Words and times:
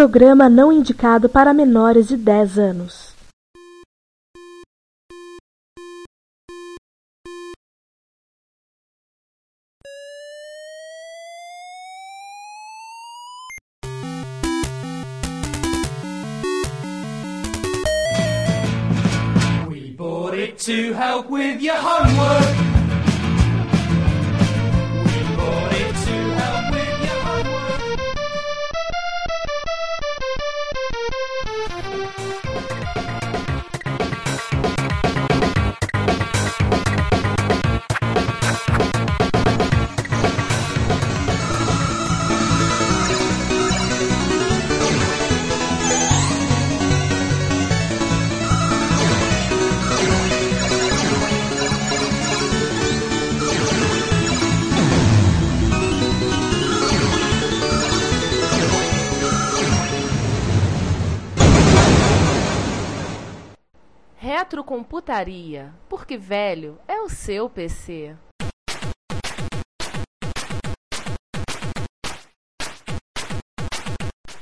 programa 0.00 0.48
não 0.48 0.72
indicado 0.72 1.28
para 1.28 1.52
menores 1.52 2.08
de 2.08 2.16
10 2.16 2.58
anos. 2.58 3.14
We 19.68 19.94
bought 19.98 20.32
it 20.32 20.56
to 20.64 20.94
help 20.94 21.28
with 21.28 21.60
your 21.60 21.76
homework. 21.76 22.49
Retrocomputaria, 65.20 65.72
porque 65.88 66.16
velho 66.16 66.78
é 66.88 67.00
o 67.00 67.08
seu 67.08 67.48
PC. 67.48 68.16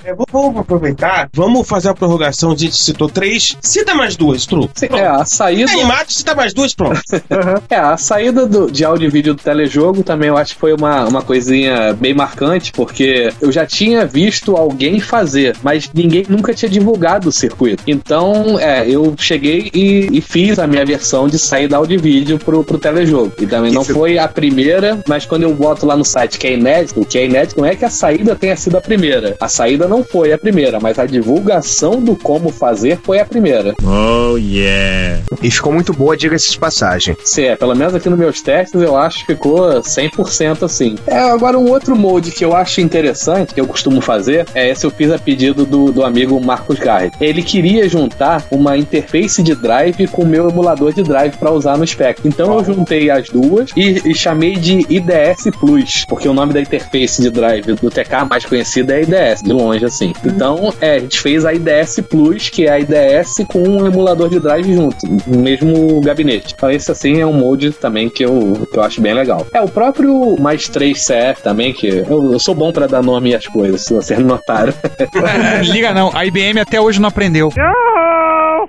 É, 0.09 0.15
vamos, 0.33 0.59
aproveitar, 0.61 1.29
vamos 1.35 1.69
fazer 1.69 1.91
a 1.91 1.95
prorrogação. 1.95 2.53
A 2.53 2.57
gente 2.57 2.75
citou 2.75 3.11
três. 3.11 3.55
Cita 3.61 3.95
mais 3.95 4.17
duas, 4.17 4.47
Tru. 4.47 4.71
É, 4.91 5.03
a 5.07 5.23
saída. 5.27 5.71
É 5.71 5.75
animado, 5.75 6.11
cita 6.11 6.35
mais 6.35 6.55
duas, 6.55 6.75
pronto. 6.75 6.99
É, 7.69 7.77
a 7.77 7.97
saída 7.99 8.47
do- 8.47 8.71
de 8.71 8.85
áudio 8.85 9.07
e 9.07 9.11
vídeo 9.11 9.35
do 9.35 9.43
telejogo 9.43 10.03
também 10.03 10.29
eu 10.29 10.37
acho 10.39 10.55
que 10.55 10.61
foi 10.61 10.73
uma, 10.73 11.05
uma 11.07 11.21
coisinha 11.23 11.93
bem 11.93 12.15
marcante, 12.15 12.73
porque 12.73 13.31
eu 13.41 13.53
já 13.53 13.67
tinha 13.67 14.07
visto 14.07 14.57
alguém 14.57 14.99
fazer, 15.01 15.57
mas 15.63 15.91
ninguém 15.93 16.25
nunca 16.29 16.55
tinha 16.55 16.71
divulgado 16.71 17.29
o 17.29 17.33
circuito. 17.33 17.83
Então, 17.87 18.59
é, 18.59 18.89
eu 18.89 19.15
cheguei 19.19 19.71
e, 19.75 20.09
e 20.13 20.21
fiz 20.23 20.59
a 20.59 20.67
minha 20.67 20.85
versão 20.87 21.29
de 21.29 21.39
saída 21.39 21.77
áudio 21.77 21.97
e 21.97 21.99
vídeo 21.99 22.39
pro, 22.39 22.65
pro 22.65 22.79
telejogo. 22.79 23.33
E 23.39 23.47
também 23.47 23.73
não 23.73 23.83
Isso. 23.83 23.93
foi 23.93 24.17
a 24.19 24.27
primeira, 24.29 25.03
mas 25.07 25.27
quando 25.27 25.43
eu 25.43 25.55
boto 25.55 25.85
lá 25.85 25.97
no 25.97 26.05
site 26.05 26.39
que 26.39 26.47
é 26.47 26.55
inédito, 26.55 26.99
o 27.01 27.05
que 27.05 27.19
é 27.19 27.27
inédito 27.27 27.61
não 27.61 27.67
é 27.67 27.75
que 27.77 27.85
a 27.85 27.91
saída 27.91 28.35
tenha 28.35 28.57
sido 28.57 28.77
a 28.79 28.81
primeira. 28.81 29.37
A 29.41 29.49
saída 29.49 29.87
não 29.87 29.98
foi 30.03 30.33
a 30.33 30.39
primeira, 30.39 30.79
mas 30.81 30.99
a 30.99 31.07
divulgação 31.07 32.01
do 32.01 32.17
como 32.17 32.51
fazer 32.51 32.99
foi 33.03 33.21
a 33.21 33.25
primeira. 33.25 33.75
Oh 33.85 34.37
yeah. 34.37 35.23
E 35.43 35.51
ficou 35.51 35.73
muito 35.73 35.93
boa, 35.93 36.17
diga-se 36.17 36.51
de 36.51 36.59
passagem. 36.59 37.17
Sim, 37.25 37.45
é, 37.45 37.57
pelo 37.57 37.75
menos 37.75 37.95
aqui 37.95 38.09
nos 38.09 38.19
meus 38.19 38.41
testes 38.41 38.81
eu 38.81 38.97
acho 38.97 39.21
que 39.21 39.35
ficou 39.35 39.69
100% 39.81 40.65
assim. 40.65 40.97
É, 41.07 41.19
agora 41.19 41.59
um 41.59 41.71
outro 41.71 41.97
molde 41.97 42.31
que 42.31 42.45
eu 42.45 42.55
acho 42.55 42.81
interessante, 42.81 43.55
que 43.55 43.61
eu 43.61 43.67
costumo 43.67 44.01
fazer, 44.01 44.47
é 44.55 44.71
esse 44.71 44.85
eu 44.85 44.91
fiz 44.91 45.11
a 45.11 45.19
pedido 45.19 45.65
do, 45.65 45.93
do 45.93 46.05
amigo 46.05 46.41
Marcos 46.41 46.79
Garri. 46.79 47.11
Ele 47.21 47.43
queria 47.43 47.89
juntar 47.89 48.45
uma 48.51 48.77
interface 48.77 49.43
de 49.43 49.55
drive 49.55 50.07
com 50.09 50.23
o 50.23 50.27
meu 50.27 50.49
emulador 50.49 50.93
de 50.93 51.03
drive 51.03 51.37
para 51.37 51.51
usar 51.51 51.77
no 51.77 51.87
Spectrum. 51.87 52.29
Então 52.29 52.55
eu 52.55 52.65
juntei 52.65 53.11
as 53.11 53.29
duas 53.29 53.71
e, 53.77 54.11
e 54.11 54.15
chamei 54.15 54.57
de 54.57 54.87
IDS 54.89 55.51
Plus, 55.59 56.05
porque 56.07 56.29
o 56.29 56.35
nome 56.35 56.53
da 56.53 56.61
interface 56.61 57.21
de 57.23 57.31
drive 57.31 57.75
do 57.75 57.91
TK 57.91 58.29
mais 58.29 58.45
conhecida 58.45 58.95
é 58.95 59.03
IDS, 59.03 59.43
de 59.43 59.53
longe 59.53 59.85
assim. 59.89 60.13
Então, 60.25 60.73
é, 60.81 60.97
a 60.97 60.99
gente 60.99 61.21
fez 61.21 61.45
a 61.45 61.53
IDS 61.53 62.01
Plus, 62.09 62.49
que 62.49 62.67
é 62.67 62.71
a 62.71 62.79
IDS 62.79 63.45
com 63.49 63.61
um 63.61 63.87
emulador 63.87 64.29
de 64.29 64.41
drive 64.41 64.73
junto, 64.73 64.97
no 65.27 65.39
mesmo 65.39 66.01
gabinete. 66.01 66.55
Então, 66.57 66.71
esse 66.71 66.91
assim 66.91 67.21
é 67.21 67.27
um 67.27 67.33
molde 67.33 67.73
também 67.73 68.09
que 68.09 68.25
eu, 68.25 68.67
que 68.71 68.79
eu 68.79 68.83
acho 68.83 69.01
bem 69.01 69.15
legal. 69.15 69.47
É, 69.53 69.61
o 69.61 69.69
próprio 69.69 70.37
mais 70.41 70.69
3 70.69 70.99
CF 70.99 71.43
também, 71.43 71.73
que 71.73 71.87
eu, 71.87 72.33
eu 72.33 72.39
sou 72.39 72.55
bom 72.55 72.73
pra 72.73 72.87
dar 72.87 73.03
nome 73.03 73.35
às 73.35 73.47
coisas, 73.47 73.83
se 73.83 73.95
vocês 73.95 74.19
notaram. 74.19 74.73
Liga 75.65 75.93
não, 75.93 76.11
a 76.15 76.25
IBM 76.27 76.61
até 76.61 76.81
hoje 76.81 77.01
não 77.01 77.09
aprendeu. 77.09 77.53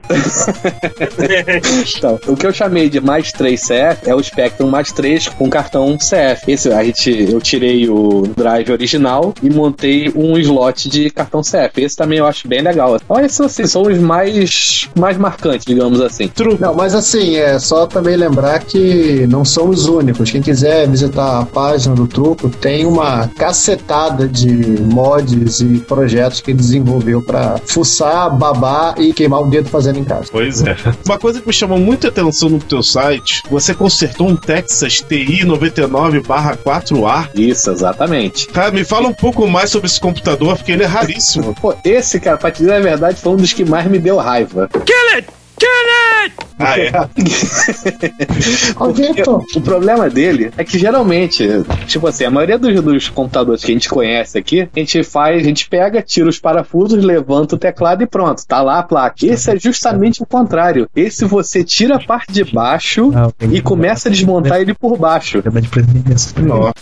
Então, 1.97 2.19
o 2.27 2.35
que 2.35 2.45
eu 2.45 2.53
chamei 2.53 2.89
de 2.89 2.99
mais 2.99 3.31
3 3.31 3.59
CF 3.59 4.09
é 4.09 4.15
o 4.15 4.23
Spectrum 4.23 4.67
mais 4.67 4.91
3 4.91 5.29
com 5.29 5.49
cartão 5.49 5.97
CF. 5.97 6.51
Esse 6.51 6.71
a 6.71 6.83
gente, 6.83 7.31
eu 7.31 7.41
tirei 7.41 7.89
o 7.89 8.23
drive 8.35 8.71
original 8.71 9.33
e 9.41 9.49
montei 9.49 10.11
um 10.15 10.37
slot 10.37 10.89
de 10.89 11.09
cartão 11.09 11.41
CF. 11.41 11.81
Esse 11.81 11.95
também 11.95 12.19
eu 12.19 12.25
acho 12.25 12.47
bem 12.47 12.61
legal. 12.61 12.95
Então, 12.95 13.19
esses 13.19 13.39
assim, 13.41 13.65
são 13.65 13.83
os 13.83 13.97
mais, 13.97 14.89
mais 14.97 15.17
marcantes, 15.17 15.65
digamos 15.65 16.01
assim. 16.01 16.31
Não, 16.59 16.73
mas 16.73 16.95
assim, 16.95 17.35
é 17.35 17.59
só 17.59 17.85
também 17.85 18.15
lembrar 18.15 18.59
que 18.59 19.27
não 19.27 19.43
são 19.43 19.69
os 19.69 19.87
únicos. 19.87 20.31
Quem 20.31 20.41
quiser 20.41 20.87
visitar 20.87 21.39
a 21.39 21.45
página 21.45 21.95
do 21.95 22.07
Truco, 22.07 22.49
tem 22.49 22.85
uma 22.85 23.27
cacetada 23.27 24.27
de 24.27 24.49
mods 24.81 25.59
e 25.61 25.79
projetos 25.79 26.41
que 26.41 26.51
ele 26.51 26.57
desenvolveu 26.57 27.21
pra 27.21 27.59
fuçar, 27.65 28.35
babar 28.35 28.95
e 28.97 29.13
queimar 29.13 29.41
o 29.41 29.47
dedo 29.47 29.69
fazendo 29.69 29.98
em 29.99 30.03
casa. 30.03 30.29
Pois 30.31 30.61
é. 30.63 30.75
Uma 31.05 31.17
coisa 31.17 31.41
que 31.41 31.47
me 31.47 31.53
chamou 31.53 31.77
muita 31.77 32.07
atenção 32.07 32.49
no 32.49 32.59
teu 32.59 32.81
site, 32.81 33.43
você 33.49 33.73
consertou 33.73 34.27
um 34.27 34.35
Texas 34.35 34.97
TI 34.97 35.45
99/4A. 35.45 37.29
Isso, 37.35 37.71
exatamente. 37.71 38.47
Cara, 38.47 38.71
me 38.71 38.83
fala 38.83 39.07
um 39.07 39.13
pouco 39.13 39.47
mais 39.47 39.69
sobre 39.69 39.87
esse 39.87 39.99
computador, 39.99 40.57
porque 40.57 40.71
ele 40.71 40.83
é 40.83 40.87
raríssimo. 40.87 41.53
Pô, 41.55 41.75
esse, 41.83 42.19
cara, 42.19 42.37
pra 42.37 42.51
te 42.51 42.59
dizer 42.59 42.73
a 42.73 42.79
verdade, 42.79 43.19
foi 43.21 43.33
um 43.33 43.37
dos 43.37 43.53
que 43.53 43.65
mais 43.65 43.85
me 43.89 43.99
deu 43.99 44.17
raiva. 44.17 44.69
Kill 44.69 45.17
it! 45.17 45.27
Kill 45.57 45.69
it! 45.69 46.08
Ah, 46.59 46.77
é? 46.77 46.91
O 49.55 49.61
problema 49.61 50.09
dele 50.09 50.51
é 50.57 50.63
que 50.63 50.77
geralmente, 50.77 51.47
tipo 51.87 52.07
assim, 52.07 52.25
a 52.25 52.31
maioria 52.31 52.57
dos, 52.57 52.81
dos 52.81 53.09
computadores 53.09 53.63
que 53.63 53.71
a 53.71 53.73
gente 53.73 53.89
conhece 53.89 54.37
aqui, 54.37 54.61
a 54.61 54.79
gente 54.79 55.03
faz, 55.03 55.41
a 55.41 55.43
gente 55.43 55.69
pega, 55.69 56.01
tira 56.01 56.27
os 56.29 56.39
parafusos, 56.39 57.03
levanta 57.03 57.55
o 57.55 57.57
teclado 57.57 58.03
e 58.03 58.07
pronto, 58.07 58.45
tá 58.45 58.61
lá 58.61 58.79
a 58.79 58.83
placa. 58.83 59.25
Esse 59.25 59.51
é 59.51 59.59
justamente 59.59 60.21
o 60.21 60.25
contrário. 60.25 60.89
Esse 60.95 61.25
você 61.25 61.63
tira 61.63 61.95
a 61.95 61.99
parte 61.99 62.31
de 62.31 62.43
baixo 62.43 63.11
e 63.51 63.61
começa 63.61 64.09
a 64.09 64.11
desmontar 64.11 64.59
ele 64.59 64.73
por 64.73 64.97
baixo. 64.97 65.41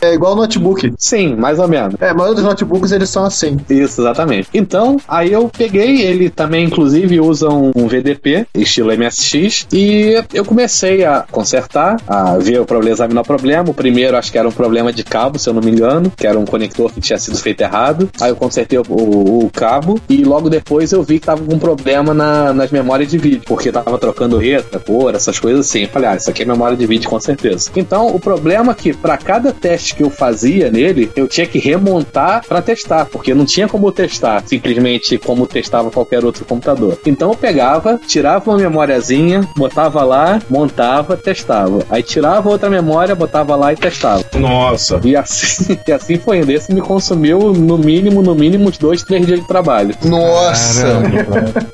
É 0.01 0.13
igual 0.13 0.35
notebook. 0.35 0.93
Sim, 0.97 1.35
mais 1.35 1.59
ou 1.59 1.67
menos. 1.67 1.95
É, 1.99 2.09
a 2.09 2.13
maioria 2.13 2.35
dos 2.35 2.43
notebooks 2.43 2.91
eles 2.91 3.09
são 3.09 3.25
assim. 3.25 3.57
Isso, 3.69 4.01
exatamente. 4.01 4.49
Então, 4.53 4.97
aí 5.07 5.31
eu 5.31 5.49
peguei, 5.49 6.01
ele 6.01 6.29
também, 6.29 6.65
inclusive, 6.65 7.19
usa 7.19 7.49
um, 7.49 7.71
um 7.75 7.87
VDP, 7.87 8.47
estilo 8.55 8.91
MSX, 8.97 9.26
e 9.71 10.21
eu 10.33 10.45
comecei 10.45 11.03
a 11.05 11.25
consertar, 11.29 11.97
a 12.07 12.37
ver 12.37 12.59
o 12.61 12.65
problema, 12.65 12.93
examinar 12.93 13.21
o 13.21 13.25
problema. 13.25 13.69
O 13.69 13.73
primeiro, 13.73 14.15
acho 14.17 14.31
que 14.31 14.37
era 14.37 14.47
um 14.47 14.51
problema 14.51 14.91
de 14.93 15.03
cabo, 15.03 15.37
se 15.39 15.49
eu 15.49 15.53
não 15.53 15.61
me 15.61 15.71
engano, 15.71 16.11
que 16.15 16.25
era 16.27 16.37
um 16.37 16.45
conector 16.45 16.91
que 16.91 17.01
tinha 17.01 17.17
sido 17.17 17.37
feito 17.37 17.61
errado. 17.61 18.09
Aí 18.21 18.29
eu 18.29 18.35
consertei 18.35 18.77
o, 18.79 18.83
o- 18.89 19.45
o 19.45 19.49
cabo, 19.51 19.99
e 20.09 20.23
logo 20.23 20.49
depois 20.49 20.91
eu 20.91 21.03
vi 21.03 21.19
que 21.19 21.25
tava 21.25 21.41
com 21.43 21.57
problema 21.59 22.13
na- 22.13 22.53
nas 22.53 22.71
memórias 22.71 23.09
de 23.09 23.17
vídeo, 23.17 23.41
porque 23.45 23.71
tava 23.71 23.97
trocando 23.97 24.37
letra, 24.37 24.79
cor, 24.79 25.13
essas 25.15 25.39
coisas 25.39 25.67
assim. 25.67 25.83
Eu 25.83 25.89
falei, 25.89 26.09
ah, 26.09 26.15
isso 26.15 26.29
aqui 26.29 26.43
é 26.43 26.45
memória 26.45 26.77
de 26.77 26.85
vídeo 26.85 27.09
com 27.09 27.19
certeza. 27.19 27.69
Então, 27.75 28.07
o 28.15 28.19
problema 28.19 28.71
é 28.71 28.75
que 28.75 28.93
para 28.93 29.17
cada 29.17 29.51
teste 29.51 29.95
que 29.95 30.03
eu 30.03 30.09
fazia 30.09 30.69
nele, 30.71 31.11
eu 31.15 31.27
tinha 31.27 31.45
que 31.47 31.59
remontar 31.59 32.43
para 32.47 32.61
testar, 32.61 33.05
porque 33.05 33.33
não 33.33 33.45
tinha 33.45 33.67
como 33.67 33.91
testar 33.91 34.43
simplesmente 34.45 35.17
como 35.17 35.45
testava 35.47 35.89
qualquer 35.91 36.23
outro 36.25 36.45
computador. 36.45 36.99
Então 37.05 37.31
eu 37.31 37.35
pegava, 37.37 37.99
tirava 38.07 38.49
uma 38.51 38.57
memóriazinha, 38.57 39.16
botava 39.55 40.03
lá, 40.03 40.39
montava, 40.49 41.15
testava. 41.17 41.79
Aí 41.89 42.03
tirava 42.03 42.49
outra 42.49 42.69
memória, 42.69 43.15
botava 43.15 43.55
lá 43.55 43.73
e 43.73 43.75
testava. 43.75 44.23
Nossa. 44.35 44.99
E 45.03 45.15
assim, 45.15 45.77
e 45.87 45.91
assim 45.91 46.17
foi 46.17 46.39
indo. 46.39 46.51
Esse 46.51 46.73
me 46.73 46.81
consumiu 46.81 47.53
no 47.53 47.77
mínimo, 47.77 48.21
no 48.21 48.35
mínimo 48.35 48.69
uns 48.69 48.77
dois, 48.77 49.03
três 49.03 49.25
dias 49.25 49.39
de 49.39 49.47
trabalho. 49.47 49.95
Nossa! 50.03 51.01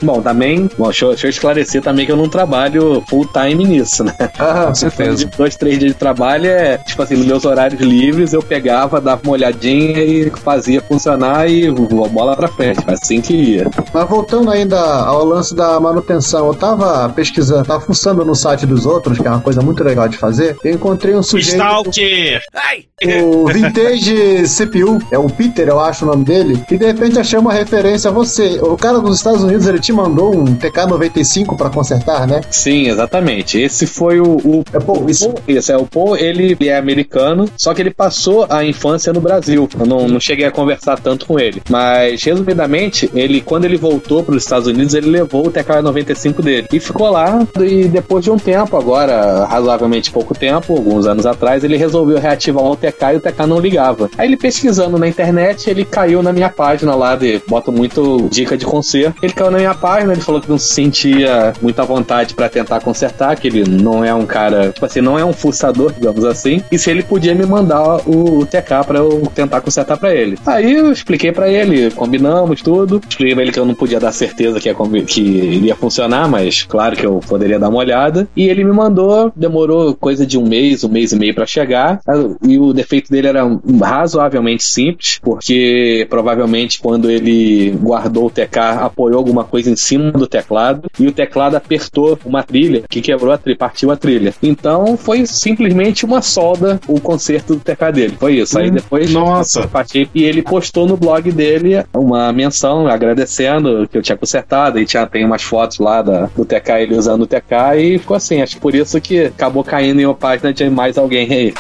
Bom, 0.02 0.22
também, 0.22 0.70
bom, 0.78 0.86
deixa, 0.86 1.06
eu- 1.06 1.10
deixa 1.10 1.28
eu 1.28 1.30
esclarecer 1.30 1.82
também 1.82 2.06
que 2.06 2.12
eu 2.12 2.18
não 2.18 2.30
trabalho 2.30 3.04
full 3.10 3.26
time 3.28 3.64
nisso, 3.66 4.04
né? 4.04 4.14
Ah, 4.40 4.66
Com 4.68 4.76
certeza. 4.76 5.16
De 5.18 5.26
dois, 5.26 5.56
três 5.56 5.80
dias 5.80 5.92
de 5.92 5.98
trabalho 5.98 6.48
é, 6.48 6.78
tipo 6.78 7.02
assim, 7.02 7.16
nos 7.16 7.26
meus 7.26 7.46
horários 7.46 7.80
livres 7.82 8.34
eu 8.34 8.42
pegava, 8.42 9.00
dava 9.02 9.22
uma 9.24 9.34
olhadinha 9.34 10.00
e 10.04 10.30
fazia 10.44 10.82
funcionar 10.82 11.50
e 11.50 11.70
bola 11.72 12.36
pra 12.36 12.48
frente. 12.48 12.80
Assim 12.88 13.22
que 13.22 13.34
ia. 13.34 13.68
Mas 13.94 14.10
voltando 14.10 14.50
ainda 14.52 14.80
ao 14.80 15.24
lance 15.26 15.56
da 15.56 15.80
manutenção, 15.80 16.48
eu 16.48 16.54
tava 16.54 17.10
pesquisando 17.10 17.33
pesquisando, 17.34 17.66
tava 17.66 17.82
fuçando 17.82 18.24
no 18.24 18.36
site 18.36 18.66
dos 18.66 18.86
outros, 18.86 19.18
que 19.18 19.28
é 19.28 19.30
uma 19.30 19.42
coisa 19.42 19.62
muito 19.62 19.84
legal 19.84 20.08
de 20.08 20.18
fazer, 20.18 20.56
eu 20.64 20.74
encontrei 20.74 21.16
um 21.16 21.24
sujeito. 21.24 21.56
Stalker! 21.56 22.42
Ai! 22.54 22.86
O 23.24 23.48
Vintage 23.48 24.44
CPU, 24.48 25.00
é 25.12 25.18
o 25.18 25.28
Peter, 25.30 25.68
eu 25.68 25.80
acho 25.80 26.06
o 26.06 26.08
nome 26.08 26.24
dele, 26.24 26.64
e 26.72 26.78
de 26.78 26.86
repente 26.86 27.20
achei 27.20 27.38
uma 27.38 27.52
referência 27.52 28.10
a 28.10 28.14
você. 28.14 28.60
O 28.62 28.78
cara 28.78 29.00
dos 29.00 29.18
Estados 29.18 29.44
Unidos, 29.44 29.68
ele 29.68 29.80
te 29.80 29.92
mandou 29.92 30.34
um 30.34 30.56
TK-95 30.56 31.58
pra 31.58 31.70
consertar, 31.70 32.26
né? 32.28 32.42
Sim, 32.50 32.88
exatamente. 32.88 33.60
Esse 33.60 33.86
foi 33.86 34.20
o. 34.22 34.38
o 34.38 34.64
É, 34.72 34.80
pô, 34.80 35.04
isso- 35.10 35.30
Paul, 35.30 35.40
isso 35.48 35.72
é 35.72 35.78
o 35.78 35.86
Paul, 35.86 36.16
ele 36.16 36.56
é 36.62 36.78
americano, 36.78 37.50
só 37.58 37.74
que 37.74 37.82
ele 37.82 37.92
passou 37.92 38.46
a 38.50 38.64
infância 38.64 39.12
no 39.12 39.20
Brasil. 39.20 39.68
Eu 39.78 39.86
não, 39.86 40.08
não 40.08 40.20
cheguei 40.20 40.46
a 40.46 40.52
conversar 40.52 41.00
tanto 41.00 41.26
com 41.26 41.38
ele. 41.40 41.62
Mas, 41.70 42.24
resumidamente, 42.24 43.10
ele, 43.14 43.42
quando 43.42 43.66
ele 43.66 43.78
voltou 43.78 44.24
para 44.24 44.36
os 44.36 44.44
Estados 44.44 44.68
Unidos, 44.68 44.94
ele 44.94 45.08
levou 45.10 45.48
o 45.48 45.52
TK-95 45.52 46.42
dele. 46.42 46.68
E 46.72 46.80
ficou 46.80 47.10
lá, 47.10 47.23
e 47.64 47.88
depois 47.88 48.24
de 48.24 48.32
um 48.32 48.38
tempo, 48.38 48.78
agora, 48.78 49.46
razoavelmente 49.46 50.12
pouco 50.12 50.34
tempo, 50.34 50.74
alguns 50.74 51.06
anos 51.06 51.26
atrás, 51.26 51.64
ele 51.64 51.78
resolveu 51.78 52.20
reativar 52.20 52.64
o 52.64 52.76
TK 52.76 53.14
e 53.14 53.16
o 53.18 53.20
TK 53.22 53.46
não 53.48 53.60
ligava. 53.60 54.10
Aí 54.18 54.28
ele 54.28 54.38
pesquisando 54.38 54.98
na 54.98 55.08
internet, 55.08 55.70
ele 55.70 55.86
caiu 55.86 56.22
na 56.22 56.34
minha 56.34 56.50
página 56.50 56.96
lá 56.96 57.16
de 57.16 57.42
boto 57.48 57.72
muito 57.72 58.28
dica 58.30 58.58
de 58.58 58.66
conserto. 58.66 59.24
Ele 59.24 59.34
caiu 59.34 59.52
na 59.52 59.58
minha 59.58 59.74
página, 59.74 60.14
ele 60.14 60.22
falou 60.22 60.42
que 60.42 60.50
não 60.50 60.58
se 60.58 60.74
sentia 60.74 61.54
muita 61.62 61.84
vontade 61.84 62.34
para 62.34 62.50
tentar 62.50 62.80
consertar, 62.82 63.36
que 63.36 63.48
ele 63.48 63.64
não 63.64 64.04
é 64.04 64.14
um 64.14 64.26
cara, 64.26 64.72
tipo 64.72 64.86
assim, 64.86 65.02
não 65.02 65.18
é 65.18 65.26
um 65.26 65.34
fuçador, 65.34 65.94
digamos 65.94 66.26
assim. 66.26 66.62
E 66.72 66.78
se 66.78 66.90
ele 66.90 67.04
podia 67.04 67.36
me 67.36 67.46
mandar 67.46 67.98
o, 68.08 68.40
o 68.40 68.46
TK 68.46 68.86
para 68.86 69.00
eu 69.00 69.24
tentar 69.34 69.62
consertar 69.62 69.98
para 69.98 70.14
ele. 70.14 70.38
Aí 70.46 70.74
eu 70.74 70.92
expliquei 70.92 71.32
para 71.32 71.50
ele, 71.50 71.92
combinamos 71.92 72.62
tudo. 72.62 73.02
Expliquei 73.08 73.34
pra 73.34 73.44
ele 73.44 73.52
que 73.52 73.60
eu 73.60 73.66
não 73.66 73.76
podia 73.76 74.00
dar 74.00 74.12
certeza 74.12 74.60
que 74.60 74.70
ia, 74.70 74.76
que 75.06 75.22
iria 75.22 75.76
funcionar, 75.76 76.28
mas 76.28 76.64
claro 76.64 76.96
que 76.96 77.06
eu 77.06 77.13
poderia 77.20 77.60
dar 77.60 77.70
uma 77.70 77.80
olhada. 77.80 78.28
E 78.36 78.48
ele 78.48 78.64
me 78.64 78.72
mandou, 78.72 79.32
demorou 79.36 79.94
coisa 79.96 80.26
de 80.26 80.38
um 80.38 80.48
mês, 80.48 80.84
um 80.84 80.90
mês 80.90 81.12
e 81.12 81.16
meio 81.18 81.34
para 81.34 81.46
chegar. 81.46 82.00
E 82.46 82.58
o 82.60 82.74
defeito 82.74 83.12
dele 83.12 83.28
era 83.28 83.44
razoavelmente 83.82 84.64
simples, 84.64 85.20
porque 85.22 86.06
provavelmente 86.10 86.80
quando 86.80 87.10
ele 87.10 87.72
guardou 87.82 88.26
o 88.28 88.30
TK, 88.30 88.58
apoiou 88.82 89.18
alguma 89.18 89.44
coisa 89.44 89.70
em 89.70 89.76
cima 89.76 90.12
do 90.12 90.28
teclado 90.28 90.90
e 91.00 91.08
o 91.08 91.12
teclado 91.12 91.56
apertou 91.56 92.18
uma 92.26 92.44
trilha 92.44 92.84
que 92.90 93.02
quebrou 93.02 93.32
a 93.32 93.38
trilha, 93.38 93.58
partiu 93.58 93.92
a 93.92 93.96
trilha. 93.96 94.34
Então 94.42 94.98
foi 94.98 95.26
simplesmente 95.26 96.06
uma 96.06 96.22
solda 96.22 96.80
o 96.88 97.00
conserto 97.00 97.56
do 97.56 97.60
TK 97.62 97.92
dele. 97.94 98.16
Foi 98.20 98.36
isso. 98.36 98.58
Aí 98.60 98.70
depois 98.72 99.12
Nossa. 99.12 99.68
Parti- 99.68 100.10
E 100.14 100.24
ele 100.24 100.42
postou 100.42 100.86
no 100.88 100.98
blog 100.98 101.32
dele 101.32 101.84
uma 101.94 102.32
menção 102.34 102.88
agradecendo 102.88 103.88
que 103.88 103.98
eu 103.98 104.02
tinha 104.02 104.18
consertado 104.18 104.80
e 104.80 104.86
tinha, 104.86 105.06
tem 105.06 105.26
umas 105.26 105.42
fotos 105.44 105.80
lá 105.80 106.02
da, 106.02 106.30
do 106.36 106.46
TK, 106.46 106.70
ele 106.82 106.96
usando 107.04 107.24
o 107.24 107.28
TK 107.28 107.78
e 107.78 108.00
ficou 108.00 108.16
assim. 108.16 108.42
Acho 108.42 108.56
que 108.56 108.62
por 108.62 108.74
isso 108.74 109.00
que 109.02 109.26
acabou 109.26 109.64
caindo 109.64 110.00
em 110.00 110.06
uma 110.06 110.16
página 110.16 110.54
de 110.54 110.70
mais 110.70 110.98
alguém 110.98 111.32
aí. 111.32 111.54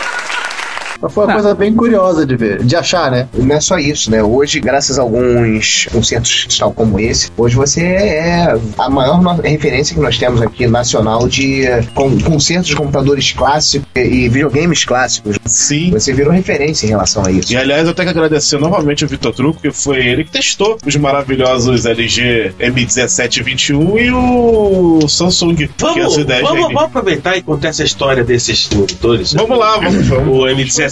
Mas 1.04 1.14
foi 1.14 1.26
uma 1.26 1.34
coisa 1.34 1.54
bem 1.54 1.74
curiosa 1.74 2.26
de 2.26 2.36
ver, 2.36 2.64
de 2.64 2.76
achar, 2.76 3.12
né? 3.12 3.28
Não 3.34 3.56
é 3.56 3.60
só 3.60 3.78
isso, 3.78 4.10
né? 4.10 4.24
Hoje, 4.24 4.60
graças 4.62 4.98
a 4.98 5.02
alguns 5.02 5.88
concertos 5.92 6.48
tal 6.58 6.72
como 6.72 7.00
esse, 7.00 7.30
hoje 7.38 7.56
você 7.56 7.82
é 7.84 8.56
a 8.78 8.90
maior 8.90 9.20
referência 9.42 9.94
que 9.94 10.02
nós 10.02 10.18
temos 10.18 10.42
aqui 10.42 10.66
nacional 10.66 11.28
de 11.28 11.64
con- 11.94 12.18
concertos 12.22 12.68
de 12.68 12.76
computadores 12.76 13.32
clássicos 13.34 13.88
e, 13.96 14.30
videogames 14.30 14.86
clássicos. 14.86 15.38
Sim. 15.46 15.92
Você 15.92 16.14
virou 16.14 16.32
referência 16.32 16.86
em 16.86 16.90
relação 16.90 17.26
a 17.26 17.32
isso. 17.32 17.52
E 17.52 17.58
aliás, 17.58 17.86
eu 17.88 17.94
tenho 17.94 18.08
que 18.08 18.18
agradecer 18.18 18.58
novamente 18.58 19.04
o 19.04 19.08
Vitor 19.08 19.34
Truco, 19.34 19.62
que 19.62 19.72
foi 19.72 19.98
ele 20.08 20.24
que 20.24 20.32
testou 20.32 20.78
os 20.86 20.96
maravilhosos 20.96 21.86
LG 21.86 22.54
M1721 22.60 24.00
e 24.02 24.12
o 24.12 25.08
Samsung 25.08 25.70
Vamos, 25.78 25.96
510 26.16 26.42
vamos, 26.42 26.62
vamos 26.64 26.84
aproveitar 26.84 27.38
e 27.38 27.42
contar 27.42 27.70
essa 27.70 27.84
história 27.84 28.24
desses 28.24 28.70
monitores. 28.70 29.34
Vamos 29.34 29.58
lá, 29.58 29.78
vamos, 29.78 30.08
vamos. 30.08 30.38
O 30.40 30.48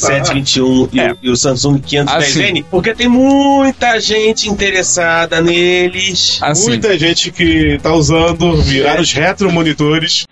M1721 0.10 0.90
e, 0.94 1.00
É. 1.00 1.16
e 1.22 1.30
o 1.30 1.36
Samsung 1.36 1.80
510N, 1.80 2.66
porque 2.70 2.94
tem 2.94 3.08
muita 3.08 4.00
gente 4.00 4.50
interessada 4.50 5.42
neles. 5.42 6.40
Assim, 6.42 6.70
Muita 6.70 6.98
gente 6.98 7.32
que 7.32 7.80
tá 7.82 7.94
usando, 7.94 8.58
viraram 8.62 9.02
os 9.02 9.12
retro 9.14 9.52
monitores. 9.52 10.26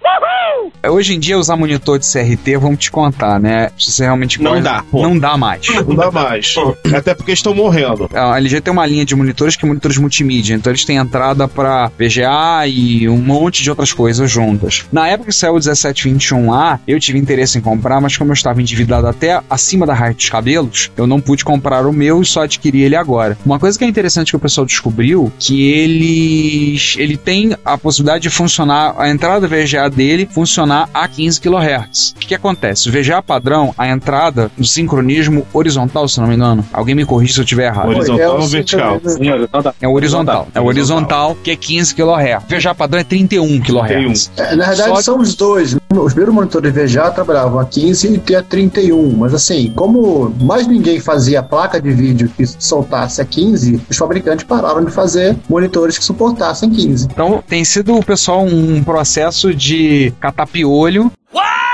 Hoje 0.87 1.15
em 1.15 1.19
dia 1.19 1.37
usar 1.37 1.55
monitor 1.55 1.99
de 1.99 2.05
CRT, 2.11 2.57
vamos 2.57 2.79
te 2.79 2.91
contar, 2.91 3.39
né? 3.39 3.69
Se 3.77 3.91
você 3.91 4.03
realmente 4.03 4.41
Não 4.41 4.51
gosta- 4.51 4.63
dá, 4.63 4.83
pô. 4.89 5.01
Não 5.01 5.17
dá 5.17 5.37
mais. 5.37 5.67
Não 5.87 5.95
dá 5.95 6.11
mais. 6.11 6.53
Até 6.95 7.13
porque 7.13 7.31
estão 7.31 7.53
morrendo. 7.53 8.09
A 8.13 8.37
LG 8.37 8.61
tem 8.61 8.71
uma 8.71 8.85
linha 8.85 9.05
de 9.05 9.15
monitores 9.15 9.55
que 9.55 9.65
é 9.65 9.67
monitores 9.67 9.97
multimídia, 9.97 10.53
então 10.55 10.71
eles 10.71 10.85
têm 10.85 10.97
entrada 10.97 11.47
para 11.47 11.87
VGA 11.97 12.67
e 12.67 13.07
um 13.09 13.17
monte 13.17 13.63
de 13.63 13.69
outras 13.69 13.91
coisas 13.93 14.29
juntas. 14.29 14.85
Na 14.91 15.07
época 15.07 15.29
que 15.29 15.35
saiu 15.35 15.53
o 15.55 15.59
1721A, 15.59 16.79
eu 16.87 16.99
tive 16.99 17.17
interesse 17.19 17.57
em 17.57 17.61
comprar, 17.61 17.99
mas 18.01 18.15
como 18.17 18.31
eu 18.31 18.33
estava 18.33 18.61
endividado 18.61 19.07
até 19.07 19.41
acima 19.49 19.85
da 19.85 19.93
raia 19.93 20.13
dos 20.13 20.29
cabelos, 20.29 20.91
eu 20.97 21.05
não 21.07 21.19
pude 21.19 21.43
comprar 21.43 21.85
o 21.85 21.93
meu 21.93 22.21
e 22.21 22.25
só 22.25 22.43
adquiri 22.43 22.81
ele 22.83 22.95
agora. 22.95 23.37
Uma 23.45 23.59
coisa 23.59 23.77
que 23.77 23.83
é 23.83 23.87
interessante 23.87 24.31
que 24.31 24.35
o 24.35 24.39
pessoal 24.39 24.65
descobriu, 24.65 25.31
que 25.39 25.69
eles 25.71 26.95
ele 26.97 27.17
tem 27.17 27.55
a 27.63 27.77
possibilidade 27.77 28.23
de 28.23 28.29
funcionar, 28.29 28.95
a 28.97 29.09
entrada 29.09 29.47
VGA 29.47 29.89
dele 29.89 30.27
funcionar 30.31 30.68
a 30.93 31.07
15 31.07 31.39
kHz. 31.41 32.13
O 32.15 32.19
que, 32.19 32.27
que 32.27 32.35
acontece? 32.35 32.89
O 32.89 32.91
VGA 32.91 33.21
padrão, 33.21 33.73
a 33.77 33.87
entrada 33.87 34.51
do 34.57 34.65
sincronismo 34.65 35.45
horizontal, 35.53 36.07
se 36.07 36.19
não 36.19 36.27
me 36.27 36.35
engano. 36.35 36.65
Alguém 36.73 36.95
me 36.95 37.05
corrige 37.05 37.33
se 37.33 37.39
eu 37.39 37.43
estiver 37.43 37.65
errado. 37.67 37.89
Horizontal 37.89 38.19
É 38.19 38.29
o 38.29 38.41
ou 38.41 38.47
vertical? 38.47 39.01
Senhor, 39.03 39.41
então 39.41 39.61
tá. 39.63 39.73
É 39.81 39.87
o 39.87 39.93
horizontal. 39.93 40.47
É 40.53 40.59
o 40.59 40.65
Horizontal. 40.65 41.29
horizontal, 41.29 41.37
que 41.43 41.51
é 41.51 41.55
15 41.55 41.95
kHz. 41.95 42.43
VGA 42.49 42.75
padrão 42.75 42.99
é 42.99 43.03
31 43.03 43.59
kHz. 43.61 44.31
É, 44.37 44.55
na 44.55 44.67
verdade, 44.67 44.89
Só- 44.89 45.01
são 45.01 45.19
os 45.19 45.35
dois. 45.35 45.75
Os 45.91 46.13
primeiros 46.13 46.33
monitores 46.35 46.71
VGA 46.71 47.09
trabalhavam 47.11 47.59
a 47.59 47.65
15 47.65 48.21
e 48.29 48.35
a 48.35 48.43
31. 48.43 49.15
Mas 49.17 49.33
assim, 49.33 49.71
como 49.75 50.33
mais 50.41 50.67
ninguém 50.67 50.99
fazia 50.99 51.41
placa 51.41 51.81
de 51.81 51.91
vídeo 51.91 52.31
que 52.37 52.45
soltasse 52.45 53.21
a 53.21 53.25
15, 53.25 53.81
os 53.89 53.97
fabricantes 53.97 54.45
pararam 54.45 54.83
de 54.85 54.91
fazer 54.91 55.35
monitores 55.49 55.97
que 55.97 56.03
suportassem 56.03 56.69
15. 56.69 57.05
Então 57.11 57.43
tem 57.47 57.63
sido 57.65 57.95
o 57.95 58.03
pessoal 58.03 58.45
um 58.45 58.83
processo 58.83 59.53
de 59.53 60.13
catar 60.19 60.47
piolho. 60.59 61.11
ca- 61.31 61.68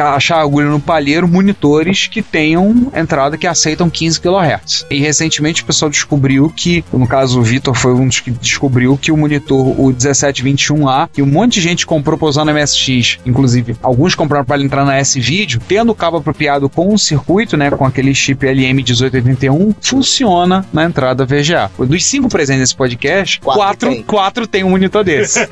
Achar 0.00 0.40
agulha 0.40 0.68
no 0.68 0.80
palheiro, 0.80 1.28
monitores 1.28 2.06
que 2.06 2.22
tenham 2.22 2.90
entrada 2.94 3.36
que 3.36 3.46
aceitam 3.46 3.88
15 3.88 4.20
kHz. 4.20 4.86
E 4.90 4.98
recentemente 4.98 5.62
o 5.62 5.66
pessoal 5.66 5.90
descobriu 5.90 6.52
que, 6.54 6.84
no 6.92 7.06
caso 7.06 7.40
o 7.40 7.42
Vitor 7.42 7.74
foi 7.74 7.92
um 7.92 8.06
dos 8.06 8.20
que 8.20 8.30
descobriu 8.30 8.96
que 8.96 9.12
o 9.12 9.16
monitor, 9.16 9.78
o 9.80 9.92
1721A, 9.92 11.08
que 11.12 11.22
um 11.22 11.26
monte 11.26 11.54
de 11.54 11.60
gente 11.60 11.86
comprou 11.86 12.18
pra 12.18 12.28
usar 12.28 12.44
no 12.44 12.52
MSX, 12.52 13.18
inclusive 13.24 13.76
alguns 13.82 14.14
compraram 14.14 14.44
para 14.44 14.62
entrar 14.62 14.84
na 14.84 14.96
S-Video, 14.96 15.60
tendo 15.66 15.92
o 15.92 15.94
cabo 15.94 16.16
apropriado 16.18 16.68
com 16.68 16.92
o 16.92 16.98
circuito, 16.98 17.56
né, 17.56 17.70
com 17.70 17.84
aquele 17.84 18.14
chip 18.14 18.46
LM1881, 18.46 19.74
funciona 19.80 20.64
na 20.72 20.84
entrada 20.84 21.24
VGA. 21.24 21.70
Dos 21.78 22.04
cinco 22.04 22.28
presentes 22.28 22.60
nesse 22.60 22.76
podcast, 22.76 23.40
Quatro 23.40 23.58
quatro, 23.58 23.90
tem. 23.90 24.02
quatro 24.02 24.46
tem 24.46 24.64
um 24.64 24.70
monitor 24.70 25.04
desse. 25.04 25.40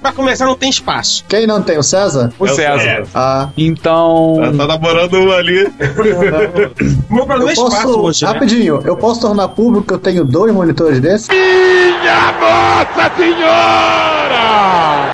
Pra 0.00 0.12
começar, 0.12 0.46
não 0.46 0.56
tem 0.56 0.70
espaço. 0.70 1.24
Quem 1.28 1.46
não 1.46 1.62
tem 1.62 1.78
o 1.78 1.82
César? 1.82 2.32
O 2.42 2.46
É 2.48 2.52
o 2.52 2.54
César. 2.54 2.78
César. 2.80 3.08
Ah, 3.14 3.48
Então. 3.56 4.36
Tá 4.56 4.66
namorando 4.66 5.14
um 5.18 5.32
ali. 5.32 5.68
Meu 7.10 7.26
problema 7.26 7.50
é 7.50 7.52
eu 7.52 7.52
espaço 7.52 7.82
posso, 7.86 8.00
hoje, 8.00 8.24
né? 8.24 8.30
rapidinho, 8.32 8.80
eu 8.84 8.96
posso 8.96 9.20
tornar 9.20 9.48
público 9.48 9.86
que 9.88 9.94
eu 9.94 9.98
tenho 9.98 10.24
dois 10.24 10.52
monitores 10.52 11.00
desses? 11.00 11.28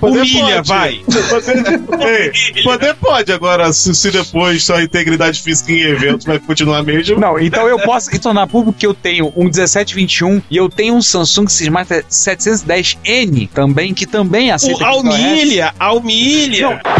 Poder 0.01 0.21
Humilha, 0.21 0.57
pode. 0.57 0.69
vai. 0.69 1.01
Poder, 1.29 2.33
Ei, 2.55 2.63
poder 2.63 2.95
pode, 2.95 3.33
agora, 3.33 3.73
se, 3.73 3.93
se 3.95 4.11
depois 4.11 4.63
sua 4.63 4.83
integridade 4.83 5.43
física 5.43 5.73
em 5.73 5.81
eventos 5.81 6.25
vai 6.25 6.39
continuar 6.39 6.83
mesmo. 6.85 7.19
Não, 7.19 7.39
então 7.39 7.67
eu 7.69 7.79
posso 7.81 8.09
tornar 8.21 8.47
público 8.47 8.79
que 8.79 8.87
eu 8.87 8.95
tenho 8.95 9.33
um 9.37 9.45
1721 9.45 10.41
e 10.51 10.57
eu 10.57 10.69
tenho 10.69 10.95
um 10.95 11.03
Samsung 11.03 11.49
Sysmart 11.49 11.89
710N 12.11 13.49
também, 13.53 13.93
que 13.93 14.07
também 14.07 14.51
aceita 14.53 14.85
O, 14.85 14.87
a 14.87 14.93
15 14.93 15.09
kHz. 15.09 15.97
humilha, 15.97 16.81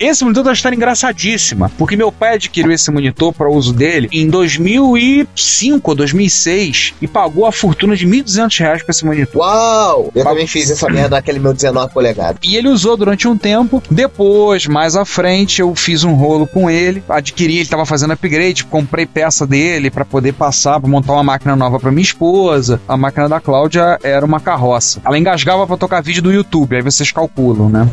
Esse 0.00 0.24
monitor 0.24 0.42
tá 0.42 0.50
uma 0.50 0.54
história 0.54 0.74
engraçadíssima, 0.74 1.70
porque 1.78 1.96
meu 1.96 2.10
pai 2.10 2.34
adquiriu 2.34 2.72
esse 2.72 2.90
monitor 2.90 3.32
para 3.32 3.48
uso 3.48 3.72
dele 3.72 4.08
em 4.10 4.28
2005 4.28 5.88
ou 5.88 5.94
2006 5.94 6.94
e 7.00 7.06
pagou 7.06 7.46
a 7.46 7.52
fortuna 7.52 7.94
de 7.94 8.04
1.200 8.04 8.58
reais 8.58 8.82
pra 8.82 8.90
esse 8.90 9.04
monitor. 9.04 9.40
Uau! 9.40 10.10
Eu 10.12 10.24
também 10.24 10.48
fiz 10.48 10.68
essa 10.68 10.90
merda 10.90 11.14
naquele 11.14 11.38
meu 11.38 11.54
19 11.54 11.94
polegadas. 11.94 12.38
E 12.42 12.56
ele 12.56 12.66
usou 12.66 12.96
durante 12.96 13.28
um 13.28 13.38
tempo. 13.38 13.80
Depois, 13.88 14.66
mais 14.66 14.96
à 14.96 15.04
frente, 15.04 15.60
eu 15.60 15.72
fiz 15.76 16.02
um 16.02 16.14
rolo 16.14 16.48
com 16.48 16.68
ele, 16.68 17.00
adquiri, 17.08 17.58
ele 17.58 17.68
tava 17.68 17.86
fazendo 17.86 18.14
upgrade, 18.14 18.64
comprei 18.64 19.06
peça 19.06 19.46
dele 19.46 19.92
para 19.92 20.04
poder 20.04 20.32
passar, 20.32 20.80
para 20.80 20.90
montar 20.90 21.12
uma 21.12 21.22
máquina 21.22 21.54
nova 21.54 21.78
para 21.78 21.92
minha 21.92 22.02
esposa. 22.02 22.80
A 22.88 22.96
máquina 22.96 23.28
da 23.28 23.40
Cláudia 23.40 23.96
era 24.02 24.26
uma 24.26 24.40
carroça. 24.40 25.00
Ela 25.04 25.16
engasgava 25.16 25.68
para 25.68 25.76
tocar 25.76 26.02
vídeo 26.02 26.20
do 26.20 26.32
YouTube, 26.32 26.74
aí 26.74 26.82
vocês 26.82 27.12
calculam, 27.12 27.68
né? 27.68 27.88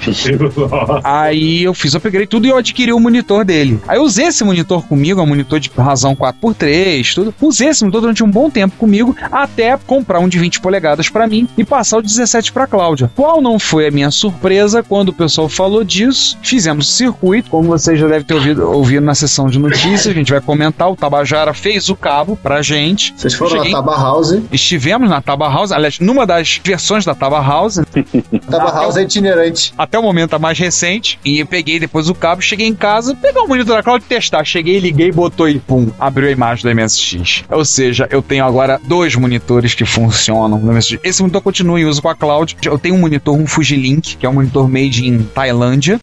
Aí 1.04 1.62
eu 1.62 1.74
fiz 1.74 1.94
o 1.94 1.96
upgrade 1.98 2.26
tudo 2.26 2.46
e 2.46 2.50
eu 2.50 2.56
adquiri 2.56 2.92
o 2.92 3.00
monitor 3.00 3.44
dele. 3.44 3.80
Aí 3.86 3.98
eu 3.98 4.02
usei 4.02 4.26
esse 4.26 4.42
monitor 4.44 4.82
comigo, 4.86 5.20
é 5.20 5.22
um 5.22 5.26
monitor 5.26 5.58
de 5.60 5.70
razão 5.76 6.14
4x3, 6.16 7.14
tudo. 7.14 7.34
Usei 7.40 7.68
esse 7.68 7.82
monitor 7.82 8.00
durante 8.00 8.22
um 8.24 8.30
bom 8.30 8.50
tempo 8.50 8.76
comigo, 8.76 9.14
até 9.30 9.76
comprar 9.76 10.18
um 10.20 10.28
de 10.28 10.38
20 10.38 10.60
polegadas 10.60 11.08
pra 11.08 11.26
mim 11.26 11.48
e 11.56 11.64
passar 11.64 11.98
o 11.98 12.02
17 12.02 12.52
pra 12.52 12.66
Cláudia. 12.66 13.10
Qual 13.14 13.40
não 13.40 13.58
foi 13.58 13.86
a 13.88 13.90
minha 13.90 14.10
surpresa 14.10 14.82
quando 14.82 15.10
o 15.10 15.12
pessoal 15.12 15.48
falou 15.48 15.84
disso? 15.84 16.38
Fizemos 16.42 16.88
o 16.88 16.92
circuito, 16.92 17.50
como 17.50 17.68
vocês 17.68 17.98
já 17.98 18.06
devem 18.06 18.24
ter 18.24 18.34
ouvido, 18.34 18.70
ouvido 18.70 19.04
na 19.04 19.14
sessão 19.14 19.48
de 19.48 19.58
notícias, 19.58 20.06
a 20.08 20.12
gente 20.12 20.30
vai 20.32 20.40
comentar, 20.40 20.90
o 20.90 20.96
Tabajara 20.96 21.52
fez 21.54 21.88
o 21.88 21.96
cabo 21.96 22.36
pra 22.36 22.62
gente. 22.62 23.12
Vocês 23.16 23.34
foram 23.34 23.56
Cheguei- 23.56 23.72
na 23.72 23.78
Taba 23.78 23.96
House. 23.96 24.38
Estivemos 24.52 25.08
na 25.08 25.20
Taba 25.20 25.48
House, 25.48 25.72
aliás, 25.72 25.98
numa 25.98 26.26
das 26.26 26.60
versões 26.62 27.04
da 27.04 27.14
Taba 27.14 27.40
House, 27.40 27.80
Taba 28.50 28.70
House 28.70 28.96
é 28.96 29.02
itinerante. 29.02 29.72
Até 29.90 29.98
o 29.98 30.02
momento 30.02 30.34
a 30.34 30.38
mais 30.38 30.56
recente. 30.56 31.18
E 31.24 31.40
eu 31.40 31.46
peguei 31.46 31.80
depois 31.80 32.08
o 32.08 32.14
cabo, 32.14 32.40
cheguei 32.40 32.66
em 32.66 32.74
casa, 32.74 33.14
pegar 33.16 33.42
o 33.42 33.48
monitor 33.48 33.76
da 33.76 33.82
Cloud 33.82 34.04
e 34.04 34.08
testar. 34.08 34.44
Cheguei, 34.44 34.78
liguei, 34.78 35.10
botou 35.10 35.48
e 35.48 35.58
pum, 35.58 35.90
abriu 35.98 36.28
a 36.28 36.32
imagem 36.32 36.62
do 36.62 36.74
MSX. 36.74 37.44
Ou 37.50 37.64
seja, 37.64 38.08
eu 38.10 38.22
tenho 38.22 38.44
agora 38.44 38.80
dois 38.84 39.16
monitores 39.16 39.74
que 39.74 39.84
funcionam 39.84 40.58
no 40.58 40.72
MSX. 40.72 41.00
Esse 41.02 41.20
monitor 41.20 41.42
continua 41.42 41.80
em 41.80 41.84
uso 41.84 42.00
com 42.00 42.08
a 42.08 42.14
Cloud. 42.14 42.56
Eu 42.64 42.78
tenho 42.78 42.94
um 42.94 43.00
monitor, 43.00 43.36
um 43.36 43.46
Fujilink, 43.46 44.16
que 44.16 44.24
é 44.24 44.28
um 44.28 44.34
monitor 44.34 44.68
made 44.68 45.06
in 45.06 45.24
Tailândia. 45.24 46.00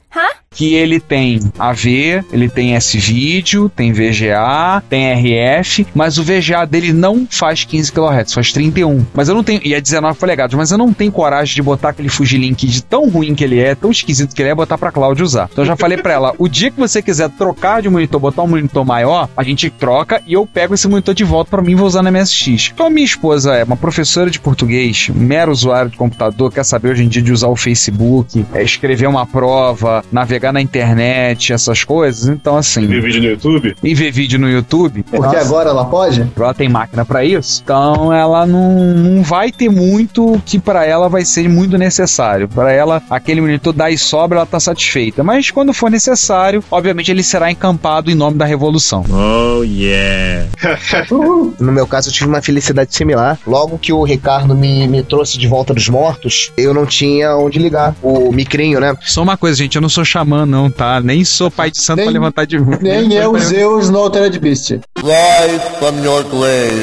Que 0.50 0.74
ele 0.74 1.00
tem 1.00 1.40
AV, 1.60 2.24
ele 2.32 2.50
tem 2.50 2.74
S-Video, 2.76 3.70
tem 3.70 3.92
VGA, 3.92 4.82
tem 4.90 5.12
RF, 5.14 5.86
mas 5.94 6.18
o 6.18 6.24
VGA 6.24 6.66
dele 6.66 6.94
não 6.94 7.28
faz 7.30 7.64
15 7.64 7.92
kHz, 7.92 8.34
faz 8.34 8.52
31. 8.52 9.06
Mas 9.14 9.30
eu 9.30 9.36
não 9.36 9.44
tenho, 9.44 9.62
e 9.64 9.76
é 9.76 9.82
19 9.82 10.18
polegadas, 10.18 10.56
mas 10.56 10.72
eu 10.72 10.78
não 10.78 10.92
tenho 10.92 11.12
coragem 11.12 11.54
de 11.54 11.62
botar 11.62 11.90
aquele 11.90 12.10
Fujilink 12.10 12.66
de 12.66 12.82
tão 12.82 13.08
ruim 13.08 13.36
que 13.36 13.44
ele 13.44 13.60
é, 13.60 13.76
tão 13.78 13.92
esquisito 13.92 14.36
que 14.36 14.42
ele 14.42 14.50
é, 14.50 14.56
botar 14.56 14.78
pra 14.78 14.92
Cláudia 14.92 15.24
usar. 15.24 15.50
Então 15.52 15.64
eu 15.64 15.68
já 15.68 15.76
falei 15.76 15.98
pra 15.98 16.14
ela, 16.14 16.34
o 16.38 16.48
dia 16.48 16.72
que 16.72 16.80
você 16.80 17.02
quiser 17.02 17.30
trocar 17.30 17.82
de 17.82 17.90
monitor, 17.90 18.20
botar 18.20 18.44
um 18.44 18.48
monitor 18.48 18.86
maior, 18.86 19.30
a 19.36 19.44
gente 19.44 19.70
troca 19.70 20.22
e 20.26 20.34
eu 20.34 20.46
pego 20.46 20.74
esse 20.74 20.88
monitor 20.88 21.14
de 21.14 21.24
volta 21.24 21.50
pra 21.52 21.62
mim 21.62 21.72
e 21.72 21.76
vou 21.76 21.88
usar 21.88 22.02
na 22.02 22.12
MSX. 22.12 22.72
Então 22.74 22.88
a 22.88 22.90
minha 22.90 23.06
esposa 23.06 23.54
é 23.56 23.64
uma 23.64 23.78
professora 23.78 24.30
de 24.30 24.40
português, 24.40 25.10
mero 25.14 25.52
usuário 25.52 25.90
de 25.92 25.98
computador, 25.98 26.52
quer 26.52 26.64
saber 26.64 26.90
hoje 26.92 27.04
em 27.04 27.08
dia 27.08 27.22
de 27.22 27.32
usar 27.32 27.48
o 27.48 27.56
Facebook, 27.56 28.46
é, 28.54 28.64
escrever 28.64 29.08
uma 29.08 29.26
prova, 29.26 30.04
navegar 30.12 30.52
na 30.52 30.62
internet, 30.62 31.54
essas 31.54 31.84
coisas. 31.84 32.28
Então 32.28 32.58
assim, 32.58 32.88
Ver 32.88 33.02
vídeo 33.02 33.22
no 33.22 33.28
YouTube? 33.28 33.76
e 33.84 33.94
ver 33.94 34.12
vídeo 34.12 34.40
no 34.40 34.50
YouTube, 34.50 35.04
Porque 35.04 35.18
nossa, 35.20 35.40
agora 35.40 35.70
ela 35.70 35.86
pode? 35.86 36.26
ela 36.36 36.54
tem 36.54 36.70
máquina 36.70 37.06
pra 37.06 37.24
isso, 37.24 37.62
então 37.64 38.12
ela 38.14 38.46
não, 38.46 38.94
não 38.96 39.24
vai 39.24 39.52
ter 39.52 39.70
muito 39.70 40.42
que 40.46 40.60
pra 40.60 40.86
ela 40.86 41.10
vai 41.10 41.24
ser 41.26 41.48
muito 41.50 41.78
necessário. 41.78 42.48
Pra 42.48 42.72
ela, 42.72 43.02
aquele 43.10 43.42
monitor 43.42 43.67
dá 43.74 43.90
e 43.90 43.98
sobra, 43.98 44.38
ela 44.40 44.46
tá 44.46 44.60
satisfeita. 44.60 45.24
Mas 45.24 45.52
quando 45.52 45.74
for 45.74 45.90
necessário, 45.92 46.64
obviamente 46.72 47.12
ele 47.12 47.24
será 47.24 47.52
encampado 47.52 48.10
em 48.12 48.16
nome 48.16 48.38
da 48.38 48.46
revolução. 48.46 49.04
Oh 49.10 49.64
yeah. 49.64 50.48
No 51.60 51.72
meu 51.72 51.88
caso, 51.88 52.10
eu 52.10 52.14
tive 52.14 52.28
uma 52.28 52.42
felicidade 52.42 52.96
similar. 52.96 53.40
Logo 53.46 53.78
que 53.78 53.92
o 53.92 54.04
Ricardo 54.04 54.56
me, 54.56 54.88
me 54.88 55.02
trouxe 55.04 55.38
de 55.38 55.48
volta 55.48 55.74
dos 55.74 55.90
mortos, 55.90 56.52
eu 56.58 56.74
não 56.74 56.86
tinha 56.86 57.36
onde 57.36 57.58
ligar. 57.60 57.96
O 58.02 58.32
micrinho, 58.32 58.80
né? 58.80 58.96
Só 59.02 59.24
uma 59.24 59.38
coisa, 59.38 59.58
gente, 59.58 59.76
eu 59.76 59.82
não 59.82 59.90
sou 59.90 60.04
xamã, 60.06 60.46
não, 60.46 60.70
tá? 60.70 61.00
Nem 61.02 61.24
sou 61.26 61.50
pai 61.50 61.72
de 61.72 61.82
santo 61.82 61.98
Nem- 61.98 62.06
pra 62.06 62.14
levantar 62.14 62.46
de 62.46 62.60
Nem 62.82 63.14
eu, 63.16 63.32
pra- 63.32 63.40
Zeus 63.42 63.90
no 63.90 64.00
Altered 64.00 64.40
Beast. 64.40 64.80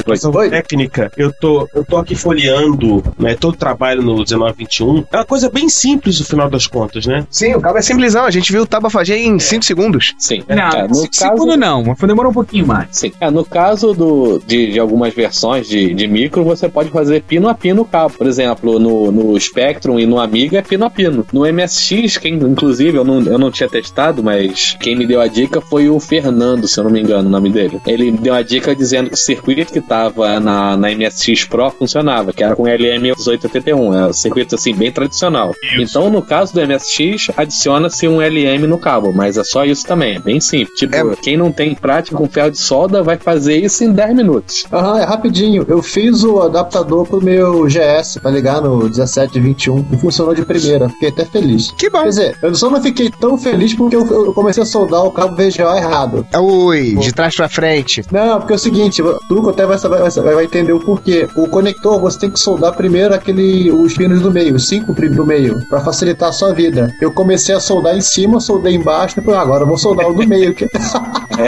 Questão 0.07 0.33
Oi? 0.33 0.51
técnica, 0.51 1.11
eu 1.17 1.33
tô, 1.33 1.69
eu 1.75 1.85
tô 1.85 1.97
aqui 1.99 2.15
folheando, 2.15 3.03
né, 3.19 3.35
todo 3.35 3.55
o 3.55 3.57
trabalho 3.59 4.03
no 4.03 4.15
1921. 4.17 5.05
É 5.13 5.17
uma 5.19 5.25
coisa 5.25 5.49
bem 5.51 5.69
simples 5.69 6.19
no 6.21 6.27
final 6.27 6.49
das 6.51 6.67
contas, 6.75 7.07
né? 7.07 7.25
Sim, 7.31 7.55
o 7.55 7.61
cabo 7.61 7.79
é 7.79 7.83
simplesão. 7.83 8.25
A 8.25 8.31
gente 8.31 8.51
viu 8.53 8.63
o 8.63 8.67
Taba 8.67 8.91
fazer 8.91 9.17
em 9.17 9.39
5 9.39 9.65
segundos. 9.65 10.15
Sim. 10.19 10.43
Não, 10.49 10.57
É, 10.57 10.89
no 10.89 10.95
se- 10.97 11.09
caso, 11.09 11.33
segundo 11.37 11.57
não, 11.57 11.85
mas 11.85 11.97
demorou 11.99 12.31
um 12.31 12.35
pouquinho 12.35 12.67
mais. 12.67 12.89
Sim. 12.91 13.13
É, 13.21 13.31
no 13.31 13.45
caso 13.45 13.93
do, 13.95 14.43
de, 14.47 14.73
de 14.73 14.81
algumas 14.81 15.15
versões 15.15 15.69
de, 15.69 15.95
de 15.95 16.07
micro, 16.09 16.43
você 16.45 16.69
pode 16.69 16.91
fazer 16.91 17.23
pino 17.23 17.49
a 17.49 17.55
pino 17.55 17.83
o 17.83 17.85
cabo. 17.85 18.13
Por 18.19 18.27
exemplo, 18.27 18.79
no, 18.79 19.13
no 19.13 19.39
Spectrum 19.41 19.99
e 19.99 20.07
no 20.07 20.19
Amiga 20.19 20.59
é 20.59 20.63
pino 20.63 20.85
a 20.85 20.91
pino. 20.91 21.25
No 21.33 21.43
MSX, 21.51 22.19
quem, 22.19 22.35
inclusive, 22.35 22.99
eu 22.99 23.05
não, 23.05 23.21
eu 23.23 23.39
não 23.39 23.51
tinha 23.51 23.69
testado, 23.69 24.23
mas 24.23 24.77
quem 24.81 24.97
me 24.97 25.07
deu 25.07 25.21
a 25.21 25.27
dica 25.29 25.61
foi 25.61 25.89
o 25.89 26.01
Fernando, 26.01 26.67
se 26.67 26.79
eu 26.81 26.85
não 26.85 26.91
me 26.91 27.01
engano 27.01 27.29
o 27.29 27.33
nome 27.33 27.51
dele. 27.51 27.81
Ele 27.87 28.11
me 28.11 28.19
deu 28.19 28.35
a 28.35 28.43
dica 28.43 28.75
dizendo 28.75 29.09
que 29.09 29.15
o 29.15 29.19
circuito 29.19 29.73
que 29.73 29.81
tava 29.81 30.41
na, 30.41 30.77
na 30.77 30.89
MSX 30.91 31.45
Pro 31.45 31.71
funcionava, 31.71 32.33
que 32.33 32.43
era 32.43 32.57
com 32.57 32.65
LM1881. 32.65 33.95
É 34.05 34.07
um 34.09 34.13
circuito 34.13 34.55
assim, 34.55 34.75
bem 34.75 34.91
tradicional. 34.91 35.53
Então, 35.79 36.11
no 36.11 36.23
caso 36.23 36.53
do 36.55 36.61
MSX, 36.67 37.31
adiciona-se 37.37 38.07
um 38.09 38.21
LM 38.21 38.67
no 38.67 38.79
cabo, 38.79 39.13
mas 39.13 39.37
é 39.37 39.45
só 39.45 39.65
isso 39.65 39.87
também, 39.87 40.17
é 40.17 40.19
bem 40.19 40.41
simples. 40.41 40.79
Tipo, 40.79 40.95
É. 40.97 41.17
quem 41.17 41.37
não 41.37 41.51
tem 41.53 41.75
prática 41.75 42.17
com 42.17 42.29
ferro 42.29 42.51
de 42.51 42.59
solda 42.61 43.03
vai 43.03 43.17
fazer 43.17 43.57
isso 43.59 43.85
em 43.85 43.93
10 43.93 44.15
minutos. 44.15 44.65
Aham, 44.73 44.99
é 45.01 45.05
rapidinho. 45.05 45.65
Eu 45.69 45.83
fiz 45.83 46.23
o 46.25 46.41
adaptador 46.41 47.07
pro 47.07 47.23
meu 47.23 47.65
GS 47.67 48.19
pra 48.21 48.31
ligar 48.31 48.61
no 48.61 48.89
1721 48.89 49.85
e 49.93 49.97
funcionou 49.99 50.35
de 50.35 50.45
primeira. 50.45 50.89
Fiquei 50.89 51.09
até 51.11 51.25
feliz. 51.25 51.71
Que 51.73 51.91
bom. 51.91 52.03
Quer 52.03 52.09
dizer, 52.09 52.39
eu 52.43 52.55
só 52.55 52.71
não 52.71 52.81
fiquei 52.83 53.11
tão 53.11 53.37
feliz 53.39 53.75
porque 53.75 53.97
eu, 53.97 54.07
eu 54.07 54.33
comecei 54.33 54.63
a 54.63 54.67
soldar 54.67 55.05
o 55.05 55.11
cabo 55.11 55.35
VGA 55.37 55.77
errado. 55.77 56.27
Ui, 56.39 56.97
de 56.97 57.13
trás 57.13 57.35
pra 57.35 57.49
frente. 57.49 58.03
Não, 58.11 58.39
porque 58.39 58.53
é 58.53 58.57
o 58.57 58.59
seguinte, 58.59 59.03
o 59.03 59.19
Truco 59.29 59.51
até 59.51 59.67
vai, 59.67 59.79
saber- 59.79 59.99
vai, 59.99 60.35
vai 60.35 60.45
entender 60.45 60.73
o 60.73 60.81
porquê. 60.81 61.29
O 61.37 61.49
conector 61.49 62.01
você 62.01 62.19
tem 62.21 62.31
que 62.31 62.39
soldar 62.41 62.75
primeiro 62.77 63.15
aquele, 63.15 63.71
os 63.71 63.95
pinos 63.95 64.21
do 64.21 64.31
meio, 64.31 64.55
os 64.55 64.69
cinco 64.69 64.95
pinos 64.95 65.17
do 65.17 65.27
meio, 65.27 65.61
pra 65.69 65.81
facilitar 65.81 66.29
a 66.29 66.33
sua 66.33 66.54
vida. 66.55 66.95
Eu 67.01 67.13
comecei 67.13 67.55
a 67.55 67.61
soldar 67.61 67.95
em 67.97 68.01
cima, 68.01 68.41
soldei 68.41 68.75
embaixo, 68.75 69.17
depois 69.17 69.37
"Ah, 69.37 69.41
agora 69.43 69.65
eu 69.65 69.67
vou 69.67 69.77
soldar 69.77 70.09
o 70.09 70.15
do 70.15 70.27
meio. 70.27 70.55
Que... 70.55 70.67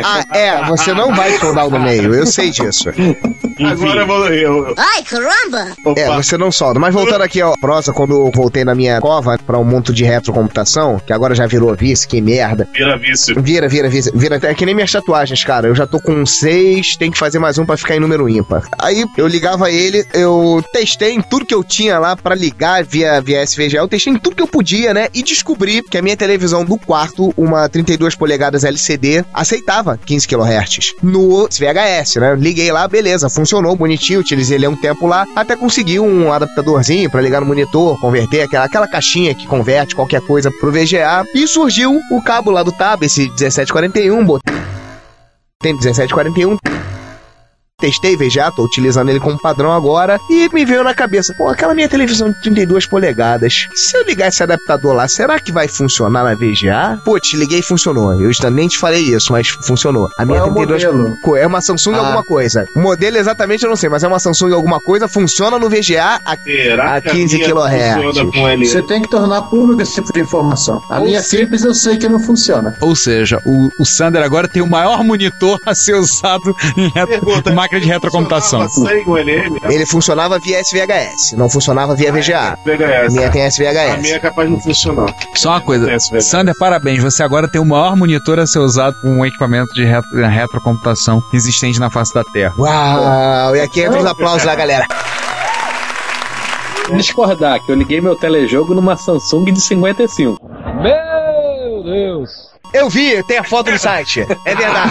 Ah, 0.05 0.25
é, 0.37 0.65
você 0.65 0.93
não 0.93 1.15
vai 1.15 1.39
soldar 1.39 1.69
o 1.69 1.71
do 1.71 1.79
meio, 1.79 2.13
eu 2.13 2.27
sei 2.27 2.51
disso. 2.51 2.89
Agora 3.65 4.01
eu 4.01 4.07
vou. 4.07 4.27
Eu, 4.27 4.75
Ai, 4.77 5.03
caramba! 5.05 5.73
opa, 5.85 6.01
É, 6.01 6.15
você 6.17 6.37
não 6.37 6.51
solda. 6.51 6.81
Mas 6.81 6.93
voltando 6.93 7.23
aqui, 7.23 7.41
ó, 7.41 7.55
prosa, 7.61 7.93
quando 7.93 8.13
eu 8.13 8.31
voltei 8.35 8.65
na 8.65 8.75
minha 8.75 9.01
cova 9.01 9.39
pra 9.39 9.57
um 9.59 9.65
monte 9.65 9.93
de 9.93 10.03
retrocomputação, 10.05 10.99
que 10.99 11.13
agora 11.13 11.35
já 11.37 11.47
virou 11.47 11.73
vice, 11.75 12.07
que 12.07 12.21
merda. 12.21 12.69
vira 12.73 12.99
vício. 12.99 13.41
Vira, 13.41 13.69
vira, 13.69 13.89
vira, 13.89 14.11
vira. 14.13 14.41
É 14.43 14.55
que 14.55 14.67
nem 14.67 14.75
minhas 14.75 14.91
tatuagens, 14.91 15.45
cara. 15.45 15.69
Eu 15.69 15.75
já 15.75 15.87
tô 15.87 16.01
com 16.01 16.27
seis, 16.27 16.97
tem 16.97 17.11
que 17.11 17.17
fazer 17.19 17.39
mais 17.39 17.57
um 17.57 17.65
pra 17.65 17.77
ficar 17.77 17.95
em 17.97 18.01
número 18.01 18.29
ímpar. 18.29 18.65
Aí 18.81 19.05
eu 19.17 19.27
ligava 19.29 19.71
ele, 19.71 20.05
eu 20.13 20.63
testei 20.73 21.13
em 21.15 21.23
tudo 21.23 21.47
que 21.47 21.55
eu 21.55 21.63
tinha 21.63 21.99
lá 21.99 22.17
pra 22.17 22.35
ligar 22.35 22.83
via, 22.85 23.21
via 23.21 23.43
SVGA. 23.45 23.79
Eu 23.79 23.89
testei 23.89 24.13
em 24.13 24.19
tudo 24.19 24.35
que 24.37 24.43
eu 24.43 24.49
podia, 24.49 24.93
né? 24.97 25.09
E 25.13 25.23
descobri 25.23 25.83
que 25.83 25.99
a 25.99 26.03
minha 26.03 26.17
televisão 26.17 26.65
do 26.65 26.79
quarto, 26.79 27.33
uma 27.37 27.69
32 27.69 28.15
polegadas 28.15 28.65
LCD, 28.65 29.25
aceitava 29.33 29.99
15 29.99 30.27
kHz 30.27 30.95
no 31.03 31.47
VHS, 31.47 32.17
né? 32.17 32.35
Liguei 32.35 32.73
lá, 32.73 32.89
beleza, 32.89 33.29
funcionou 33.29 33.77
bonitinho. 33.77 34.21
Utilizei 34.21 34.57
ele 34.57 34.67
um 34.67 34.77
tempo 34.77 35.07
lá, 35.07 35.27
até 35.37 35.55
consegui 35.55 36.01
um 36.01 36.33
adaptadorzinho 36.33 37.11
pra 37.11 37.21
ligar 37.21 37.41
no 37.41 37.47
monitor, 37.47 38.01
converter 38.01 38.43
aquela, 38.43 38.65
aquela 38.65 38.89
caixinha 38.89 39.35
que 39.35 39.47
converte 39.47 39.95
qualquer 39.95 40.23
coisa 40.23 40.51
pro 40.51 40.73
VGA. 40.73 41.25
E 41.35 41.47
surgiu 41.47 42.01
o 42.11 42.23
cabo 42.23 42.51
lá 42.51 42.63
do 42.63 42.73
Tab, 42.73 43.03
esse 43.03 43.27
1741, 43.27 44.25
botei 44.25 44.57
tem 45.61 45.73
1741. 45.73 46.76
Testei 47.81 48.17
VGA, 48.17 48.51
tô 48.57 48.65
utilizando 48.65 49.11
ele 49.11 49.21
como 49.21 49.39
padrão 49.39 49.71
agora 49.71 50.19
e 50.31 50.49
me 50.51 50.65
veio 50.65 50.83
na 50.83 50.95
cabeça, 50.95 51.35
pô, 51.37 51.47
aquela 51.47 51.75
minha 51.75 51.87
televisão 51.91 52.31
de 52.31 52.41
32 52.41 52.87
polegadas, 52.87 53.69
se 53.75 53.95
eu 53.99 54.03
ligar 54.03 54.29
esse 54.29 54.43
adaptador 54.43 54.95
lá, 54.95 55.07
será 55.07 55.39
que 55.39 55.53
vai 55.53 55.69
funcionar 55.69 56.25
na 56.25 56.35
VGA? 56.35 56.99
Pô, 57.05 57.21
te 57.21 57.37
liguei 57.37 57.59
e 57.59 57.63
funcionou. 57.63 58.15
Eu 58.19 58.31
ainda 58.31 58.51
nem 58.51 58.67
te 58.67 58.79
falei 58.79 59.03
isso, 59.03 59.31
mas 59.31 59.49
funcionou. 59.49 60.09
A 60.17 60.25
minha 60.25 60.39
Qual 60.41 60.49
é 60.49 60.51
o 60.53 60.55
32 60.55 60.85
modelo? 60.85 61.39
É 61.39 61.47
uma 61.47 61.61
Samsung 61.61 61.93
Ah. 61.97 61.99
alguma 61.99 62.23
coisa. 62.25 62.67
O 62.75 62.81
modelo 62.81 63.19
exatamente 63.19 63.65
eu 63.65 63.69
não 63.69 63.77
sei, 63.77 63.91
mas 63.91 64.03
é 64.03 64.09
uma 64.09 64.19
Samsung 64.19 64.55
alguma 64.55 64.81
coisa, 64.81 65.07
funciona 65.07 65.59
no 65.59 65.69
VGA 65.69 66.19
a 66.25 66.35
Será 66.35 66.95
A 66.95 67.01
que 67.03 67.11
15 67.11 67.37
minha 67.37 67.49
kHz. 67.55 68.71
Você 68.71 68.81
tem 68.85 69.03
que 69.03 69.11
tornar 69.11 69.43
público 69.43 69.83
esse 69.83 69.97
tipo 69.97 70.11
de 70.15 70.21
informação. 70.21 70.81
A 70.89 70.99
minha 71.01 71.23
Philips 71.23 71.63
eu 71.63 71.75
sei 71.75 71.99
que 71.99 72.09
não 72.09 72.21
funciona. 72.21 72.75
Ou 72.81 72.97
seja, 72.97 73.39
o, 73.45 73.69
o 73.79 73.85
Sander 73.85 74.23
agora 74.23 74.49
tem 74.49 74.63
o 74.63 74.67
maior 74.67 75.05
monitor 75.05 75.59
a 75.67 75.75
ser 75.75 75.95
usado 75.95 76.57
em 76.75 76.89
retro- 76.89 77.07
Pergunta, 77.21 77.53
máquina 77.67 77.81
de 77.81 77.87
retrocomputação. 77.89 78.63
LM? 78.63 79.59
Ele 79.71 79.87
funcionava 79.87 80.39
via 80.39 80.61
SVHS, 80.63 81.33
não 81.37 81.49
funcionava 81.51 81.95
via 81.95 82.13
VGA. 82.13 82.53
A 82.53 82.57
VHS. 82.65 83.13
minha 83.15 83.31
tem 83.31 83.43
A 83.43 83.51
SVHS. 83.51 84.01
minha 84.03 84.17
é 84.17 84.19
capaz 84.19 84.49
de 84.49 84.55
não 84.55 84.61
funcionar. 84.61 85.15
Só 85.35 85.51
uma 85.51 85.61
coisa, 85.61 85.87
VHS. 85.87 86.25
Sander, 86.25 86.55
parabéns. 86.59 87.03
Você 87.03 87.23
agora 87.23 87.49
tem 87.49 87.61
o 87.61 87.65
maior 87.65 87.97
monitor 87.97 88.39
a 88.39 88.47
ser 88.47 88.59
usado 88.61 88.97
com 89.01 89.09
um 89.09 89.27
equipamento 89.27 89.73
de 89.75 89.85
retro- 89.85 90.11
retrocomputação 90.27 91.23
existente 91.33 91.79
na 91.81 91.91
face 91.91 92.15
da 92.15 92.25
Terra. 92.25 92.55
Uau! 92.59 93.57
E 93.57 93.61
aqui 93.61 93.81
entra 93.83 93.99
os 94.01 94.07
aplausos 94.07 94.45
da 94.45 94.55
galera. 94.55 94.87
Discordar 96.97 97.59
que 97.65 97.73
eu 97.73 97.77
liguei 97.77 98.01
meu 98.01 98.15
telejogo 98.15 98.73
numa 98.75 98.97
Samsung 98.97 99.45
de 99.53 99.61
55. 99.61 100.39
Meu 100.83 101.83
Deus! 101.83 102.31
Eu 102.77 102.89
vi, 102.91 103.23
tem 103.25 103.39
a 103.39 103.45
foto 103.45 103.71
no 103.71 103.79
site. 103.79 104.21
É 104.45 104.55
verdade. 104.55 104.91